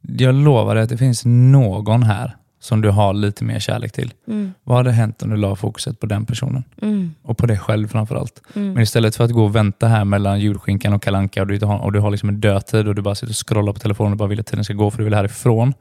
Jag 0.00 0.34
lovar 0.34 0.74
dig 0.74 0.84
att 0.84 0.90
det 0.90 0.96
finns 0.96 1.22
någon 1.24 2.02
här 2.02 2.36
som 2.60 2.80
du 2.80 2.90
har 2.90 3.14
lite 3.14 3.44
mer 3.44 3.58
kärlek 3.58 3.92
till. 3.92 4.12
Mm. 4.28 4.52
Vad 4.64 4.76
hade 4.76 4.92
hänt 4.92 5.22
om 5.22 5.30
du 5.30 5.36
la 5.36 5.56
fokuset 5.56 6.00
på 6.00 6.06
den 6.06 6.26
personen? 6.26 6.64
Mm. 6.82 7.14
Och 7.22 7.38
på 7.38 7.46
dig 7.46 7.58
själv 7.58 7.88
framförallt. 7.88 8.42
Mm. 8.54 8.72
Men 8.72 8.82
istället 8.82 9.16
för 9.16 9.24
att 9.24 9.30
gå 9.30 9.44
och 9.44 9.56
vänta 9.56 9.88
här 9.88 10.04
mellan 10.04 10.40
julskinkan 10.40 10.92
och 10.92 11.02
kalanka 11.02 11.42
och 11.42 11.46
du, 11.46 11.66
har, 11.66 11.78
och 11.78 11.92
du 11.92 12.00
har 12.00 12.10
liksom 12.10 12.28
en 12.28 12.40
dödtid 12.40 12.88
och 12.88 12.94
du 12.94 13.02
bara 13.02 13.14
sitter 13.14 13.32
och 13.32 13.48
scrollar 13.48 13.72
på 13.72 13.78
telefonen 13.78 14.12
och 14.12 14.18
bara 14.18 14.28
vill 14.28 14.40
att 14.40 14.46
tiden 14.46 14.64
ska 14.64 14.74
gå 14.74 14.90
för 14.90 14.98
du 14.98 15.04
vill 15.04 15.14
härifrån. 15.14 15.74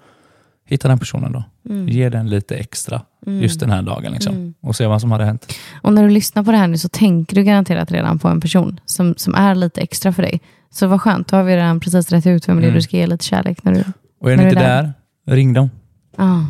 Hitta 0.66 0.88
den 0.88 0.99
personen 0.99 1.32
då. 1.32 1.43
Mm. 1.70 1.88
Ge 1.89 2.09
den 2.09 2.30
lite 2.30 2.55
extra 2.55 3.01
Mm. 3.28 3.41
just 3.41 3.59
den 3.59 3.70
här 3.72 3.82
dagen 3.82 4.11
liksom. 4.11 4.36
Mm. 4.36 4.53
och 4.61 4.76
se 4.76 4.86
vad 4.88 5.01
som 5.01 5.11
hade 5.11 5.26
hänt. 5.26 5.53
Och 5.82 5.93
när 5.93 6.03
du 6.03 6.09
lyssnar 6.09 6.43
på 6.43 6.51
det 6.51 6.57
här 6.57 6.68
nu 6.68 6.78
så 6.78 6.89
tänker 6.89 7.36
du 7.36 7.43
garanterat 7.43 7.91
redan 7.91 8.20
på 8.20 8.28
en 8.28 8.41
person 8.41 8.80
som, 8.86 9.13
som 9.18 9.36
är 9.36 9.55
lite 9.55 9.82
extra 9.82 10.13
för 10.13 10.22
dig. 10.22 10.41
Så 10.70 10.88
vad 10.88 11.01
skönt, 11.01 11.28
då 11.28 11.36
har 11.38 11.43
vi 11.43 11.55
redan 11.55 11.80
precis 11.80 12.11
rätt 12.11 12.26
ut 12.28 12.49
vem 12.49 12.55
det 12.57 12.61
är 12.63 12.68
Mm. 12.68 12.76
du 12.76 12.82
ska 12.82 12.97
ge 12.97 13.07
lite 13.07 13.26
kärlek. 13.26 13.63
När 13.63 13.74
du, 13.74 13.84
Och 14.22 14.32
är 14.32 14.38
ni 14.38 14.43
inte 14.43 14.59
är 14.59 14.84
där, 14.84 14.93
ring 15.36 15.53
dem. 15.53 15.70
ja. 16.18 16.45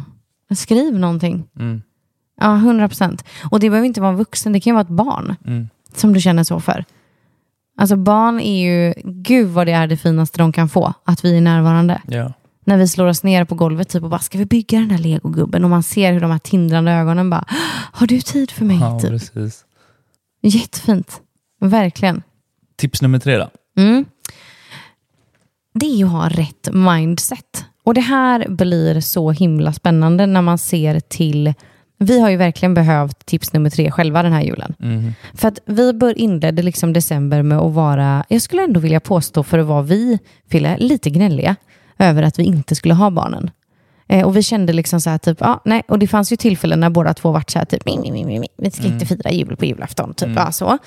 Skriv 0.55 0.99
någonting. 0.99 1.43
Mm. 1.59 1.81
Ja, 2.41 2.55
100 2.55 2.87
procent. 2.87 3.23
Och 3.51 3.59
det 3.59 3.69
behöver 3.69 3.87
inte 3.87 4.01
vara 4.01 4.11
en 4.11 4.17
vuxen, 4.17 4.53
det 4.53 4.59
kan 4.59 4.71
ju 4.71 4.73
vara 4.73 4.81
ett 4.81 4.87
barn 4.87 5.35
Mm. 5.45 5.69
som 5.95 6.13
du 6.13 6.21
känner 6.21 6.43
så 6.43 6.59
för. 6.59 6.85
Alltså 7.77 7.95
barn 7.95 8.39
är 8.39 8.63
ju, 8.65 8.93
gud 9.03 9.47
vad 9.49 9.67
det 9.67 9.71
är 9.73 9.87
det 9.87 9.97
finaste 9.97 10.37
de 10.37 10.51
kan 10.51 10.69
få, 10.69 10.93
att 11.05 11.25
vi 11.25 11.37
är 11.37 11.41
närvarande. 11.41 12.01
Ja. 12.07 12.33
När 12.67 12.77
vi 12.77 12.87
slår 12.87 13.07
oss 13.07 13.23
ner 13.23 13.45
på 13.45 13.55
golvet 13.55 13.89
typ 13.89 14.03
och 14.03 14.09
bara, 14.09 14.19
ska 14.19 14.37
vi 14.37 14.45
bygga 14.45 14.79
den 14.79 14.87
där 14.87 14.97
legogubben? 14.97 15.63
Och 15.63 15.69
man 15.69 15.83
ser 15.83 16.13
hur 16.13 16.19
de 16.19 16.31
här 16.31 16.39
tindrande 16.39 16.91
ögonen 16.91 17.29
bara, 17.29 17.45
har 17.91 18.07
du 18.07 18.21
tid 18.21 18.51
för 18.51 18.65
mig? 18.65 18.77
ja, 18.79 18.99
typ. 18.99 19.09
precis. 19.09 19.65
Jättefint, 20.41 21.21
verkligen. 21.59 22.23
Tips 22.75 23.01
nummer 23.01 23.19
tre 23.19 23.37
då. 23.37 23.49
Mm. 23.77 24.05
Det 25.73 25.85
är 25.85 25.95
ju 25.95 26.05
att 26.05 26.11
ha 26.11 26.29
rätt 26.29 26.69
mindset. 26.73 27.65
Och 27.83 27.93
det 27.93 28.01
här 28.01 28.49
blir 28.49 28.99
så 28.99 29.31
himla 29.31 29.73
spännande 29.73 30.25
när 30.25 30.41
man 30.41 30.57
ser 30.57 30.99
till... 30.99 31.53
Vi 31.97 32.19
har 32.19 32.29
ju 32.29 32.37
verkligen 32.37 32.73
behövt 32.73 33.25
tips 33.25 33.53
nummer 33.53 33.69
tre 33.69 33.91
själva 33.91 34.23
den 34.23 34.33
här 34.33 34.41
julen. 34.41 34.73
Mhm. 34.79 35.13
För 35.33 35.47
att 35.47 35.59
vi 35.65 35.93
bör 35.93 36.17
inledde 36.17 36.61
liksom 36.61 36.93
december 36.93 37.41
med 37.41 37.57
att 37.57 37.73
vara, 37.73 38.25
jag 38.29 38.41
skulle 38.41 38.63
ändå 38.63 38.79
vilja 38.79 38.99
påstå 38.99 39.43
för 39.43 39.59
att 39.59 39.65
vara 39.65 39.81
vi, 39.81 40.19
Fille, 40.49 40.77
lite 40.77 41.09
gnälliga 41.09 41.55
över 41.97 42.23
att 42.23 42.39
vi 42.39 42.43
inte 42.43 42.75
skulle 42.75 42.93
ha 42.93 43.09
barnen. 43.09 43.51
Eh, 44.07 44.25
och 44.25 44.37
vi 44.37 44.43
kände 44.43 44.73
liksom 44.73 45.01
så 45.01 45.09
här 45.09 45.17
typ, 45.17 45.37
ja, 45.39 45.61
nej, 45.65 45.83
och 45.87 45.99
det 45.99 46.07
fanns 46.07 46.31
ju 46.31 46.35
tillfällen 46.35 46.79
när 46.79 46.89
båda 46.89 47.13
två 47.13 47.31
vart 47.31 47.49
så 47.49 47.59
här 47.59 47.65
typ, 47.65 47.85
mi, 47.85 47.97
mi, 47.97 48.25
mi, 48.25 48.39
mi, 48.39 48.47
vi 48.57 48.71
ska 48.71 48.83
inte 48.83 49.05
fira 49.05 49.31
jul 49.31 49.55
på 49.55 49.65
julafton, 49.65 50.13
typ, 50.13 50.29
ja, 50.35 50.51
så. 50.51 50.77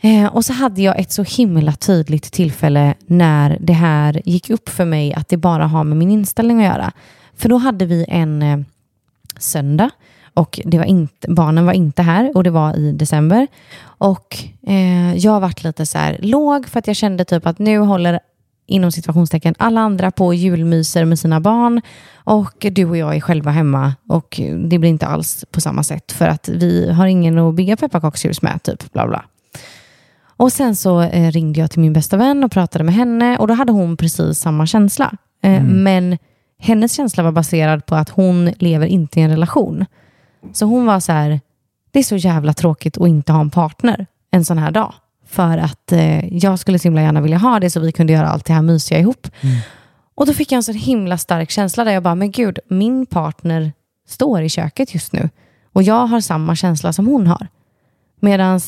Eh, 0.00 0.26
och 0.26 0.44
så 0.44 0.52
hade 0.52 0.82
jag 0.82 1.00
ett 1.00 1.12
så 1.12 1.22
himla 1.22 1.72
tydligt 1.72 2.32
tillfälle 2.32 2.94
när 3.06 3.58
det 3.60 3.72
här 3.72 4.22
gick 4.24 4.50
upp 4.50 4.68
för 4.68 4.84
mig 4.84 5.14
att 5.14 5.28
det 5.28 5.36
bara 5.36 5.66
har 5.66 5.84
med 5.84 5.96
min 5.96 6.10
inställning 6.10 6.58
att 6.58 6.74
göra. 6.74 6.92
För 7.36 7.48
då 7.48 7.56
hade 7.56 7.86
vi 7.86 8.04
en 8.08 8.42
eh, 8.42 8.58
söndag 9.38 9.90
och 10.34 10.60
det 10.64 10.78
var 10.78 10.84
inte, 10.84 11.30
barnen 11.30 11.66
var 11.66 11.72
inte 11.72 12.02
här 12.02 12.32
och 12.34 12.44
det 12.44 12.50
var 12.50 12.76
i 12.76 12.92
december. 12.92 13.46
Och 13.82 14.36
eh, 14.66 15.16
jag 15.16 15.40
varit 15.40 15.64
lite 15.64 15.86
så 15.86 15.98
här 15.98 16.18
låg 16.22 16.68
för 16.68 16.78
att 16.78 16.86
jag 16.86 16.96
kände 16.96 17.24
typ 17.24 17.46
att 17.46 17.58
nu 17.58 17.78
håller 17.78 18.20
inom 18.66 18.92
situationstecken 18.92 19.54
alla 19.58 19.80
andra 19.80 20.10
på 20.10 20.34
julmyser 20.34 21.04
med 21.04 21.18
sina 21.18 21.40
barn 21.40 21.80
och 22.14 22.66
du 22.70 22.84
och 22.84 22.96
jag 22.96 23.16
är 23.16 23.20
själva 23.20 23.50
hemma 23.50 23.94
och 24.08 24.40
det 24.68 24.78
blir 24.78 24.90
inte 24.90 25.06
alls 25.06 25.44
på 25.50 25.60
samma 25.60 25.82
sätt 25.82 26.12
för 26.12 26.28
att 26.28 26.48
vi 26.48 26.92
har 26.92 27.06
ingen 27.06 27.38
att 27.38 27.54
bygga 27.54 27.76
pepparkakshus 27.76 28.42
med 28.42 28.62
typ 28.62 28.92
bla 28.92 29.06
bla. 29.06 29.24
Och 30.38 30.52
sen 30.52 30.76
så 30.76 31.00
eh, 31.00 31.30
ringde 31.30 31.60
jag 31.60 31.70
till 31.70 31.80
min 31.80 31.92
bästa 31.92 32.16
vän 32.16 32.44
och 32.44 32.52
pratade 32.52 32.84
med 32.84 32.94
henne 32.94 33.38
och 33.38 33.48
då 33.48 33.54
hade 33.54 33.72
hon 33.72 33.96
precis 33.96 34.38
samma 34.38 34.66
känsla. 34.66 35.16
Eh, 35.42 35.62
Men 35.62 36.18
hennes 36.58 36.92
känsla 36.92 37.22
var 37.22 37.32
baserad 37.32 37.86
på 37.86 37.94
att 37.94 38.08
hon 38.08 38.50
lever 38.58 38.86
inte 38.86 39.20
i 39.20 39.22
en 39.22 39.30
relation. 39.30 39.84
Så 40.52 40.66
hon 40.66 40.86
var 40.86 41.00
så 41.00 41.12
här, 41.12 41.40
det 41.90 41.98
är 41.98 42.02
så 42.02 42.16
jävla 42.16 42.52
tråkigt 42.52 42.98
att 42.98 43.08
inte 43.08 43.32
ha 43.32 43.40
en 43.40 43.50
partner 43.50 44.06
en 44.30 44.44
sån 44.44 44.58
här 44.58 44.70
dag. 44.70 44.94
För 45.26 45.58
att 45.58 45.92
eh, 45.92 46.34
jag 46.34 46.58
skulle 46.58 46.78
så 46.78 46.82
himla 46.88 47.02
gärna 47.02 47.20
vilja 47.20 47.38
ha 47.38 47.60
det 47.60 47.70
så 47.70 47.80
vi 47.80 47.92
kunde 47.92 48.12
göra 48.12 48.28
allt 48.28 48.44
det 48.44 48.52
här 48.52 48.62
mysiga 48.62 48.98
ihop. 48.98 49.28
Och 50.14 50.26
då 50.26 50.32
fick 50.32 50.52
jag 50.52 50.56
en 50.56 50.62
så 50.62 50.72
himla 50.72 51.18
stark 51.18 51.50
känsla 51.50 51.84
där 51.84 51.92
jag 51.92 52.02
bara, 52.02 52.14
men 52.14 52.30
gud, 52.30 52.58
min 52.68 53.06
partner 53.06 53.72
står 54.08 54.42
i 54.42 54.48
köket 54.48 54.94
just 54.94 55.12
nu. 55.12 55.30
Och 55.72 55.82
jag 55.82 56.06
har 56.06 56.20
samma 56.20 56.56
känsla 56.56 56.92
som 56.92 57.06
hon 57.06 57.26
har. 57.26 57.48
Medan 58.20 58.60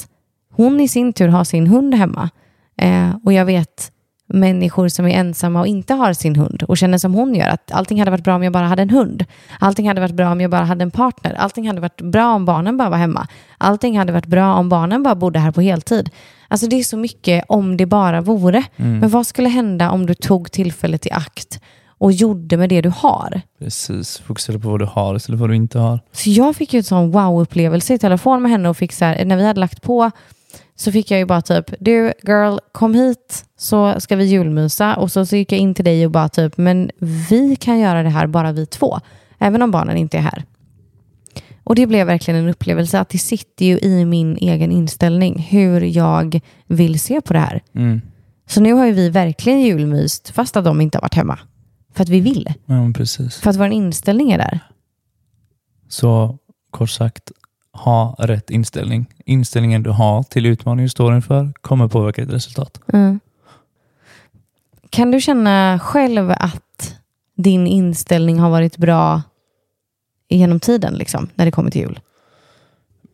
hon 0.51 0.81
i 0.81 0.89
sin 0.89 1.13
tur 1.13 1.29
har 1.29 1.45
sin 1.45 1.67
hund 1.67 1.95
hemma. 1.95 2.31
Eh, 2.77 3.11
och 3.25 3.33
jag 3.33 3.45
vet 3.45 3.93
människor 4.29 4.89
som 4.89 5.07
är 5.07 5.11
ensamma 5.11 5.61
och 5.61 5.67
inte 5.67 5.95
har 5.95 6.13
sin 6.13 6.37
hund 6.37 6.63
och 6.63 6.77
känner 6.77 6.99
som 6.99 7.15
hon 7.15 7.35
gör 7.35 7.49
att 7.49 7.73
allting 7.73 7.99
hade 7.99 8.11
varit 8.11 8.25
bra 8.25 8.35
om 8.35 8.43
jag 8.43 8.53
bara 8.53 8.67
hade 8.67 8.83
en 8.83 8.91
hund. 8.91 9.25
Allting 9.61 9.89
hade 9.89 10.01
varit 10.01 10.15
bra 10.15 10.33
om 10.33 10.41
jag 10.41 10.51
bara 10.51 10.65
hade 10.65 10.83
en 10.83 10.91
partner. 10.91 11.35
Allting 11.35 11.67
hade 11.69 11.81
varit 11.81 12.01
bra 12.01 12.35
om 12.35 12.45
barnen 12.45 12.77
bara 12.77 12.91
var 12.91 12.97
hemma. 12.97 13.27
Allting 13.59 13.99
hade 13.99 14.13
varit 14.13 14.27
bra 14.27 14.55
om 14.55 14.69
barnen 14.69 15.03
bara 15.03 15.15
bodde 15.15 15.39
här 15.39 15.51
på 15.51 15.61
heltid. 15.61 16.11
Alltså 16.49 16.67
det 16.67 16.77
är 16.77 16.83
så 16.83 16.97
mycket 16.97 17.45
om 17.49 17.77
det 17.77 17.87
bara 17.87 18.21
vore. 18.21 18.65
Men 18.77 19.09
vad 19.11 19.27
skulle 19.27 19.49
hända 19.49 19.91
om 19.91 20.07
du 20.07 20.15
tog 20.15 20.53
tillfället 20.53 21.07
i 21.07 21.11
akt 21.11 21.61
och 21.99 22.13
gjorde 22.13 22.57
med 22.57 22.69
det 22.69 22.81
du 22.81 22.89
har? 22.97 23.41
Precis. 23.59 24.19
Fokusera 24.19 24.59
på 24.59 24.71
vad 24.71 24.81
du 24.81 24.85
har 24.85 25.17
istället 25.17 25.39
för 25.39 25.41
vad 25.41 25.51
du 25.51 25.57
inte 25.57 25.79
har. 25.79 26.01
Så 26.13 26.31
jag 26.31 26.57
fick 26.57 26.75
ju 26.75 26.79
en 26.79 26.85
sån 26.85 27.11
wow-upplevelse 27.11 27.95
i 27.95 27.99
telefon 27.99 28.43
med 28.43 28.51
henne 28.51 28.69
och 28.69 28.77
fick 28.77 28.93
så 28.93 29.05
här, 29.05 29.25
när 29.25 29.37
vi 29.37 29.45
hade 29.45 29.61
lagt 29.61 29.83
på 29.83 30.11
så 30.77 30.93
fick 30.93 31.11
jag 31.11 31.19
ju 31.19 31.25
bara 31.27 31.43
typ, 31.43 31.75
du 31.81 32.13
girl, 32.23 32.59
kom 32.73 32.95
hit 32.95 33.45
så 33.59 34.01
ska 34.01 34.17
vi 34.17 34.25
julmysa. 34.25 34.97
Och 34.97 35.13
så, 35.13 35.27
så 35.27 35.37
gick 35.37 35.53
jag 35.53 35.59
in 35.59 35.75
till 35.75 35.85
dig 35.85 36.07
och 36.07 36.13
bara 36.13 36.29
typ, 36.29 36.57
men 36.57 36.91
vi 37.29 37.57
kan 37.57 37.79
göra 37.79 38.03
det 38.03 38.09
här 38.09 38.27
bara 38.27 38.53
vi 38.53 38.67
två. 38.67 39.01
Även 39.39 39.63
om 39.63 39.71
barnen 39.71 39.97
inte 39.97 40.19
är 40.19 40.23
här. 40.23 40.45
Och 41.69 41.75
det 41.75 41.87
blev 41.87 42.07
verkligen 42.07 42.41
en 42.41 42.49
upplevelse 42.49 43.01
att 43.01 43.09
det 43.09 43.19
sitter 43.19 43.65
ju 43.67 43.79
i 43.79 44.05
min 44.05 44.37
egen 44.37 44.73
inställning 44.73 45.47
hur 45.51 45.81
jag 45.81 46.41
vill 46.67 47.01
se 47.01 47.21
på 47.21 47.33
det 47.33 47.39
här. 47.39 47.63
Mm. 47.75 48.01
Så 48.47 48.61
nu 48.61 48.73
har 48.73 48.87
ju 48.87 48.93
vi 48.93 49.11
verkligen 49.11 49.61
julmyst 49.61 50.31
fast 50.31 50.57
att 50.57 50.65
de 50.65 50.81
inte 50.81 50.99
har 50.99 51.03
varit 51.03 51.15
hemma. 51.15 51.39
För 51.95 52.03
att 52.03 52.09
vi 52.09 52.21
vill. 52.21 52.55
Ja, 52.67 52.93
precis. 52.95 53.37
För 53.37 53.51
att 53.51 53.57
vår 53.57 53.67
inställning 53.67 54.33
är 54.33 54.39
där. 54.39 54.61
Så 55.89 56.39
kort 56.71 56.91
sagt, 56.91 57.33
ha 57.73 58.17
rätt 58.19 58.51
inställning. 58.51 59.07
Inställningen 59.25 59.83
du 59.83 59.91
har 59.91 60.23
till 60.23 60.47
utmaningen 60.47 60.85
du 60.85 60.91
står 60.91 61.15
inför 61.15 61.53
kommer 61.61 61.89
påverka 61.89 62.23
ditt 62.23 62.35
resultat. 62.35 62.81
Mm. 62.93 63.21
Kan 64.91 65.11
du 65.11 65.21
känna 65.21 65.79
själv 65.83 66.31
att 66.31 66.95
din 67.37 67.67
inställning 67.67 68.39
har 68.39 68.51
varit 68.51 68.77
bra 68.77 69.23
genom 70.37 70.61
tiden, 70.61 70.95
liksom, 70.95 71.29
när 71.35 71.45
det 71.45 71.51
kommer 71.51 71.71
till 71.71 71.81
jul? 71.81 72.01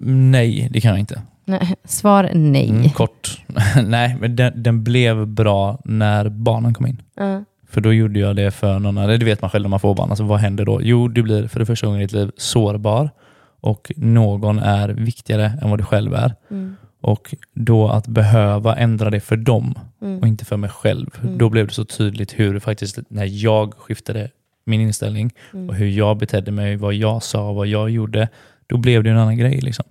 Nej, 0.07 0.69
det 0.73 0.81
kan 0.81 0.91
jag 0.91 0.99
inte. 1.01 1.23
Nej, 1.45 1.75
Svar 1.85 2.31
nej. 2.35 2.71
Mm, 2.71 2.91
kort. 2.91 3.43
Nej, 3.85 4.17
men 4.21 4.37
den, 4.37 4.63
den 4.63 4.85
blev 4.85 5.27
bra 5.27 5.81
när 5.85 6.29
barnen 6.29 6.75
kom 6.75 6.87
in. 6.87 7.03
Mm. 7.21 7.45
För 7.69 7.81
då 7.81 7.93
gjorde 7.93 8.21
jag 8.21 8.37
det 8.37 8.51
för 8.51 8.79
någon, 8.79 8.99
eller 8.99 9.19
det 9.19 9.25
vet 9.25 9.43
man 9.43 9.51
själv 9.51 9.63
när 9.63 9.69
man 9.69 9.81
får 9.81 9.95
barn. 9.95 10.11
Alltså, 10.11 10.25
vad 10.25 10.39
händer 10.39 10.65
då? 10.65 10.81
Jo, 10.83 11.09
du 11.09 11.23
blir 11.23 11.49
för 11.49 11.61
det 11.61 11.67
första 11.67 11.87
gången 11.87 12.01
i 12.01 12.05
ditt 12.05 12.13
liv 12.13 12.31
sårbar 12.37 13.11
och 13.61 13.93
någon 13.97 14.59
är 14.59 14.89
viktigare 14.89 15.53
än 15.63 15.71
vad 15.71 15.79
du 15.79 15.85
själv 15.85 16.15
är. 16.15 16.35
Mm. 16.51 16.77
Och 17.01 17.35
då 17.55 17.89
att 17.89 18.07
behöva 18.07 18.77
ändra 18.77 19.11
det 19.11 19.21
för 19.21 19.37
dem 19.37 19.75
Mm. 20.03 20.19
och 20.21 20.29
inte 20.29 20.45
för 20.45 20.57
mig 20.57 20.71
själv. 20.71 21.11
Då 21.37 21.49
blev 21.51 21.67
det 21.67 21.73
så 21.73 21.85
tydligt 21.85 22.33
hur 22.39 22.59
faktiskt, 22.61 22.99
när 23.09 23.45
jag 23.45 23.75
skiftade 23.75 24.31
min 24.67 24.81
inställning 24.81 25.31
Mm. 25.53 25.69
och 25.69 25.75
hur 25.75 25.87
jag 25.89 26.17
betedde 26.19 26.51
mig, 26.51 26.77
vad 26.77 26.95
jag 26.95 27.23
sa, 27.23 27.53
vad 27.53 27.67
jag 27.67 27.91
gjorde. 27.91 28.29
Då 28.67 28.77
blev 28.77 29.03
det 29.05 29.11
en 29.11 29.19
annan 29.19 29.37
grej. 29.39 29.61
Liksom. 29.61 29.85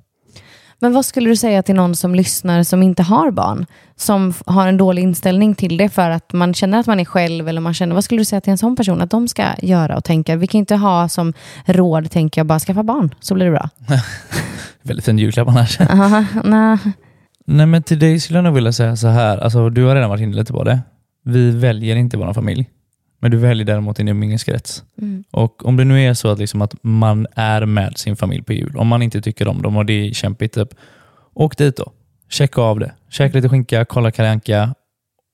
Men 0.79 0.93
vad 0.93 1.05
skulle 1.05 1.29
du 1.29 1.35
säga 1.35 1.63
till 1.63 1.75
någon 1.75 1.95
som 1.95 2.15
lyssnar 2.15 2.63
som 2.63 2.83
inte 2.83 3.03
har 3.03 3.31
barn? 3.31 3.65
Som 3.95 4.33
har 4.45 4.67
en 4.67 4.77
dålig 4.77 5.01
inställning 5.03 5.55
till 5.55 5.77
det 5.77 5.89
för 5.89 6.09
att 6.09 6.33
man 6.33 6.53
känner 6.53 6.79
att 6.79 6.87
man 6.87 6.99
är 6.99 7.05
själv 7.05 7.49
eller 7.49 7.61
man 7.61 7.73
känner, 7.73 7.95
vad 7.95 8.03
skulle 8.03 8.21
du 8.21 8.25
säga 8.25 8.41
till 8.41 8.51
en 8.51 8.57
sån 8.57 8.75
person 8.75 9.01
att 9.01 9.09
de 9.11 9.27
ska 9.27 9.43
göra 9.61 9.97
och 9.97 10.03
tänka? 10.03 10.35
Vi 10.35 10.47
kan 10.47 10.59
inte 10.59 10.75
ha 10.75 11.09
som 11.09 11.33
råd, 11.65 12.11
tänker 12.11 12.39
jag, 12.39 12.45
bara 12.47 12.59
skaffa 12.59 12.83
barn 12.83 13.15
så 13.19 13.33
blir 13.35 13.45
det 13.45 13.51
bra. 13.51 13.69
Väldigt 14.81 15.05
fin 15.05 15.19
julklapp 15.19 15.47
annars. 15.47 15.79
Aha, 15.81 16.25
nej. 16.43 16.77
Nej 17.45 17.65
men 17.65 17.83
till 17.83 17.99
dig 17.99 18.19
skulle 18.19 18.37
jag 18.37 18.43
nog 18.43 18.53
vilja 18.53 18.71
säga 18.71 18.95
så 18.95 19.07
här. 19.07 19.37
Alltså, 19.37 19.69
du 19.69 19.83
har 19.83 19.95
redan 19.95 20.09
varit 20.09 20.21
inne 20.21 20.35
lite 20.35 20.53
på 20.53 20.63
det. 20.63 20.79
Vi 21.25 21.51
väljer 21.51 21.95
inte 21.95 22.17
vår 22.17 22.33
familj. 22.33 22.65
Men 23.23 23.31
du 23.31 23.37
väljer 23.37 23.65
däremot 23.65 23.97
din 23.97 24.07
umgängeskrets. 24.07 24.83
Mm. 25.01 25.23
Och 25.31 25.65
om 25.65 25.77
det 25.77 25.85
nu 25.85 26.01
är 26.01 26.13
så 26.13 26.27
att, 26.27 26.39
liksom 26.39 26.61
att 26.61 26.75
man 26.81 27.27
är 27.35 27.65
med 27.65 27.97
sin 27.97 28.15
familj 28.15 28.43
på 28.43 28.53
jul, 28.53 28.77
om 28.77 28.87
man 28.87 29.01
inte 29.01 29.21
tycker 29.21 29.47
om 29.47 29.61
dem 29.61 29.77
och 29.77 29.85
det 29.85 29.93
är 29.93 30.13
kämpigt, 30.13 30.53
typ, 30.53 30.69
åk 31.33 31.57
dit 31.57 31.77
då. 31.77 31.91
Checka 32.29 32.61
av 32.61 32.79
det. 32.79 32.91
Käka 33.09 33.37
lite 33.37 33.49
skinka, 33.49 33.85
kolla 33.85 34.11
Kalle 34.11 34.31
Anka 34.31 34.75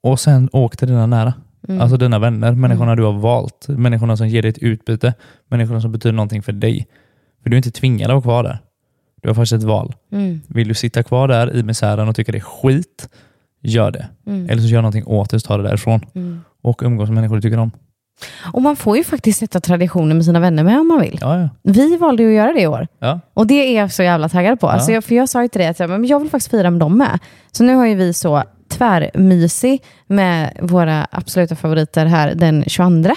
och 0.03 0.19
sen 0.19 0.49
åk 0.51 0.77
till 0.77 0.87
dina 0.87 1.05
nära. 1.05 1.33
Mm. 1.67 1.81
Alltså 1.81 1.97
dina 1.97 2.19
vänner, 2.19 2.51
människorna 2.51 2.95
du 2.95 3.03
har 3.03 3.13
valt, 3.13 3.67
människorna 3.67 4.17
som 4.17 4.27
ger 4.27 4.41
dig 4.41 4.49
ett 4.49 4.57
utbyte, 4.57 5.13
människorna 5.47 5.81
som 5.81 5.91
betyder 5.91 6.13
någonting 6.13 6.41
för 6.41 6.51
dig. 6.51 6.87
För 7.43 7.49
du 7.49 7.55
är 7.55 7.57
inte 7.57 7.71
tvingad 7.71 8.11
att 8.11 8.15
vara 8.15 8.21
kvar 8.21 8.43
där. 8.43 8.59
Du 9.21 9.29
har 9.29 9.35
faktiskt 9.35 9.53
ett 9.53 9.63
val. 9.63 9.95
Mm. 10.11 10.41
Vill 10.47 10.67
du 10.67 10.73
sitta 10.73 11.03
kvar 11.03 11.27
där 11.27 11.55
i 11.55 11.63
misären 11.63 12.07
och 12.07 12.15
tycka 12.15 12.31
det 12.31 12.37
är 12.37 12.39
skit, 12.39 13.09
gör 13.61 13.91
det. 13.91 14.07
Mm. 14.27 14.49
Eller 14.49 14.61
så 14.61 14.67
gör 14.67 14.81
någonting 14.81 15.05
åt 15.05 15.29
det 15.29 15.37
och 15.37 15.43
ta 15.43 15.57
det 15.57 15.63
därifrån. 15.63 16.01
Och 16.62 16.84
umgås 16.84 17.10
med 17.10 17.16
människor 17.16 17.36
du 17.36 17.41
tycker 17.41 17.57
om. 17.57 17.72
Och 18.53 18.62
man 18.62 18.76
får 18.76 18.97
ju 18.97 19.03
faktiskt 19.03 19.39
sätta 19.39 19.60
traditioner 19.60 20.16
med 20.16 20.26
sina 20.26 20.39
vänner 20.39 20.64
med 20.64 20.80
om 20.80 20.88
man 20.88 21.01
vill. 21.01 21.18
Ja, 21.22 21.39
ja. 21.39 21.49
Vi 21.64 21.97
valde 21.97 22.24
ju 22.24 22.30
att 22.30 22.36
göra 22.36 22.53
det 22.53 22.62
i 22.62 22.68
år. 22.68 22.88
ja. 22.99 23.20
Och 23.34 23.47
det 23.47 23.53
är 23.53 23.80
jag 23.82 23.91
så 23.91 24.03
jävla 24.03 24.30
taggad 24.30 24.60
på. 24.60 24.70
Alltså 24.70 24.91
jag, 24.91 25.03
för 25.03 25.16
jag 25.16 25.30
sa 25.30 25.41
ju 25.41 25.47
till 25.47 25.60
dig 25.60 25.68
att 25.68 25.80
jag, 25.80 25.89
men 25.89 26.05
jag 26.05 26.20
vill 26.20 26.30
faktiskt 26.30 26.51
fira 26.51 26.70
med 26.72 26.80
dem 26.80 26.97
med. 26.97 27.20
Så 27.51 27.64
nu 27.64 27.76
har 27.76 27.86
ju 27.86 27.95
vi 27.95 28.14
så 28.14 28.43
tvärmysig 28.70 29.84
med 30.07 30.57
våra 30.62 31.07
absoluta 31.12 31.55
favoriter 31.55 32.05
här 32.05 32.36
den 32.36 32.64
22. 32.68 33.10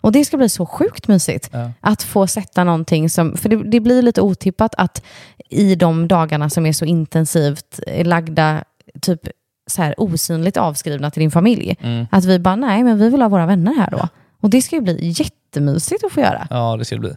Och 0.00 0.12
det 0.12 0.24
ska 0.24 0.36
bli 0.36 0.48
så 0.48 0.66
sjukt 0.66 1.08
mysigt. 1.08 1.50
Ja. 1.52 1.70
Att 1.80 2.02
få 2.02 2.26
sätta 2.26 2.64
någonting 2.64 3.10
som, 3.10 3.36
för 3.36 3.48
det, 3.48 3.70
det 3.70 3.80
blir 3.80 4.02
lite 4.02 4.20
otippat 4.20 4.74
att 4.74 5.02
i 5.50 5.74
de 5.74 6.08
dagarna 6.08 6.50
som 6.50 6.66
är 6.66 6.72
så 6.72 6.84
intensivt 6.84 7.80
lagda, 8.02 8.64
typ 9.00 9.20
så 9.68 9.82
här 9.82 9.94
osynligt 10.00 10.56
avskrivna 10.56 11.10
till 11.10 11.20
din 11.20 11.30
familj, 11.30 11.76
Mm. 11.80 12.06
att 12.10 12.24
vi 12.24 12.38
bara, 12.38 12.56
nej 12.56 12.82
men 12.84 12.98
vi 12.98 13.08
vill 13.10 13.22
ha 13.22 13.28
våra 13.28 13.46
vänner 13.46 13.74
här 13.74 13.90
då. 13.90 14.08
Och 14.40 14.50
det 14.50 14.62
ska 14.62 14.76
ju 14.76 14.82
bli 14.82 14.98
jättemysigt 15.18 16.04
att 16.04 16.12
få 16.12 16.20
göra. 16.20 16.46
ja, 16.50 16.76
det 16.76 16.84
ska 16.84 16.94
det 16.94 17.00
bli. 17.00 17.12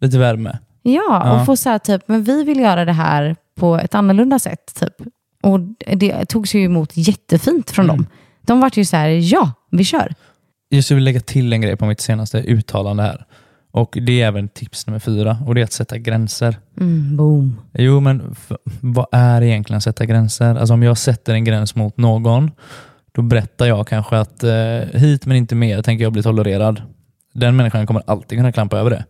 Lite 0.00 0.18
värme. 0.18 0.58
Ja, 0.82 1.02
Ja. 1.08 1.40
och 1.40 1.46
få 1.46 1.56
säga 1.56 1.78
typ, 1.78 2.08
men 2.08 2.24
vi 2.24 2.44
vill 2.44 2.60
göra 2.60 2.84
det 2.84 2.92
här 2.92 3.36
på 3.54 3.76
ett 3.76 3.94
annorlunda 3.94 4.38
sätt. 4.38 4.74
Typ. 4.80 4.94
Och 5.42 5.60
det 5.96 6.24
togs 6.28 6.54
ju 6.54 6.64
emot 6.64 6.90
jättefint 6.94 7.70
från 7.70 7.84
Mm. 7.84 7.96
dem. 7.96 8.06
De 8.42 8.60
vart 8.60 8.76
ju 8.76 8.84
så 8.84 8.96
här, 8.96 9.08
ja, 9.08 9.52
vi 9.70 9.84
kör. 9.84 10.14
Jag 10.68 10.84
skulle 10.84 10.94
vilja 10.96 11.04
lägga 11.04 11.20
till 11.20 11.52
en 11.52 11.60
grej 11.60 11.76
på 11.76 11.86
mitt 11.86 12.00
senaste 12.00 12.38
uttalande 12.38 13.02
här. 13.02 13.26
Och 13.74 13.98
Det 14.02 14.22
är 14.22 14.26
även 14.26 14.48
tips 14.48 14.86
nummer 14.86 14.98
fyra 14.98 15.38
och 15.46 15.54
det 15.54 15.60
är 15.60 15.64
att 15.64 15.72
sätta 15.72 15.98
gränser. 15.98 16.56
Mm, 16.80 17.16
boom. 17.16 17.60
Jo, 17.72 18.00
men 18.00 18.34
vad 18.80 19.06
är 19.12 19.42
egentligen 19.42 19.76
att 19.76 19.82
sätta 19.82 20.06
gränser? 20.06 20.54
Alltså 20.54 20.74
om 20.74 20.82
jag 20.82 20.98
sätter 20.98 21.34
en 21.34 21.44
gräns 21.44 21.74
mot 21.74 21.96
någon, 21.96 22.50
då 23.12 23.22
berättar 23.22 23.66
jag 23.66 23.86
kanske 23.86 24.18
att 24.18 24.44
eh, 24.44 25.00
hit 25.00 25.26
men 25.26 25.36
inte 25.36 25.54
mer 25.54 25.82
tänker 25.82 26.04
jag 26.04 26.12
bli 26.12 26.22
tolererad. 26.22 26.82
Den 27.32 27.56
människan 27.56 27.86
kommer 27.86 28.02
alltid 28.06 28.38
kunna 28.38 28.52
klampa 28.52 28.78
över 28.78 28.90
det. 28.90 29.04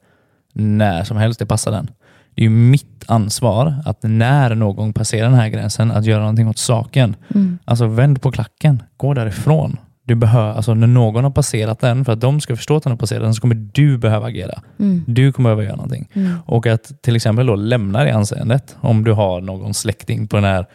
När 0.53 1.05
som 1.05 1.17
helst 1.17 1.39
det 1.39 1.47
passar 1.47 1.71
den. 1.71 1.91
Det 2.35 2.43
är 2.43 2.45
ju 2.45 2.51
mitt 2.51 3.05
ansvar 3.07 3.75
att 3.85 3.99
när 4.03 4.55
någon 4.55 4.93
passerar 4.93 5.29
den 5.29 5.39
här 5.39 5.49
gränsen, 5.49 5.91
att 5.91 6.05
göra 6.05 6.21
någonting 6.21 6.49
åt 6.49 6.59
saken. 6.59 7.17
Mm. 7.35 7.59
Alltså 7.65 7.87
vänd 7.87 8.23
på 8.23 8.31
klacken, 8.31 8.83
gå 8.97 9.15
därifrån. 9.15 9.77
Du 10.07 10.15
behöver, 10.15 10.53
alltså 10.53 10.75
när 10.75 10.87
någon 10.87 11.25
har 11.25 11.31
passerat 11.31 11.81
den, 11.81 12.05
för 12.05 12.13
att 12.13 12.21
de 12.21 12.41
ska 12.41 12.57
förstå 12.57 12.77
att 12.77 12.83
den 12.83 12.93
har 12.93 12.97
passerat 12.97 13.23
den, 13.23 13.35
så 13.35 13.41
kommer 13.41 13.69
du 13.73 13.99
behöva 13.99 14.27
agera. 14.27 14.63
Mm. 14.79 15.05
Du 15.07 15.33
kommer 15.33 15.49
behöva 15.49 15.65
göra 15.65 15.77
någonting. 15.77 16.09
Mm. 16.13 16.37
Och 16.47 16.67
att 16.67 17.03
till 17.03 17.17
exempel 17.17 17.47
då 17.47 17.55
lämna 17.55 18.05
det 18.05 18.15
anseendet, 18.15 18.77
om 18.81 19.05
du 19.05 19.13
har 19.13 19.41
någon 19.41 19.75
släkting 19.75 20.29
på 20.29 20.37
det 20.37 20.47
här 20.47 20.67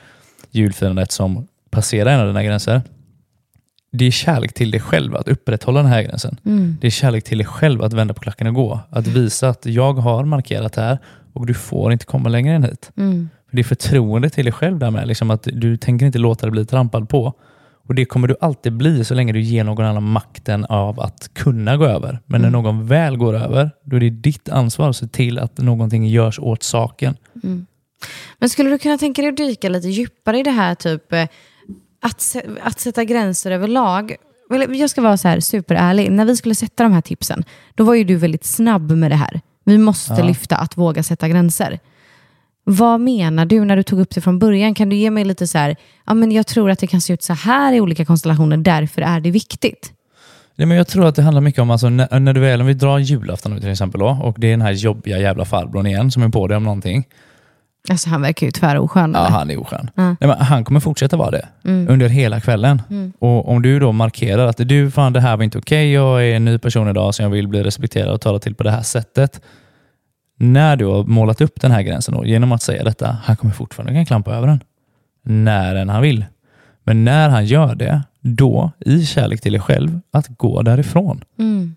julfirandet 0.51 1.11
som 1.11 1.47
passerar 1.69 2.11
en 2.11 2.19
av 2.19 2.27
dina 2.27 2.43
gränser. 2.43 2.81
Det 3.91 4.05
är 4.05 4.11
kärlek 4.11 4.53
till 4.53 4.71
dig 4.71 4.79
själv 4.79 5.15
att 5.15 5.27
upprätthålla 5.27 5.81
den 5.81 5.91
här 5.91 6.01
gränsen. 6.01 6.37
Mm. 6.45 6.77
Det 6.81 6.87
är 6.87 6.91
kärlek 6.91 7.23
till 7.23 7.37
dig 7.37 7.47
själv 7.47 7.83
att 7.83 7.93
vända 7.93 8.13
på 8.13 8.21
klacken 8.21 8.47
och 8.47 8.53
gå. 8.53 8.79
Att 8.89 9.07
visa 9.07 9.49
att 9.49 9.65
jag 9.65 9.93
har 9.93 10.25
markerat 10.25 10.75
här 10.75 10.99
och 11.33 11.45
du 11.45 11.53
får 11.53 11.91
inte 11.91 12.05
komma 12.05 12.29
längre 12.29 12.55
än 12.55 12.63
hit. 12.63 12.91
Mm. 12.97 13.29
För 13.49 13.55
Det 13.55 13.61
är 13.61 13.63
förtroende 13.63 14.29
till 14.29 14.45
dig 14.45 14.53
själv 14.53 14.79
där 14.79 14.91
med. 14.91 15.07
Liksom 15.07 15.31
att 15.31 15.47
du 15.53 15.77
tänker 15.77 16.05
inte 16.05 16.19
låta 16.19 16.45
dig 16.45 16.51
bli 16.51 16.65
trampad 16.65 17.09
på. 17.09 17.33
Och 17.89 17.95
Det 17.95 18.05
kommer 18.05 18.27
du 18.27 18.35
alltid 18.41 18.73
bli 18.73 19.05
så 19.05 19.13
länge 19.13 19.33
du 19.33 19.41
ger 19.41 19.63
någon 19.63 19.85
annan 19.85 20.03
makten 20.03 20.65
av 20.65 20.99
att 20.99 21.29
kunna 21.33 21.77
gå 21.77 21.85
över. 21.85 22.19
Men 22.25 22.41
när 22.41 22.49
någon 22.49 22.85
väl 22.87 23.17
går 23.17 23.33
över, 23.35 23.71
då 23.83 23.95
är 23.95 23.99
det 23.99 24.09
ditt 24.09 24.49
ansvar 24.49 24.89
att 24.89 24.95
se 24.95 25.07
till 25.07 25.39
att 25.39 25.57
någonting 25.57 26.07
görs 26.07 26.39
åt 26.39 26.63
saken. 26.63 27.17
Men 28.39 28.49
skulle 28.49 28.69
du 28.69 28.77
kunna 28.79 28.97
tänka 28.97 29.21
dig 29.21 29.29
att 29.29 29.37
dyka 29.37 29.69
lite 29.69 29.87
djupare 29.87 30.39
i 30.39 30.43
det 30.43 30.51
här, 30.51 30.75
typ 30.75 31.13
eh, 31.13 31.23
att, 32.01 32.35
att 32.63 32.79
sätta 32.79 33.03
gränser 33.03 33.51
överlag? 33.51 34.15
Jag 34.69 34.89
ska 34.89 35.01
vara 35.01 35.17
så 35.17 35.27
här 35.27 35.39
superärlig. 35.39 36.11
När 36.11 36.25
vi 36.25 36.35
skulle 36.35 36.55
sätta 36.55 36.83
de 36.83 36.93
här 36.93 37.01
tipsen, 37.01 37.43
då 37.75 37.83
var 37.83 37.93
ju 37.93 38.03
du 38.03 38.15
väldigt 38.15 38.45
snabb 38.45 38.91
med 38.91 39.11
det 39.11 39.15
här. 39.15 39.41
Vi 39.65 39.77
måste 39.77 40.13
Ja. 40.17 40.23
lyfta 40.25 40.55
att 40.55 40.77
våga 40.77 41.03
sätta 41.03 41.27
gränser. 41.27 41.79
Vad 42.63 42.99
menar 42.99 43.45
du 43.45 43.65
när 43.65 43.75
du 43.75 43.83
tog 43.83 43.99
upp 43.99 44.09
det 44.15 44.21
från 44.21 44.39
början? 44.39 44.73
Kan 44.73 44.89
du 44.89 44.95
ge 44.95 45.11
mig 45.11 45.25
lite 45.25 45.47
så 45.47 45.57
här, 45.57 45.75
ja 46.05 46.13
men 46.13 46.31
jag 46.31 46.47
tror 46.47 46.71
att 46.71 46.79
det 46.79 46.87
kan 46.87 47.01
se 47.01 47.13
ut 47.13 47.23
så 47.23 47.33
här 47.33 47.73
i 47.73 47.81
olika 47.81 48.05
konstellationer, 48.05 48.57
därför 48.57 49.01
är 49.01 49.19
det 49.19 49.31
viktigt. 49.31 49.93
Nej, 50.55 50.65
men 50.65 50.77
jag 50.77 50.87
tror 50.87 51.05
att 51.05 51.15
det 51.15 51.21
handlar 51.21 51.41
mycket 51.41 51.61
om, 51.61 51.71
alltså, 51.71 51.89
när, 51.89 52.19
när 52.19 52.33
du 52.33 52.41
väl, 52.41 52.61
om 52.61 52.67
vi 52.67 52.73
drar 52.73 52.99
julafton 52.99 53.59
till 53.59 53.69
exempel, 53.71 53.99
då, 53.99 54.19
och 54.23 54.35
det 54.39 54.47
är 54.47 54.51
den 54.51 54.61
här 54.61 54.71
jobbiga 54.71 55.17
jävla 55.19 55.45
farbrorn 55.45 55.87
igen 55.87 56.11
som 56.11 56.23
är 56.23 56.29
på 56.29 56.47
dig 56.47 56.57
om 56.57 56.63
någonting. 56.63 57.07
Alltså 57.89 58.09
han 58.09 58.21
verkar 58.21 58.45
ju 58.47 58.51
tväroskön. 58.51 59.11
Ja, 59.15 59.27
han 59.29 59.49
är 59.51 59.59
oskön. 59.61 59.89
Ja. 59.95 60.03
Nej, 60.03 60.17
men 60.21 60.31
han 60.31 60.63
kommer 60.65 60.79
fortsätta 60.79 61.17
vara 61.17 61.31
det 61.31 61.47
Mm. 61.65 61.87
under 61.89 62.07
hela 62.09 62.39
kvällen. 62.39 62.81
Mm. 62.89 63.13
Och 63.19 63.49
Om 63.49 63.61
du 63.61 63.79
då 63.79 63.91
markerar 63.91 64.45
att 64.47 64.57
du, 64.57 64.91
fan 64.91 65.13
det 65.13 65.21
här 65.21 65.37
var 65.37 65.43
inte 65.43 65.57
okej, 65.57 65.91
jag 65.93 66.27
är 66.27 66.35
en 66.35 66.45
ny 66.45 66.57
person 66.57 66.89
idag 66.89 67.15
så 67.15 67.21
jag 67.23 67.29
vill 67.29 67.47
bli 67.47 67.63
respekterad 67.63 68.09
och 68.13 68.21
tala 68.21 68.39
till 68.39 68.55
på 68.55 68.63
det 68.63 68.71
här 68.71 68.81
sättet. 68.81 69.41
När 70.41 70.75
du 70.75 70.85
har 70.85 71.03
målat 71.03 71.41
upp 71.41 71.61
den 71.61 71.71
här 71.71 71.81
gränsen 71.81 72.13
då, 72.13 72.25
genom 72.25 72.51
att 72.51 72.61
säga 72.61 72.83
detta, 72.83 73.17
han 73.23 73.37
kommer 73.37 73.53
fortfarande 73.53 73.93
kunna 73.93 74.05
klampa 74.05 74.35
över 74.35 74.47
den. 74.47 74.63
När 75.23 75.75
än 75.75 75.89
han 75.89 76.01
vill. 76.01 76.25
Men 76.83 77.05
när 77.05 77.29
han 77.29 77.45
gör 77.45 77.75
det, 77.75 78.03
då, 78.21 78.71
i 78.79 79.05
kärlek 79.05 79.41
till 79.41 79.51
dig 79.51 79.61
själv, 79.61 79.99
att 80.11 80.27
gå 80.27 80.61
därifrån. 80.61 81.23
Mm. 81.39 81.75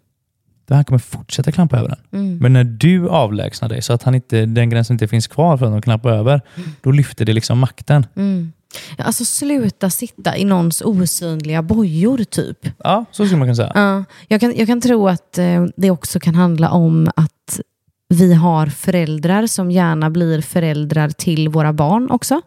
Han 0.69 0.85
kommer 0.85 0.99
fortsätta 0.99 1.53
klampa 1.53 1.79
över 1.79 1.89
den. 1.89 2.21
Mm. 2.21 2.39
Men 2.39 2.53
när 2.53 2.65
du 2.65 3.09
avlägsnar 3.09 3.69
dig 3.69 3.83
så 3.83 3.93
att 3.93 4.03
han 4.03 4.15
inte, 4.15 4.47
den 4.47 4.71
gränsen 4.71 4.95
inte 4.95 5.09
finns 5.09 5.27
kvar 5.27 5.57
för 5.57 5.67
att 5.67 5.73
de 5.73 5.83
klappar 5.83 6.11
över, 6.11 6.41
då 6.81 6.91
lyfter 6.91 7.25
det 7.25 7.33
liksom 7.33 7.59
makten. 7.59 8.07
Mm. 8.17 8.53
Alltså 8.99 9.25
sluta 9.25 9.91
sitta 9.91 10.37
i 10.37 10.45
någons 10.45 10.83
osynliga 10.83 11.63
bojor 11.63 12.25
typ. 12.25 12.59
Ja, 12.85 13.05
så 13.11 13.25
skulle 13.25 13.39
man 13.39 13.47
kunna 13.47 13.57
säga. 13.57 13.73
Ja, 13.75 14.05
jag, 14.29 14.41
kan, 14.41 14.55
jag 14.57 14.67
kan 14.67 14.81
tro 14.81 15.09
att 15.09 15.39
eh, 15.39 15.67
det 15.77 15.91
också 15.91 16.21
kan 16.21 16.35
handla 16.35 16.71
om 16.71 17.11
att 17.17 17.61
vi 18.13 18.35
har 18.35 18.67
föräldrar 18.67 19.47
som 19.47 19.71
gärna 19.71 20.11
blir 20.11 20.41
föräldrar 20.41 21.09
till 21.09 21.49
våra 21.49 21.73
barn 21.73 22.11
också 22.11 22.41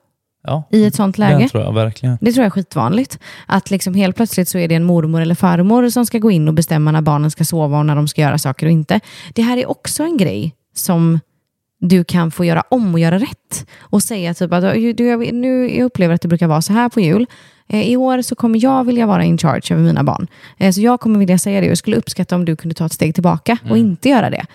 Ja, 0.47 0.63
i 0.72 0.86
ett 0.86 0.95
sånt 0.95 1.18
läge. 1.18 1.38
den 1.39 1.49
tror 1.49 1.63
jag 1.63 1.74
verkligen. 1.74 2.18
Det 2.22 2.32
tror 2.32 2.41
jag 2.43 2.45
är 2.45 2.49
skitvanligt. 2.51 3.20
Att 3.45 3.72
liksom 3.72 3.93
helt 3.93 4.16
plötsligt 4.16 4.47
så 4.49 4.57
är 4.57 4.68
det 4.68 4.76
en 4.76 4.84
mormor 4.84 5.22
eller 5.22 5.36
farmor 5.36 5.89
som 5.89 6.05
ska 6.05 6.18
gå 6.20 6.32
in 6.32 6.47
och 6.47 6.53
bestämma 6.53 6.91
när 6.91 7.01
barnen 7.01 7.32
ska 7.32 7.45
sova 7.45 7.80
och 7.80 7.86
när 7.86 7.95
de 7.95 8.07
ska 8.07 8.22
göra 8.22 8.38
saker 8.38 8.66
och 8.66 8.72
inte. 8.72 8.99
Det 9.34 9.41
här 9.41 9.57
är 9.57 9.70
också 9.70 10.03
en 10.03 10.18
grej 10.18 10.55
som 10.76 11.20
du 11.80 12.03
kan 12.03 12.32
få 12.32 12.45
göra 12.45 12.63
om 12.70 12.93
och 12.93 12.99
göra 12.99 13.20
rätt. 13.20 13.68
Och 13.80 14.03
säga 14.03 14.34
typ 14.34 14.53
att 14.53 14.74
du, 14.97 15.32
nu 15.32 15.76
jag 15.78 15.86
upplever 15.86 16.16
att 16.16 16.22
det 16.22 16.28
brukar 16.28 16.47
vara 16.47 16.61
så 16.61 16.74
här 16.74 16.89
på 16.89 16.99
jul. 17.01 17.26
Eh, 17.70 17.82
I 17.82 17.97
år 17.97 18.22
så 18.22 18.36
kommer 18.36 18.63
jag 18.63 18.84
vilja 18.84 19.05
vara 19.05 19.24
in 19.24 19.38
charge 19.38 19.74
över 19.74 19.84
mina 19.84 20.03
barn. 20.03 20.28
Eh, 20.57 20.72
så 20.72 20.82
jag 20.82 20.99
kommer 20.99 21.20
vilja 21.20 21.38
säga 21.38 21.61
det. 21.61 21.68
Jag 21.68 21.78
skulle 21.78 21.97
uppskatta 21.97 22.36
om 22.36 22.45
du 22.45 22.55
kunde 22.55 22.76
ta 22.76 22.86
ett 22.86 22.93
steg 22.93 23.13
tillbaka 23.13 23.57
och 23.70 23.78
inte 23.78 24.09
göra 24.09 24.30
det. 24.30 24.45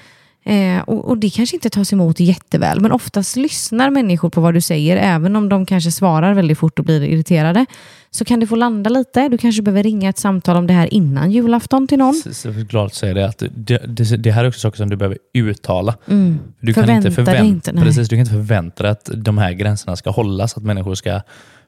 Eh, 0.45 0.80
och, 0.80 1.05
och 1.05 1.18
det 1.18 1.30
kanske 1.30 1.57
inte 1.57 1.70
tas 1.70 1.93
emot 1.93 2.20
jätteväl, 2.20 2.80
men 2.80 2.93
oftast 2.93 3.36
lyssnar 3.36 3.91
människor 3.91 4.30
på 4.30 4.41
vad 4.41 4.55
du 4.55 4.61
säger, 4.61 4.97
även 4.97 5.36
om 5.36 5.49
de 5.49 5.66
kanske 5.66 5.91
svarar 5.91 6.34
väldigt 6.34 6.59
fort 6.59 6.78
och 6.78 6.84
blir 6.84 7.03
irriterade. 7.03 7.66
Så 8.11 8.24
kan 8.24 8.41
det 8.41 8.47
få 8.47 8.57
landa 8.57 8.91
lite. 8.91 9.28
Du 9.28 9.38
kanske 9.38 9.62
behöver 9.62 9.82
ringa 9.82 10.09
ett 10.09 10.18
samtal 10.18 10.57
om 10.57 10.66
det 10.66 10.72
här 10.72 10.95
innan 10.95 11.30
julafton 11.30 11.88
till 11.88 11.99
någon. 11.99 12.22
Jag 12.45 12.57
är 12.57 12.64
glad 12.64 12.86
att 12.86 12.95
säga 12.95 13.14
det. 13.14 13.28
Att 13.28 13.43
det, 13.51 13.78
det, 13.86 14.16
det 14.16 14.30
här 14.30 14.45
är 14.45 14.49
också 14.49 14.61
saker 14.61 14.76
som 14.76 14.91
du 14.91 14.97
behöver 14.97 15.18
uttala. 15.34 15.97
Mm. 16.07 16.38
Du 16.61 16.74
Förvänta 16.74 16.93
kan 16.93 16.97
inte 16.97 17.11
förvänta, 17.11 17.45
inte, 17.45 17.72
nej. 17.72 17.84
precis, 17.84 18.09
du 18.09 18.16
kan 18.16 18.20
inte 18.20 18.32
förvänta 18.32 18.82
dig 18.82 18.93
att 18.93 19.11
de 19.14 19.38
här 19.38 19.53
gränserna 19.53 19.97
ska 19.97 20.11
hållas, 20.11 20.57
att 20.57 20.62
människor 20.62 20.95
ska 20.95 21.20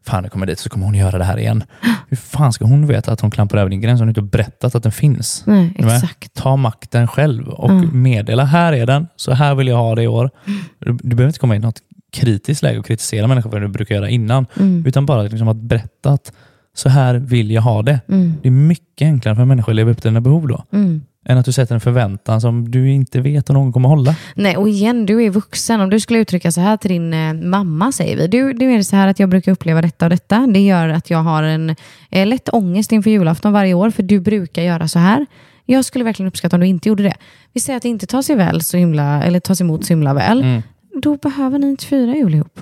Fan, 0.05 0.23
nu 0.23 0.29
kommer 0.29 0.47
jag 0.47 0.53
dit 0.53 0.59
så 0.59 0.71
kommer 0.71 0.87
hon 0.87 0.95
göra 0.95 1.19
det 1.19 1.25
här 1.25 1.39
igen. 1.39 1.65
Hur 2.09 2.17
fan 2.17 2.53
ska 2.53 2.65
hon 2.65 2.87
veta 2.87 3.13
att 3.13 3.21
hon 3.21 3.31
klampar 3.31 3.59
över 3.59 3.71
din 3.71 3.81
gräns 3.81 4.01
om 4.01 4.07
du 4.07 4.11
inte 4.11 4.21
har 4.21 4.29
berättat 4.29 4.75
att 4.75 4.83
den 4.83 4.93
finns? 4.93 5.43
Nej, 5.47 5.75
exakt. 5.79 6.35
Ta 6.35 6.57
makten 6.57 7.07
själv 7.09 7.49
och 7.49 7.71
Mm. 7.71 8.03
meddela, 8.03 8.45
här 8.45 8.73
är 8.73 8.87
den, 8.87 9.07
så 9.17 9.33
här 9.33 9.55
vill 9.55 9.67
jag 9.69 9.77
ha 9.77 9.95
det 9.95 10.03
i 10.03 10.07
år. 10.07 10.31
Du, 10.79 10.93
du 11.03 11.17
behöver 11.17 11.27
inte 11.27 11.39
komma 11.39 11.57
i 11.57 11.59
något 11.59 11.79
kritiskt 12.13 12.63
läge 12.63 12.79
och 12.79 12.87
kritisera 12.87 13.27
människor 13.27 13.51
för 13.51 13.61
det 13.61 13.67
du 13.67 13.73
brukar 13.73 13.95
göra 13.95 14.09
innan, 14.09 14.47
Mm. 14.61 14.87
utan 14.87 15.07
bara 15.07 15.23
liksom 15.23 15.49
att 15.49 15.57
berätta 15.57 16.11
att 16.11 16.33
så 16.75 16.89
här 16.89 17.15
vill 17.15 17.51
jag 17.51 17.63
ha 17.63 17.83
det. 17.83 18.01
Mm. 18.09 18.35
Det 18.43 18.49
är 18.49 18.53
mycket 18.53 19.07
enklare 19.07 19.37
för 19.37 19.45
människor 19.45 19.73
att 19.73 19.77
leva 19.77 19.91
upp 19.91 20.03
till 20.03 20.11
dina 20.11 20.21
behov 20.21 20.49
då, 20.49 20.65
Mm. 20.73 21.03
Än 21.25 21.39
att 21.39 21.45
du 21.45 21.53
sätter 21.53 21.75
en 21.75 21.81
förväntan 21.81 22.41
som 22.41 22.71
du 22.71 22.91
inte 22.91 23.21
vet 23.21 23.51
om 23.51 23.55
någon 23.55 23.73
kommer 23.73 23.89
hålla. 23.89 24.17
Nej, 24.35 24.57
och 24.57 24.69
igen, 24.69 25.07
du 25.07 25.25
är 25.25 25.31
vuxen. 25.31 25.81
Om 25.81 25.91
du 25.91 26.01
skulle 26.01 26.19
uttrycka 26.19 26.53
så 26.53 26.61
här 26.61 26.77
till 26.77 26.91
din 26.91 27.15
eh, 27.15 27.33
mamma, 27.35 27.93
säger 27.93 28.17
vi. 28.17 28.27
Du, 28.27 28.53
du 28.53 28.73
är 28.73 28.77
det 28.77 28.85
så 28.85 28.97
här 28.97 29.09
att 29.09 29.19
jag 29.19 29.29
brukar 29.29 29.53
uppleva 29.53 29.83
detta 29.83 30.07
och 30.07 30.11
detta. 30.11 30.47
Det 30.47 30.61
gör 30.61 30.89
att 30.89 31.11
jag 31.11 31.19
har 31.19 31.43
en 31.43 31.77
eh, 32.11 32.27
lätt 32.27 32.49
ångest 32.49 32.93
inför 32.93 33.11
julafton 33.11 33.53
varje 33.53 33.75
år, 33.75 33.91
för 33.91 34.03
du 34.03 34.21
brukar 34.21 34.63
göra 34.63 34.89
så 34.89 34.99
här. 34.99 35.27
Jag 35.67 35.85
skulle 35.85 36.05
verkligen 36.05 36.29
uppskatta 36.29 36.57
om 36.57 36.61
du 36.61 36.67
inte 36.67 36.89
gjorde 36.89 37.03
det. 37.03 37.15
Vi 37.53 37.61
säger 37.61 37.77
att 37.77 37.83
det 37.83 37.89
inte 37.89 38.07
tas, 38.07 38.27
sig 38.27 38.37
väl 38.37 38.63
så 38.63 38.77
himla, 38.77 39.23
eller 39.23 39.41
tas 39.41 39.61
emot 39.61 39.85
så 39.85 39.93
himla 39.93 40.15
väl. 40.15 40.43
Mm. 40.43 40.63
Då 41.03 41.17
behöver 41.17 41.59
ni 41.59 41.67
inte 41.67 41.85
fira 41.87 42.17
jul 42.17 42.35
ihop. 42.35 42.61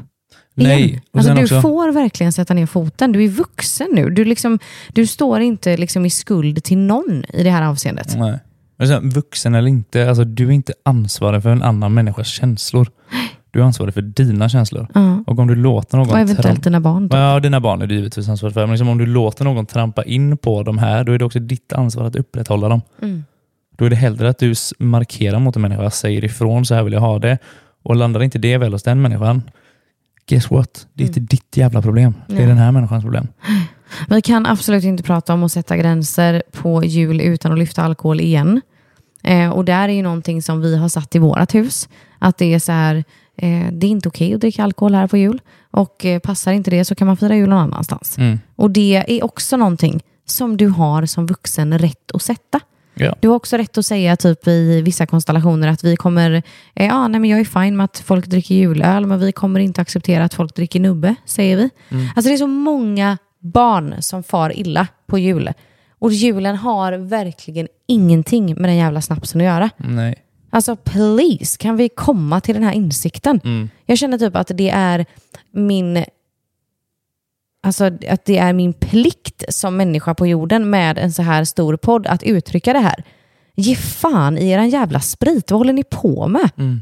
Nej. 0.54 1.02
Alltså, 1.12 1.34
du 1.34 1.42
också, 1.42 1.60
får 1.60 1.92
verkligen 1.92 2.32
sätta 2.32 2.54
ner 2.54 2.66
foten. 2.66 3.12
Du 3.12 3.24
är 3.24 3.28
vuxen 3.28 3.88
nu. 3.92 4.10
Du, 4.10 4.24
liksom, 4.24 4.58
du 4.88 5.06
står 5.06 5.40
inte 5.40 5.76
liksom 5.76 6.06
i 6.06 6.10
skuld 6.10 6.64
till 6.64 6.78
någon 6.78 7.24
i 7.28 7.42
det 7.42 7.50
här 7.50 7.62
avseendet. 7.62 8.18
Nej. 8.18 8.38
Men 8.80 9.10
vuxen 9.10 9.54
eller 9.54 9.68
inte, 9.68 10.08
alltså, 10.08 10.24
du 10.24 10.46
är 10.46 10.50
inte 10.50 10.72
ansvarig 10.82 11.42
för 11.42 11.50
en 11.50 11.62
annan 11.62 11.94
människas 11.94 12.26
känslor. 12.26 12.88
Du 13.50 13.60
är 13.60 13.64
ansvarig 13.64 13.94
för 13.94 14.02
dina 14.02 14.48
känslor. 14.48 14.86
Ja. 14.94 15.24
Och 15.26 15.38
om 15.38 15.46
du 15.46 15.54
låter 15.54 15.96
någon 15.96 16.10
Och 16.10 16.18
eventuellt 16.18 16.64
dina 16.64 16.80
barn. 16.80 17.08
då. 17.08 17.16
Ja, 17.16 17.40
dina 17.40 17.60
barn 17.60 17.82
är 17.82 17.86
du 17.86 17.94
givetvis 17.94 18.28
ansvarig 18.28 18.54
för. 18.54 18.60
Men 18.60 18.70
liksom 18.70 18.88
om 18.88 18.98
du 18.98 19.06
låter 19.06 19.44
någon 19.44 19.66
trampa 19.66 20.04
in 20.04 20.36
på 20.36 20.62
de 20.62 20.78
här, 20.78 21.04
då 21.04 21.12
är 21.12 21.18
det 21.18 21.24
också 21.24 21.38
ditt 21.38 21.72
ansvar 21.72 22.04
att 22.04 22.16
upprätthålla 22.16 22.68
dem. 22.68 22.80
Mm. 23.02 23.24
Då 23.76 23.84
är 23.84 23.90
det 23.90 23.96
hellre 23.96 24.28
att 24.28 24.38
du 24.38 24.54
markerar 24.78 25.38
mot 25.38 25.56
en 25.56 25.62
människa, 25.62 25.90
säger 25.90 26.24
ifrån, 26.24 26.66
så 26.66 26.74
här 26.74 26.82
vill 26.82 26.92
jag 26.92 27.00
ha 27.00 27.18
det. 27.18 27.38
Och 27.82 27.96
landar 27.96 28.22
inte 28.22 28.38
det 28.38 28.58
väl 28.58 28.72
hos 28.72 28.82
den 28.82 29.02
människan, 29.02 29.42
guess 30.28 30.50
what? 30.50 30.86
Det 30.92 31.02
är 31.02 31.06
inte 31.06 31.20
ditt 31.20 31.56
jävla 31.56 31.82
problem. 31.82 32.14
Det 32.26 32.34
är 32.34 32.38
Nej. 32.38 32.46
den 32.46 32.58
här 32.58 32.72
människans 32.72 33.04
problem. 33.04 33.28
Vi 34.08 34.22
kan 34.22 34.46
absolut 34.46 34.84
inte 34.84 35.02
prata 35.02 35.34
om 35.34 35.42
att 35.42 35.52
sätta 35.52 35.76
gränser 35.76 36.42
på 36.52 36.84
jul 36.84 37.20
utan 37.20 37.52
att 37.52 37.58
lyfta 37.58 37.82
alkohol 37.82 38.20
igen. 38.20 38.60
Eh, 39.22 39.50
och 39.50 39.64
där 39.64 39.88
är 39.88 39.92
ju 39.92 40.02
någonting 40.02 40.42
som 40.42 40.60
vi 40.60 40.76
har 40.76 40.88
satt 40.88 41.14
i 41.14 41.18
vårt 41.18 41.54
hus. 41.54 41.88
Att 42.18 42.38
det 42.38 42.54
är 42.54 42.58
så 42.58 42.72
här, 42.72 42.96
eh, 43.36 43.66
det 43.72 43.86
är 43.86 43.90
inte 43.90 44.08
okej 44.08 44.34
att 44.34 44.40
dricka 44.40 44.64
alkohol 44.64 44.94
här 44.94 45.06
på 45.06 45.16
jul. 45.16 45.40
Och 45.70 46.04
eh, 46.04 46.18
passar 46.18 46.52
inte 46.52 46.70
det 46.70 46.84
så 46.84 46.94
kan 46.94 47.06
man 47.06 47.16
fira 47.16 47.36
jul 47.36 47.48
någon 47.48 47.58
annanstans. 47.58 48.18
Mm. 48.18 48.40
Och 48.56 48.70
det 48.70 49.04
är 49.06 49.24
också 49.24 49.56
någonting 49.56 50.02
som 50.26 50.56
du 50.56 50.68
har 50.68 51.06
som 51.06 51.26
vuxen 51.26 51.78
rätt 51.78 52.10
att 52.14 52.22
sätta. 52.22 52.60
Ja. 52.94 53.16
Du 53.20 53.28
har 53.28 53.36
också 53.36 53.56
rätt 53.56 53.78
att 53.78 53.86
säga 53.86 54.16
typ 54.16 54.48
i 54.48 54.82
vissa 54.82 55.06
konstellationer 55.06 55.68
att 55.68 55.84
vi 55.84 55.96
kommer, 55.96 56.42
eh, 56.74 56.86
ja 56.86 57.08
nej 57.08 57.20
men 57.20 57.30
jag 57.30 57.40
är 57.40 57.44
fine 57.44 57.76
med 57.76 57.84
att 57.84 57.98
folk 57.98 58.26
dricker 58.26 58.54
julöl 58.54 59.06
men 59.06 59.18
vi 59.20 59.32
kommer 59.32 59.60
inte 59.60 59.80
acceptera 59.80 60.24
att 60.24 60.34
folk 60.34 60.54
dricker 60.54 60.80
nubbe, 60.80 61.14
säger 61.24 61.56
vi. 61.56 61.70
Alltså 62.16 62.28
det 62.28 62.34
är 62.34 62.38
så 62.38 62.46
många 62.46 63.18
barn 63.40 63.94
som 63.98 64.22
far 64.22 64.58
illa 64.58 64.86
på 65.06 65.18
jul. 65.18 65.50
Och 66.00 66.12
julen 66.12 66.56
har 66.56 66.92
verkligen 66.92 67.68
ingenting 67.86 68.54
med 68.54 68.70
den 68.70 68.76
jävla 68.76 69.00
snapsen 69.00 69.40
att 69.40 69.44
göra. 69.44 69.70
Nej. 69.76 70.14
Alltså 70.50 70.76
please, 70.76 71.58
kan 71.58 71.76
vi 71.76 71.88
komma 71.88 72.40
till 72.40 72.54
den 72.54 72.64
här 72.64 72.72
insikten? 72.72 73.40
Mm. 73.44 73.70
Jag 73.86 73.98
känner 73.98 74.18
typ 74.18 74.36
att 74.36 74.50
det 74.54 74.70
är 74.70 75.06
min 75.50 76.04
Alltså 77.62 77.84
att 77.84 78.24
det 78.24 78.38
är 78.38 78.52
min 78.52 78.72
plikt 78.72 79.44
som 79.48 79.76
människa 79.76 80.14
på 80.14 80.26
jorden 80.26 80.70
med 80.70 80.98
en 80.98 81.12
så 81.12 81.22
här 81.22 81.44
stor 81.44 81.76
podd 81.76 82.06
att 82.06 82.22
uttrycka 82.22 82.72
det 82.72 82.78
här. 82.78 83.04
Ge 83.54 83.74
fan 83.74 84.38
i 84.38 84.50
er 84.50 84.62
jävla 84.62 85.00
sprit, 85.00 85.50
vad 85.50 85.60
håller 85.60 85.72
ni 85.72 85.84
på 85.84 86.28
med? 86.28 86.50
Mm. 86.56 86.80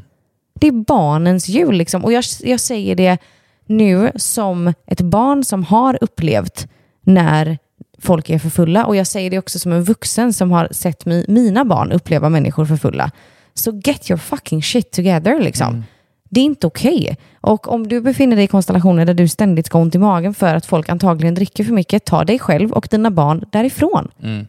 Det 0.54 0.66
är 0.66 0.72
barnens 0.72 1.48
jul 1.48 1.74
liksom. 1.74 2.04
Och 2.04 2.12
jag, 2.12 2.24
jag 2.42 2.60
säger 2.60 2.94
det 2.94 3.18
nu 3.66 4.12
som 4.16 4.74
ett 4.86 5.00
barn 5.00 5.44
som 5.44 5.64
har 5.64 5.98
upplevt 6.00 6.68
när 7.00 7.58
folk 7.98 8.30
är 8.30 8.38
för 8.38 8.50
fulla. 8.50 8.86
Och 8.86 8.96
jag 8.96 9.06
säger 9.06 9.30
det 9.30 9.38
också 9.38 9.58
som 9.58 9.72
en 9.72 9.82
vuxen 9.82 10.32
som 10.32 10.50
har 10.50 10.68
sett 10.70 11.06
mi, 11.06 11.24
mina 11.28 11.64
barn 11.64 11.92
uppleva 11.92 12.28
människor 12.28 12.64
för 12.64 12.76
fulla. 12.76 13.10
Så 13.54 13.80
get 13.84 14.10
your 14.10 14.18
fucking 14.18 14.62
shit 14.62 14.90
together 14.90 15.40
liksom. 15.40 15.84
Det 16.30 16.40
är 16.40 16.44
inte 16.44 16.66
okej. 16.66 17.16
Och 17.40 17.72
om 17.72 17.88
du 17.88 18.00
befinner 18.00 18.36
dig 18.36 18.44
i 18.44 18.48
konstellationer 18.48 19.04
där 19.04 19.14
du 19.14 19.28
ständigt 19.28 19.66
ska 19.66 19.78
ont 19.78 19.94
i 19.94 19.98
magen 19.98 20.34
för 20.34 20.54
att 20.54 20.66
folk 20.66 20.88
antagligen 20.88 21.34
dricker 21.34 21.64
för 21.64 21.72
mycket, 21.72 22.04
ta 22.04 22.24
dig 22.24 22.38
själv 22.38 22.72
och 22.72 22.88
dina 22.90 23.10
barn 23.10 23.44
därifrån. 23.52 24.10
Mm. 24.22 24.46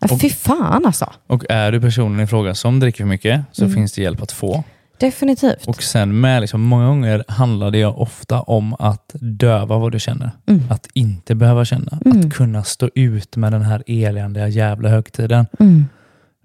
Ja, 0.00 0.18
fy 0.18 0.30
fan 0.30 0.86
alltså. 0.86 1.12
Och 1.26 1.44
är 1.48 1.72
du 1.72 1.80
personen 1.80 2.20
i 2.20 2.26
fråga 2.26 2.54
som 2.54 2.80
dricker 2.80 2.98
för 2.98 3.08
mycket 3.08 3.40
så 3.52 3.68
finns 3.68 3.92
det 3.92 4.02
hjälp 4.02 4.22
att 4.22 4.32
få. 4.32 4.64
Definitivt. 4.98 5.66
Och 5.66 5.82
sen 5.82 6.20
med, 6.20 6.40
liksom, 6.40 6.60
många 6.62 6.86
gånger 6.86 7.24
handlar 7.28 7.70
det 7.70 7.84
ofta 7.84 8.40
om 8.40 8.74
att 8.78 9.10
döva 9.20 9.78
vad 9.78 9.92
du 9.92 10.00
känner. 10.00 10.30
Mm. 10.46 10.62
Att 10.70 10.88
inte 10.94 11.34
behöva 11.34 11.64
känna. 11.64 11.98
Att 12.04 12.34
kunna 12.34 12.62
stå 12.64 12.90
ut 12.94 13.36
med 13.36 13.52
den 13.52 13.62
här 13.62 13.82
eländiga 13.86 14.48
jävla 14.48 14.88
högtiden. 14.88 15.46
Mm. 15.60 15.84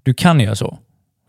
Du 0.03 0.13
kan 0.13 0.39
göra 0.39 0.55
så. 0.55 0.77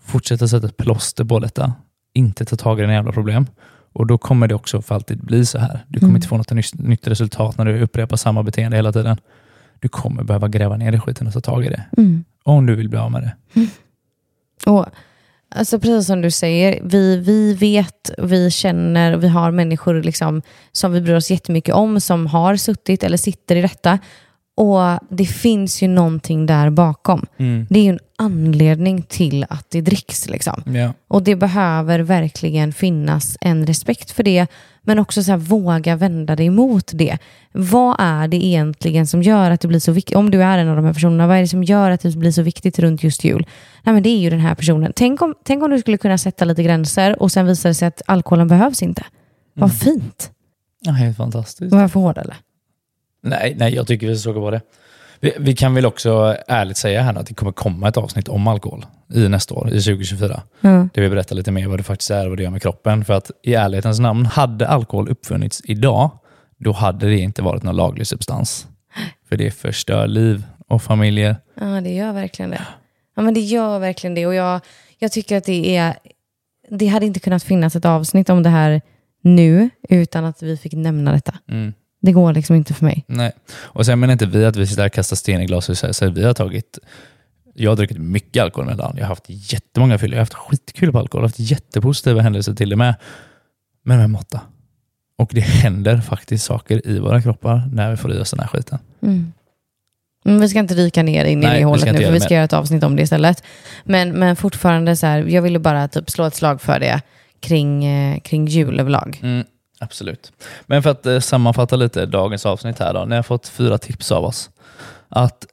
Fortsätta 0.05 0.49
sätta 0.49 0.67
ett 0.67 0.77
plåster 0.77 1.25
på 1.25 1.39
detta. 1.39 1.73
Inte 2.15 2.45
ta 2.45 2.57
tag 2.57 2.79
i 2.79 2.83
dina 2.83 2.93
jävla 2.95 3.13
problem. 3.13 3.47
Och 3.93 4.07
då 4.07 4.19
kommer 4.19 4.49
det 4.49 4.55
också 4.55 4.83
för 4.83 4.95
alltid 4.95 5.25
bli 5.25 5.47
så 5.47 5.59
här. 5.59 5.85
Du 5.89 5.99
kommer 6.01 6.09
Mm. 6.11 6.17
inte 6.17 6.29
få 6.29 6.37
något 6.37 6.51
nytt, 6.53 6.75
nytt 6.75 7.07
resultat 7.09 7.59
när 7.59 7.65
du 7.65 7.81
upprepar 7.83 8.17
samma 8.17 8.43
beteende 8.43 8.77
hela 8.77 8.93
tiden. 8.93 9.17
Du 9.81 9.89
kommer 9.89 10.23
behöva 10.25 10.49
gräva 10.49 10.77
ner 10.77 10.93
i 10.93 11.01
skiten 11.01 11.27
och 11.27 11.33
ta 11.33 11.41
tag 11.41 11.65
i 11.65 11.69
det. 11.69 11.85
Mm. 11.97 12.25
Om 12.43 12.67
du 12.67 12.75
vill 12.75 12.89
bli 12.89 12.99
av 12.99 13.11
med 13.13 13.23
det. 13.23 13.67
Och, 14.71 14.87
alltså 15.55 15.81
precis 15.81 16.07
som 16.07 16.21
du 16.21 16.31
säger, 16.31 16.81
vi, 16.83 17.17
vi 17.17 17.55
vet, 17.55 18.11
vi 18.19 18.51
känner, 18.51 19.17
vi 19.17 19.29
har 19.29 19.51
människor 19.51 20.03
liksom, 20.03 20.43
som 20.73 20.93
vi 20.93 21.01
bryr 21.01 21.15
oss 21.15 21.31
jättemycket 21.31 21.75
om 21.75 22.01
som 22.01 22.27
har 22.27 22.57
suttit 22.57 23.05
eller 23.05 23.17
sitter 23.17 23.57
i 23.57 23.63
detta. 23.63 23.99
Och 24.57 24.99
det 25.11 25.27
finns 25.27 25.83
ju 25.83 25.89
någonting 25.89 26.47
där 26.47 26.71
bakom. 26.71 27.27
Mm. 27.37 27.67
Det 27.71 27.79
är 27.79 27.85
ju 27.85 27.91
en 27.91 27.99
anledning 28.21 29.03
till 29.03 29.47
att 29.49 29.71
det 29.71 29.81
dricks. 29.81 30.29
Liksom. 30.29 30.63
Ja. 30.67 30.93
Och 31.09 31.23
det 31.23 31.37
behöver 31.37 31.99
verkligen 32.01 32.73
finnas 32.73 33.37
en 33.41 33.67
respekt 33.67 34.11
för 34.11 34.23
det, 34.23 34.47
men 34.83 34.99
också 34.99 35.23
så 35.23 35.31
här, 35.31 35.39
våga 35.39 35.97
vända 35.97 36.37
dig 36.37 36.47
emot 36.47 36.91
det. 36.95 37.19
Vad 37.53 37.97
är 37.99 38.29
det 38.29 38.37
egentligen 38.37 39.07
som 39.07 39.23
gör 39.23 39.51
att 39.51 39.61
det 39.61 39.69
blir 39.69 39.81
så 39.81 39.93
viktigt? 39.93 40.17
Om 40.17 40.31
du 40.31 40.43
är 40.43 40.59
en 40.59 40.69
av 40.69 40.77
de 40.77 40.85
här 40.85 40.93
personerna, 40.93 41.27
vad 41.27 41.37
är 41.37 41.41
det 41.41 41.49
som 41.49 41.65
gör 41.65 41.91
att 41.91 42.01
det 42.01 42.17
blir 42.17 42.33
så 42.33 42.43
viktigt 42.43 42.79
runt 42.79 43.03
just 43.03 43.25
jul? 43.25 43.47
Nej, 43.83 43.93
men 43.93 44.03
det 44.03 44.09
är 44.09 44.19
ju 44.19 44.31
den 44.31 44.41
här 44.41 44.55
personen. 44.55 44.93
Tänk 44.97 45.23
om, 45.23 45.35
tänk 45.45 45.63
om 45.63 45.71
du 45.71 45.81
skulle 45.81 45.99
kunna 45.99 46.19
sätta 46.19 46.45
lite 46.45 46.63
gränser 46.63 47.23
och 47.23 47.33
sen 47.33 47.47
visar 47.47 47.69
det 47.69 47.75
sig 47.75 47.89
att 47.89 48.03
alkoholen 48.07 48.49
behövs 48.49 48.83
inte. 48.83 49.05
Vad 49.55 49.79
fint. 49.79 50.31
ja, 50.81 50.93
helt 50.93 51.17
fantastiskt. 51.17 51.73
Var 51.73 51.81
jag 51.81 51.93
för 51.93 52.01
hård 52.01 52.19
eller? 52.19 52.37
Nej, 53.23 53.55
nej, 53.59 53.75
jag 53.75 53.87
tycker 53.87 54.07
vi 54.07 54.17
ska 54.17 54.33
på 54.33 54.51
det. 54.51 54.61
Vi, 55.21 55.33
vi 55.39 55.57
kan 55.57 55.75
väl 55.75 55.87
också 55.87 56.37
ärligt 56.49 56.77
säga 56.77 57.03
här 57.03 57.15
att 57.15 57.27
det 57.27 57.35
kommer 57.35 57.53
komma 57.53 57.89
ett 57.89 57.97
avsnitt 57.97 58.29
om 58.29 58.49
alkohol 58.49 58.87
i 59.15 59.29
nästa 59.29 59.55
år, 59.55 59.69
i 59.69 59.83
2024. 59.83 60.43
Ja. 60.61 60.69
Där 60.69 61.03
vi 61.03 61.11
berättar 61.11 61.37
lite 61.37 61.53
mer 61.53 61.67
vad 61.67 61.79
det 61.79 61.83
faktiskt 61.83 62.11
är 62.11 62.25
och 62.25 62.29
vad 62.29 62.39
det 62.39 62.43
gör 62.43 62.51
med 62.51 62.63
kroppen. 62.63 63.05
För 63.05 63.15
att 63.15 63.31
i 63.43 63.55
ärlighetens 63.55 64.01
namn, 64.01 64.27
hade 64.27 64.69
alkohol 64.69 65.09
uppfunnits 65.09 65.63
idag, 65.65 66.11
då 66.59 66.73
hade 66.73 67.07
det 67.07 67.19
inte 67.19 67.43
varit 67.43 67.63
någon 67.63 67.77
laglig 67.77 68.07
substans. 68.07 68.67
För 69.29 69.37
det 69.37 69.51
förstör 69.51 70.07
liv 70.07 70.45
och 70.69 70.83
familjer. 70.83 71.37
Ja, 71.55 71.81
det 71.81 71.95
gör 71.95 72.13
verkligen 72.13 72.51
det. 72.51 72.67
Ja, 73.17 73.23
men 73.23 73.35
det 73.35 73.41
gör 73.41 73.79
verkligen 73.79 74.15
det. 74.15 74.27
Och 74.27 74.35
jag, 74.35 74.61
jag 74.99 75.13
tycker 75.13 75.37
att 75.37 75.45
det 75.45 75.77
är... 75.77 75.95
Det 76.71 76.87
hade 76.87 77.07
inte 77.07 77.21
kunnat 77.21 77.43
finnas 77.43 77.77
ett 77.77 77.85
avsnitt 77.85 78.31
om 78.31 78.43
det 78.43 78.49
här 78.49 78.81
nu 79.23 79.71
utan 79.89 80.25
att 80.25 80.43
vi 80.43 80.57
fick 80.57 80.73
nämna 80.73 81.13
detta. 81.13 81.35
Mm. 81.49 81.73
Det 82.01 82.13
går 82.13 82.33
liksom 82.33 82.57
inte 82.57 82.75
för 82.75 82.85
mig. 82.85 83.05
Nej. 83.07 83.33
Och 83.53 83.87
sen 83.87 84.01
menar 84.01 84.13
inte 84.13 84.27
vi 84.27 84.45
att 84.45 84.57
vi 84.57 84.67
sitter 84.67 84.83
här 84.83 84.89
och 84.89 84.93
kastar 84.93 85.17
sten 85.17 85.41
i 85.41 85.47
glashus. 85.47 85.85
Så 85.91 86.11
vi 86.11 86.25
har 86.25 86.35
tagit 86.35 86.79
jag 87.55 87.71
har 87.71 87.77
druckit 87.77 87.99
mycket 87.99 88.43
alkohol 88.43 88.67
med 88.67 88.77
dagen. 88.77 88.95
Jag 88.97 89.05
har 89.05 89.09
haft 89.09 89.25
jättemånga 89.27 89.99
fyllor. 89.99 90.15
Jag 90.15 90.19
har 90.19 90.23
haft 90.23 90.35
skitkul 90.35 90.93
på 90.93 90.99
alkohol. 90.99 91.21
Jag 91.21 91.23
har 91.23 91.29
haft 91.29 91.51
jättepositiva 91.51 92.21
händelser 92.21 92.55
till 92.55 92.69
det 92.69 92.77
med. 92.77 92.95
Men 93.83 93.99
med 93.99 94.11
måtta. 94.11 94.41
Och 95.17 95.31
det 95.35 95.41
händer 95.41 95.99
faktiskt 96.01 96.45
saker 96.45 96.89
i 96.89 96.99
våra 96.99 97.23
kroppar 97.23 97.71
när 97.73 97.91
vi 97.91 97.97
får 97.97 98.15
i 98.15 98.19
oss 98.19 98.31
den 98.31 98.41
här 98.41 98.47
skiten. 98.47 98.79
Mm. 99.03 99.33
Men 100.25 100.41
vi 100.41 100.49
ska 100.49 100.59
inte 100.59 100.75
dyka 100.75 101.03
ner 101.03 101.25
in 101.25 101.39
i 101.39 101.47
Nej, 101.47 101.51
det 101.51 101.59
vi 101.59 101.63
hålet 101.63 101.85
nu, 101.85 101.93
för 101.93 102.13
vi 102.13 102.19
det, 102.19 102.25
ska 102.25 102.35
göra 102.35 102.45
ett 102.45 102.53
avsnitt 102.53 102.85
om 102.85 102.97
det 102.97 103.03
istället. 103.03 103.43
Men, 103.85 104.13
men 104.13 104.37
fortfarande 104.37 104.97
så 104.97 105.07
här, 105.07 105.23
jag 105.23 105.43
ville 105.43 105.59
bara 105.59 105.89
typ 105.89 106.11
slå 106.11 106.25
ett 106.25 106.35
slag 106.35 106.61
för 106.61 106.81
det 106.81 107.01
kring, 107.41 107.85
eh, 107.85 108.21
kring 108.21 108.47
jul 108.47 108.81
överlag. 108.81 109.21
Mm, 109.23 109.45
absolut. 109.81 110.33
Men 110.67 110.83
för 110.83 110.91
att 110.91 111.07
eh, 111.07 111.21
sammanfatta 111.21 111.77
lite 111.77 112.07
dagens 112.07 112.47
avsnitt 112.47 112.79
här 112.79 112.95
då. 112.95 113.05
Ni 113.05 113.17
har 113.17 113.23
fått 113.23 113.49
fyra 113.49 113.79
tips 113.79 114.13
av 114.13 114.25
oss. 114.25 114.51
Att, 115.09 115.47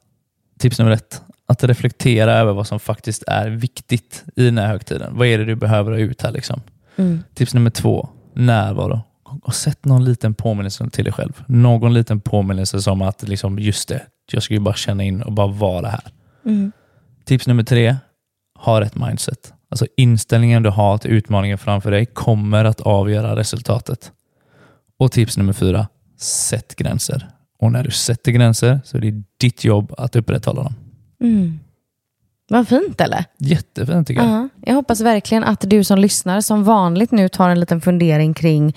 tips 0.58 0.78
nummer 0.78 0.92
ett, 0.92 1.22
att 1.46 1.64
reflektera 1.64 2.32
över 2.32 2.52
vad 2.52 2.66
som 2.66 2.80
faktiskt 2.80 3.22
är 3.26 3.48
viktigt 3.48 4.24
i 4.36 4.44
den 4.44 4.58
här 4.58 4.68
högtiden. 4.68 5.16
Vad 5.16 5.26
är 5.26 5.38
det 5.38 5.44
du 5.44 5.54
behöver 5.54 5.92
ha 5.92 5.98
ut 5.98 6.22
här 6.22 6.32
liksom? 6.32 6.60
Mm. 6.96 7.22
Tips 7.34 7.54
nummer 7.54 7.70
två, 7.70 8.08
närvaro. 8.34 9.00
Och 9.42 9.54
sätt 9.54 9.84
någon 9.84 10.04
liten 10.04 10.34
påminnelse 10.34 10.90
till 10.90 11.04
dig 11.04 11.12
själv. 11.12 11.44
Någon 11.46 11.94
liten 11.94 12.20
påminnelse 12.20 12.82
som 12.82 13.02
att 13.02 13.28
liksom, 13.28 13.58
just 13.58 13.88
det, 13.88 14.02
jag 14.32 14.42
ska 14.42 14.54
ju 14.54 14.60
bara 14.60 14.74
känna 14.74 15.04
in 15.04 15.22
och 15.22 15.32
bara 15.32 15.46
vara 15.46 15.88
här. 15.88 16.04
Mm. 16.44 16.72
Tips 17.24 17.46
nummer 17.46 17.62
tre, 17.62 17.96
ha 18.58 18.80
rätt 18.80 18.94
mindset. 18.94 19.52
Alltså 19.70 19.86
inställningen 19.96 20.62
du 20.62 20.70
har 20.70 20.98
till 20.98 21.10
utmaningen 21.10 21.58
framför 21.58 21.90
dig 21.90 22.06
kommer 22.06 22.64
att 22.64 22.80
avgöra 22.80 23.36
resultatet. 23.36 24.12
Och 24.98 25.12
tips 25.12 25.36
nummer 25.36 25.52
fyra, 25.52 25.88
sätt 26.18 26.76
gränser. 26.76 27.28
Och 27.58 27.72
när 27.72 27.84
du 27.84 27.90
sätter 27.90 28.32
gränser 28.32 28.80
så 28.84 28.96
är 28.96 29.00
det 29.00 29.22
ditt 29.36 29.64
jobb 29.64 29.94
att 29.98 30.16
upprätthålla 30.16 30.62
dem. 30.62 30.74
Mm. 31.20 31.60
Vad 32.48 32.68
fint 32.68 33.00
eller? 33.00 33.24
Jättefint 33.38 34.06
tycker 34.06 34.22
jag. 34.22 34.30
Ja, 34.30 34.48
jag 34.60 34.74
hoppas 34.74 35.00
verkligen 35.00 35.44
att 35.44 35.70
du 35.70 35.84
som 35.84 35.98
lyssnar 35.98 36.40
som 36.40 36.64
vanligt 36.64 37.10
nu 37.10 37.28
tar 37.28 37.48
en 37.48 37.60
liten 37.60 37.80
fundering 37.80 38.34
kring 38.34 38.74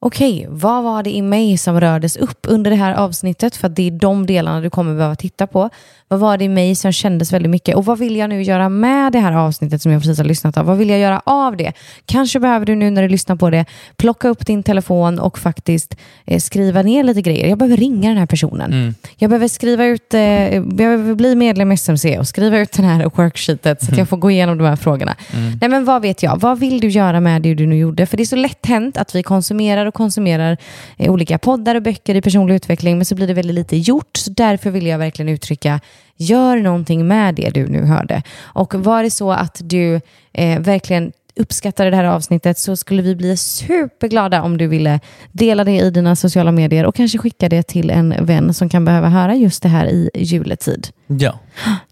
Okej, 0.00 0.46
vad 0.48 0.84
var 0.84 1.02
det 1.02 1.16
i 1.16 1.22
mig 1.22 1.58
som 1.58 1.80
rördes 1.80 2.16
upp 2.16 2.46
under 2.48 2.70
det 2.70 2.76
här 2.76 2.94
avsnittet? 2.94 3.56
För 3.56 3.68
det 3.68 3.86
är 3.86 3.90
de 3.90 4.26
delarna 4.26 4.60
du 4.60 4.70
kommer 4.70 4.94
behöva 4.94 5.16
titta 5.16 5.46
på. 5.46 5.70
Vad 6.08 6.20
var 6.20 6.38
det 6.38 6.44
i 6.44 6.48
mig 6.48 6.74
som 6.74 6.92
kändes 6.92 7.32
väldigt 7.32 7.50
mycket? 7.50 7.76
Och 7.76 7.84
vad 7.84 7.98
vill 7.98 8.16
jag 8.16 8.30
nu 8.30 8.42
göra 8.42 8.68
med 8.68 9.12
det 9.12 9.18
här 9.18 9.32
avsnittet 9.32 9.82
som 9.82 9.92
jag 9.92 10.02
precis 10.02 10.18
har 10.18 10.24
lyssnat 10.24 10.56
av? 10.56 10.66
Vad 10.66 10.78
vill 10.78 10.90
jag 10.90 10.98
göra 10.98 11.22
av 11.24 11.56
det? 11.56 11.72
Kanske 12.06 12.40
behöver 12.40 12.66
du 12.66 12.74
nu 12.74 12.90
när 12.90 13.02
du 13.02 13.08
lyssnar 13.08 13.36
på 13.36 13.50
det 13.50 13.64
plocka 13.96 14.28
upp 14.28 14.46
din 14.46 14.62
telefon 14.62 15.18
och 15.18 15.38
faktiskt 15.38 15.96
eh, 16.26 16.38
skriva 16.38 16.82
ner 16.82 17.04
lite 17.04 17.22
grejer. 17.22 17.48
Jag 17.48 17.58
behöver 17.58 17.76
ringa 17.76 18.08
den 18.08 18.18
här 18.18 18.26
personen. 18.26 18.72
Mm. 18.72 18.94
Jag 19.16 19.30
behöver 19.30 19.48
skriva 19.48 19.84
ut, 19.84 20.14
eh, 20.14 20.54
jag 20.54 20.74
behöver 20.74 21.14
bli 21.14 21.34
medlem 21.34 21.72
i 21.72 21.74
SMC 21.74 22.18
och 22.18 22.28
skriva 22.28 22.58
ut 22.58 22.72
den 22.72 22.84
här 22.84 23.04
worksheetet 23.16 23.82
så 23.82 23.92
att 23.92 23.98
jag 23.98 24.08
får 24.08 24.16
gå 24.16 24.30
igenom 24.30 24.58
de 24.58 24.64
här 24.64 24.76
frågorna. 24.76 25.16
Nej 25.60 25.70
men 25.70 25.84
vad 25.84 26.02
vet 26.02 26.22
jag, 26.22 26.40
vad 26.40 26.58
vill 26.58 26.80
du 26.80 26.88
göra 26.88 27.20
med 27.20 27.42
det 27.42 27.54
du 27.54 27.66
nu 27.66 27.76
gjorde? 27.76 28.06
För 28.06 28.16
det 28.16 28.22
är 28.22 28.24
så 28.24 28.36
lätt 28.36 28.66
hänt 28.66 28.96
att 28.96 29.14
vi 29.14 29.22
konsumerar 29.22 29.86
och 29.86 29.94
konsumerar 29.94 30.56
eh, 30.96 31.12
olika 31.12 31.38
poddar 31.38 31.74
och 31.74 31.82
böcker 31.82 32.14
i 32.14 32.22
personlig 32.22 32.54
utveckling, 32.54 32.96
men 32.98 33.04
så 33.04 33.14
blir 33.14 33.26
det 33.26 33.34
väldigt 33.34 33.54
lite 33.54 33.76
gjort. 33.76 34.16
Så 34.16 34.30
därför 34.30 34.70
vill 34.70 34.86
jag 34.86 34.98
verkligen 34.98 35.28
uttrycka, 35.28 35.80
gör 36.16 36.56
någonting 36.56 37.08
med 37.08 37.34
det 37.34 37.50
du 37.50 37.66
nu 37.66 37.84
hörde. 37.84 38.22
Och 38.40 38.74
var 38.74 39.02
det 39.02 39.10
så 39.10 39.32
att 39.32 39.60
du 39.64 40.00
eh, 40.32 40.60
verkligen 40.60 41.12
uppskattade 41.38 41.90
det 41.90 41.96
här 41.96 42.04
avsnittet 42.04 42.58
så 42.58 42.76
skulle 42.76 43.02
vi 43.02 43.16
bli 43.16 43.36
superglada 43.36 44.42
om 44.42 44.58
du 44.58 44.66
ville 44.66 45.00
dela 45.32 45.64
det 45.64 45.76
i 45.76 45.90
dina 45.90 46.16
sociala 46.16 46.52
medier 46.52 46.86
och 46.86 46.94
kanske 46.94 47.18
skicka 47.18 47.48
det 47.48 47.62
till 47.62 47.90
en 47.90 48.26
vän 48.26 48.54
som 48.54 48.68
kan 48.68 48.84
behöva 48.84 49.08
höra 49.08 49.34
just 49.34 49.62
det 49.62 49.68
här 49.68 49.86
i 49.86 50.10
juletid. 50.14 50.88
Ja. 51.06 51.38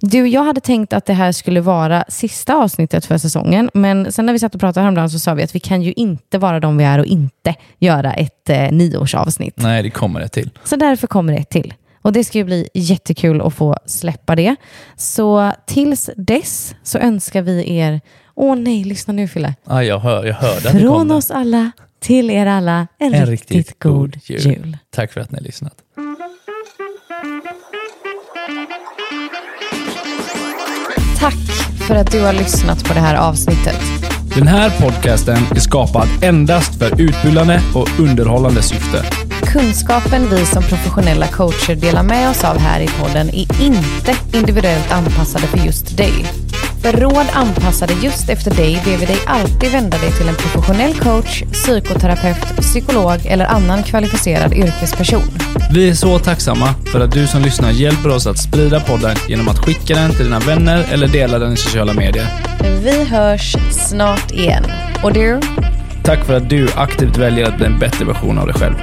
Du, 0.01 0.29
jag 0.29 0.45
hade 0.45 0.61
tänkt 0.61 0.93
att 0.93 1.07
det 1.07 1.13
här 1.13 1.33
skulle 1.33 1.61
vara 1.61 2.05
sista 2.09 2.55
avsnittet 2.55 3.07
för 3.07 3.19
säsongen, 3.19 3.71
men 3.75 4.13
sen 4.13 4.27
när 4.27 4.33
vi 4.33 4.39
satt 4.39 4.55
och 4.55 4.61
pratade 4.61 4.85
häromdagen 4.85 5.11
så 5.11 5.19
sa 5.19 5.35
vi 5.35 5.43
att 5.43 5.55
vi 5.55 5.61
kan 5.61 5.83
ju 5.83 5.93
inte 5.93 6.39
vara 6.39 6.61
de 6.61 6.77
vi 6.77 6.85
är 6.85 6.99
och 6.99 7.07
inte 7.07 7.55
göra 7.79 8.13
ett 8.13 8.51
eh, 8.51 8.73
nyårsavsnitt. 8.73 9.55
Nej, 9.57 9.83
det 9.83 9.91
kommer 9.91 10.21
ett 10.21 10.33
till. 10.33 10.51
Så 10.65 10.77
därför 10.77 11.07
kommer 11.07 11.33
det 11.33 11.39
ett 11.39 11.51
till. 11.51 11.75
Och 12.07 12.13
det 12.13 12.25
ska 12.25 12.39
ju 12.39 12.45
bli 12.45 12.69
jättekul 12.75 13.41
att 13.41 13.55
få 13.55 13.77
släppa 13.87 14.37
det. 14.37 14.57
Så 14.97 15.53
tills 15.67 16.11
dess 16.17 16.75
så 16.83 16.99
önskar 16.99 17.43
vi 17.43 17.77
er 17.77 18.01
Åh 18.35 18.57
nej, 18.57 18.85
lyssna 18.85 19.13
nu 19.13 19.29
Fille. 19.29 19.55
Ja, 19.65 19.85
jag 19.85 19.99
hör, 19.99 20.25
jag 20.25 20.35
hörde 20.35 20.71
Från 20.81 21.11
oss 21.11 21.31
alla 21.31 21.71
till 22.01 22.31
er 22.31 22.47
alla 22.47 22.87
en, 22.99 23.15
En 23.15 23.27
riktigt, 23.27 23.79
god 23.79 24.17
jul. 24.23 24.79
Tack 24.91 25.13
för 25.13 25.21
att 25.21 25.31
ni 25.31 25.39
har 25.39 25.45
lyssnat. 25.45 25.75
Tack 31.19 31.35
för 31.89 31.95
att 31.95 32.13
du 32.13 32.21
har 32.21 32.33
lyssnat 32.33 32.85
på 32.85 32.95
det 32.95 33.01
här 33.01 33.17
avsnittet. 33.17 33.81
Den 34.37 34.47
här 34.47 34.81
podcasten 34.81 35.39
är 35.51 35.61
skapad 35.61 36.09
endast 36.23 36.79
för 36.79 37.01
utbildande 37.01 37.61
och 37.75 38.01
underhållande 38.01 38.63
syfte. 38.63 39.26
Kunskapen 39.59 40.29
vi 40.31 40.47
som 40.47 40.63
professionella 40.63 41.27
coacher 41.27 41.75
delar 41.75 42.03
med 42.03 42.31
oss 42.31 42.45
av 42.45 42.59
här 42.59 42.81
i 42.81 42.89
podden 42.89 43.29
är 43.29 43.63
inte 43.63 44.15
individuellt 44.33 44.93
anpassade 44.93 45.47
för 45.47 45.59
just 45.59 45.97
dig. 45.97 46.13
För 46.83 46.93
råd 46.93 47.27
anpassade 47.33 47.93
just 48.03 48.29
efter 48.29 48.51
dig 48.55 48.83
ber 48.85 48.97
vi 48.97 49.07
dig 49.07 49.19
alltid 49.27 49.73
vända 49.73 49.99
dig 49.99 50.13
till 50.13 50.29
en 50.29 50.35
professionell 50.35 50.95
coach, 50.95 51.43
psykoterapeut, 51.53 52.57
psykolog 52.61 53.27
eller 53.27 53.45
annan 53.45 53.83
kvalificerad 53.83 54.53
yrkesperson. 54.53 55.23
Vi 55.73 55.89
är 55.89 55.95
så 55.95 56.19
tacksamma 56.19 56.75
för 56.93 57.01
att 57.01 57.13
du 57.13 57.27
som 57.27 57.43
lyssnar 57.43 57.71
hjälper 57.71 58.09
oss 58.09 58.27
att 58.27 58.39
sprida 58.39 58.81
podden 58.81 59.17
genom 59.29 59.49
att 59.49 59.59
skicka 59.59 59.95
den 59.95 60.11
till 60.11 60.25
dina 60.25 60.41
vänner 60.41 60.87
eller 60.93 61.09
dela 61.09 61.39
den 61.39 61.53
i 61.53 61.57
sociala 61.57 61.93
medier. 61.93 62.27
Vi 62.83 63.05
hörs 63.05 63.57
snart 63.71 64.31
igen. 64.31 64.65
Och 65.03 65.13
du? 65.13 65.41
Tack 66.05 66.25
för 66.25 66.35
att 66.35 66.51
du 66.51 66.69
aktivt 66.77 67.17
väljer 67.17 67.47
att 67.49 67.57
bli 67.57 67.67
en 67.67 67.79
bättre 67.79 68.05
version 68.05 68.39
av 68.39 68.47
dig 68.47 68.55
själv. 68.55 68.75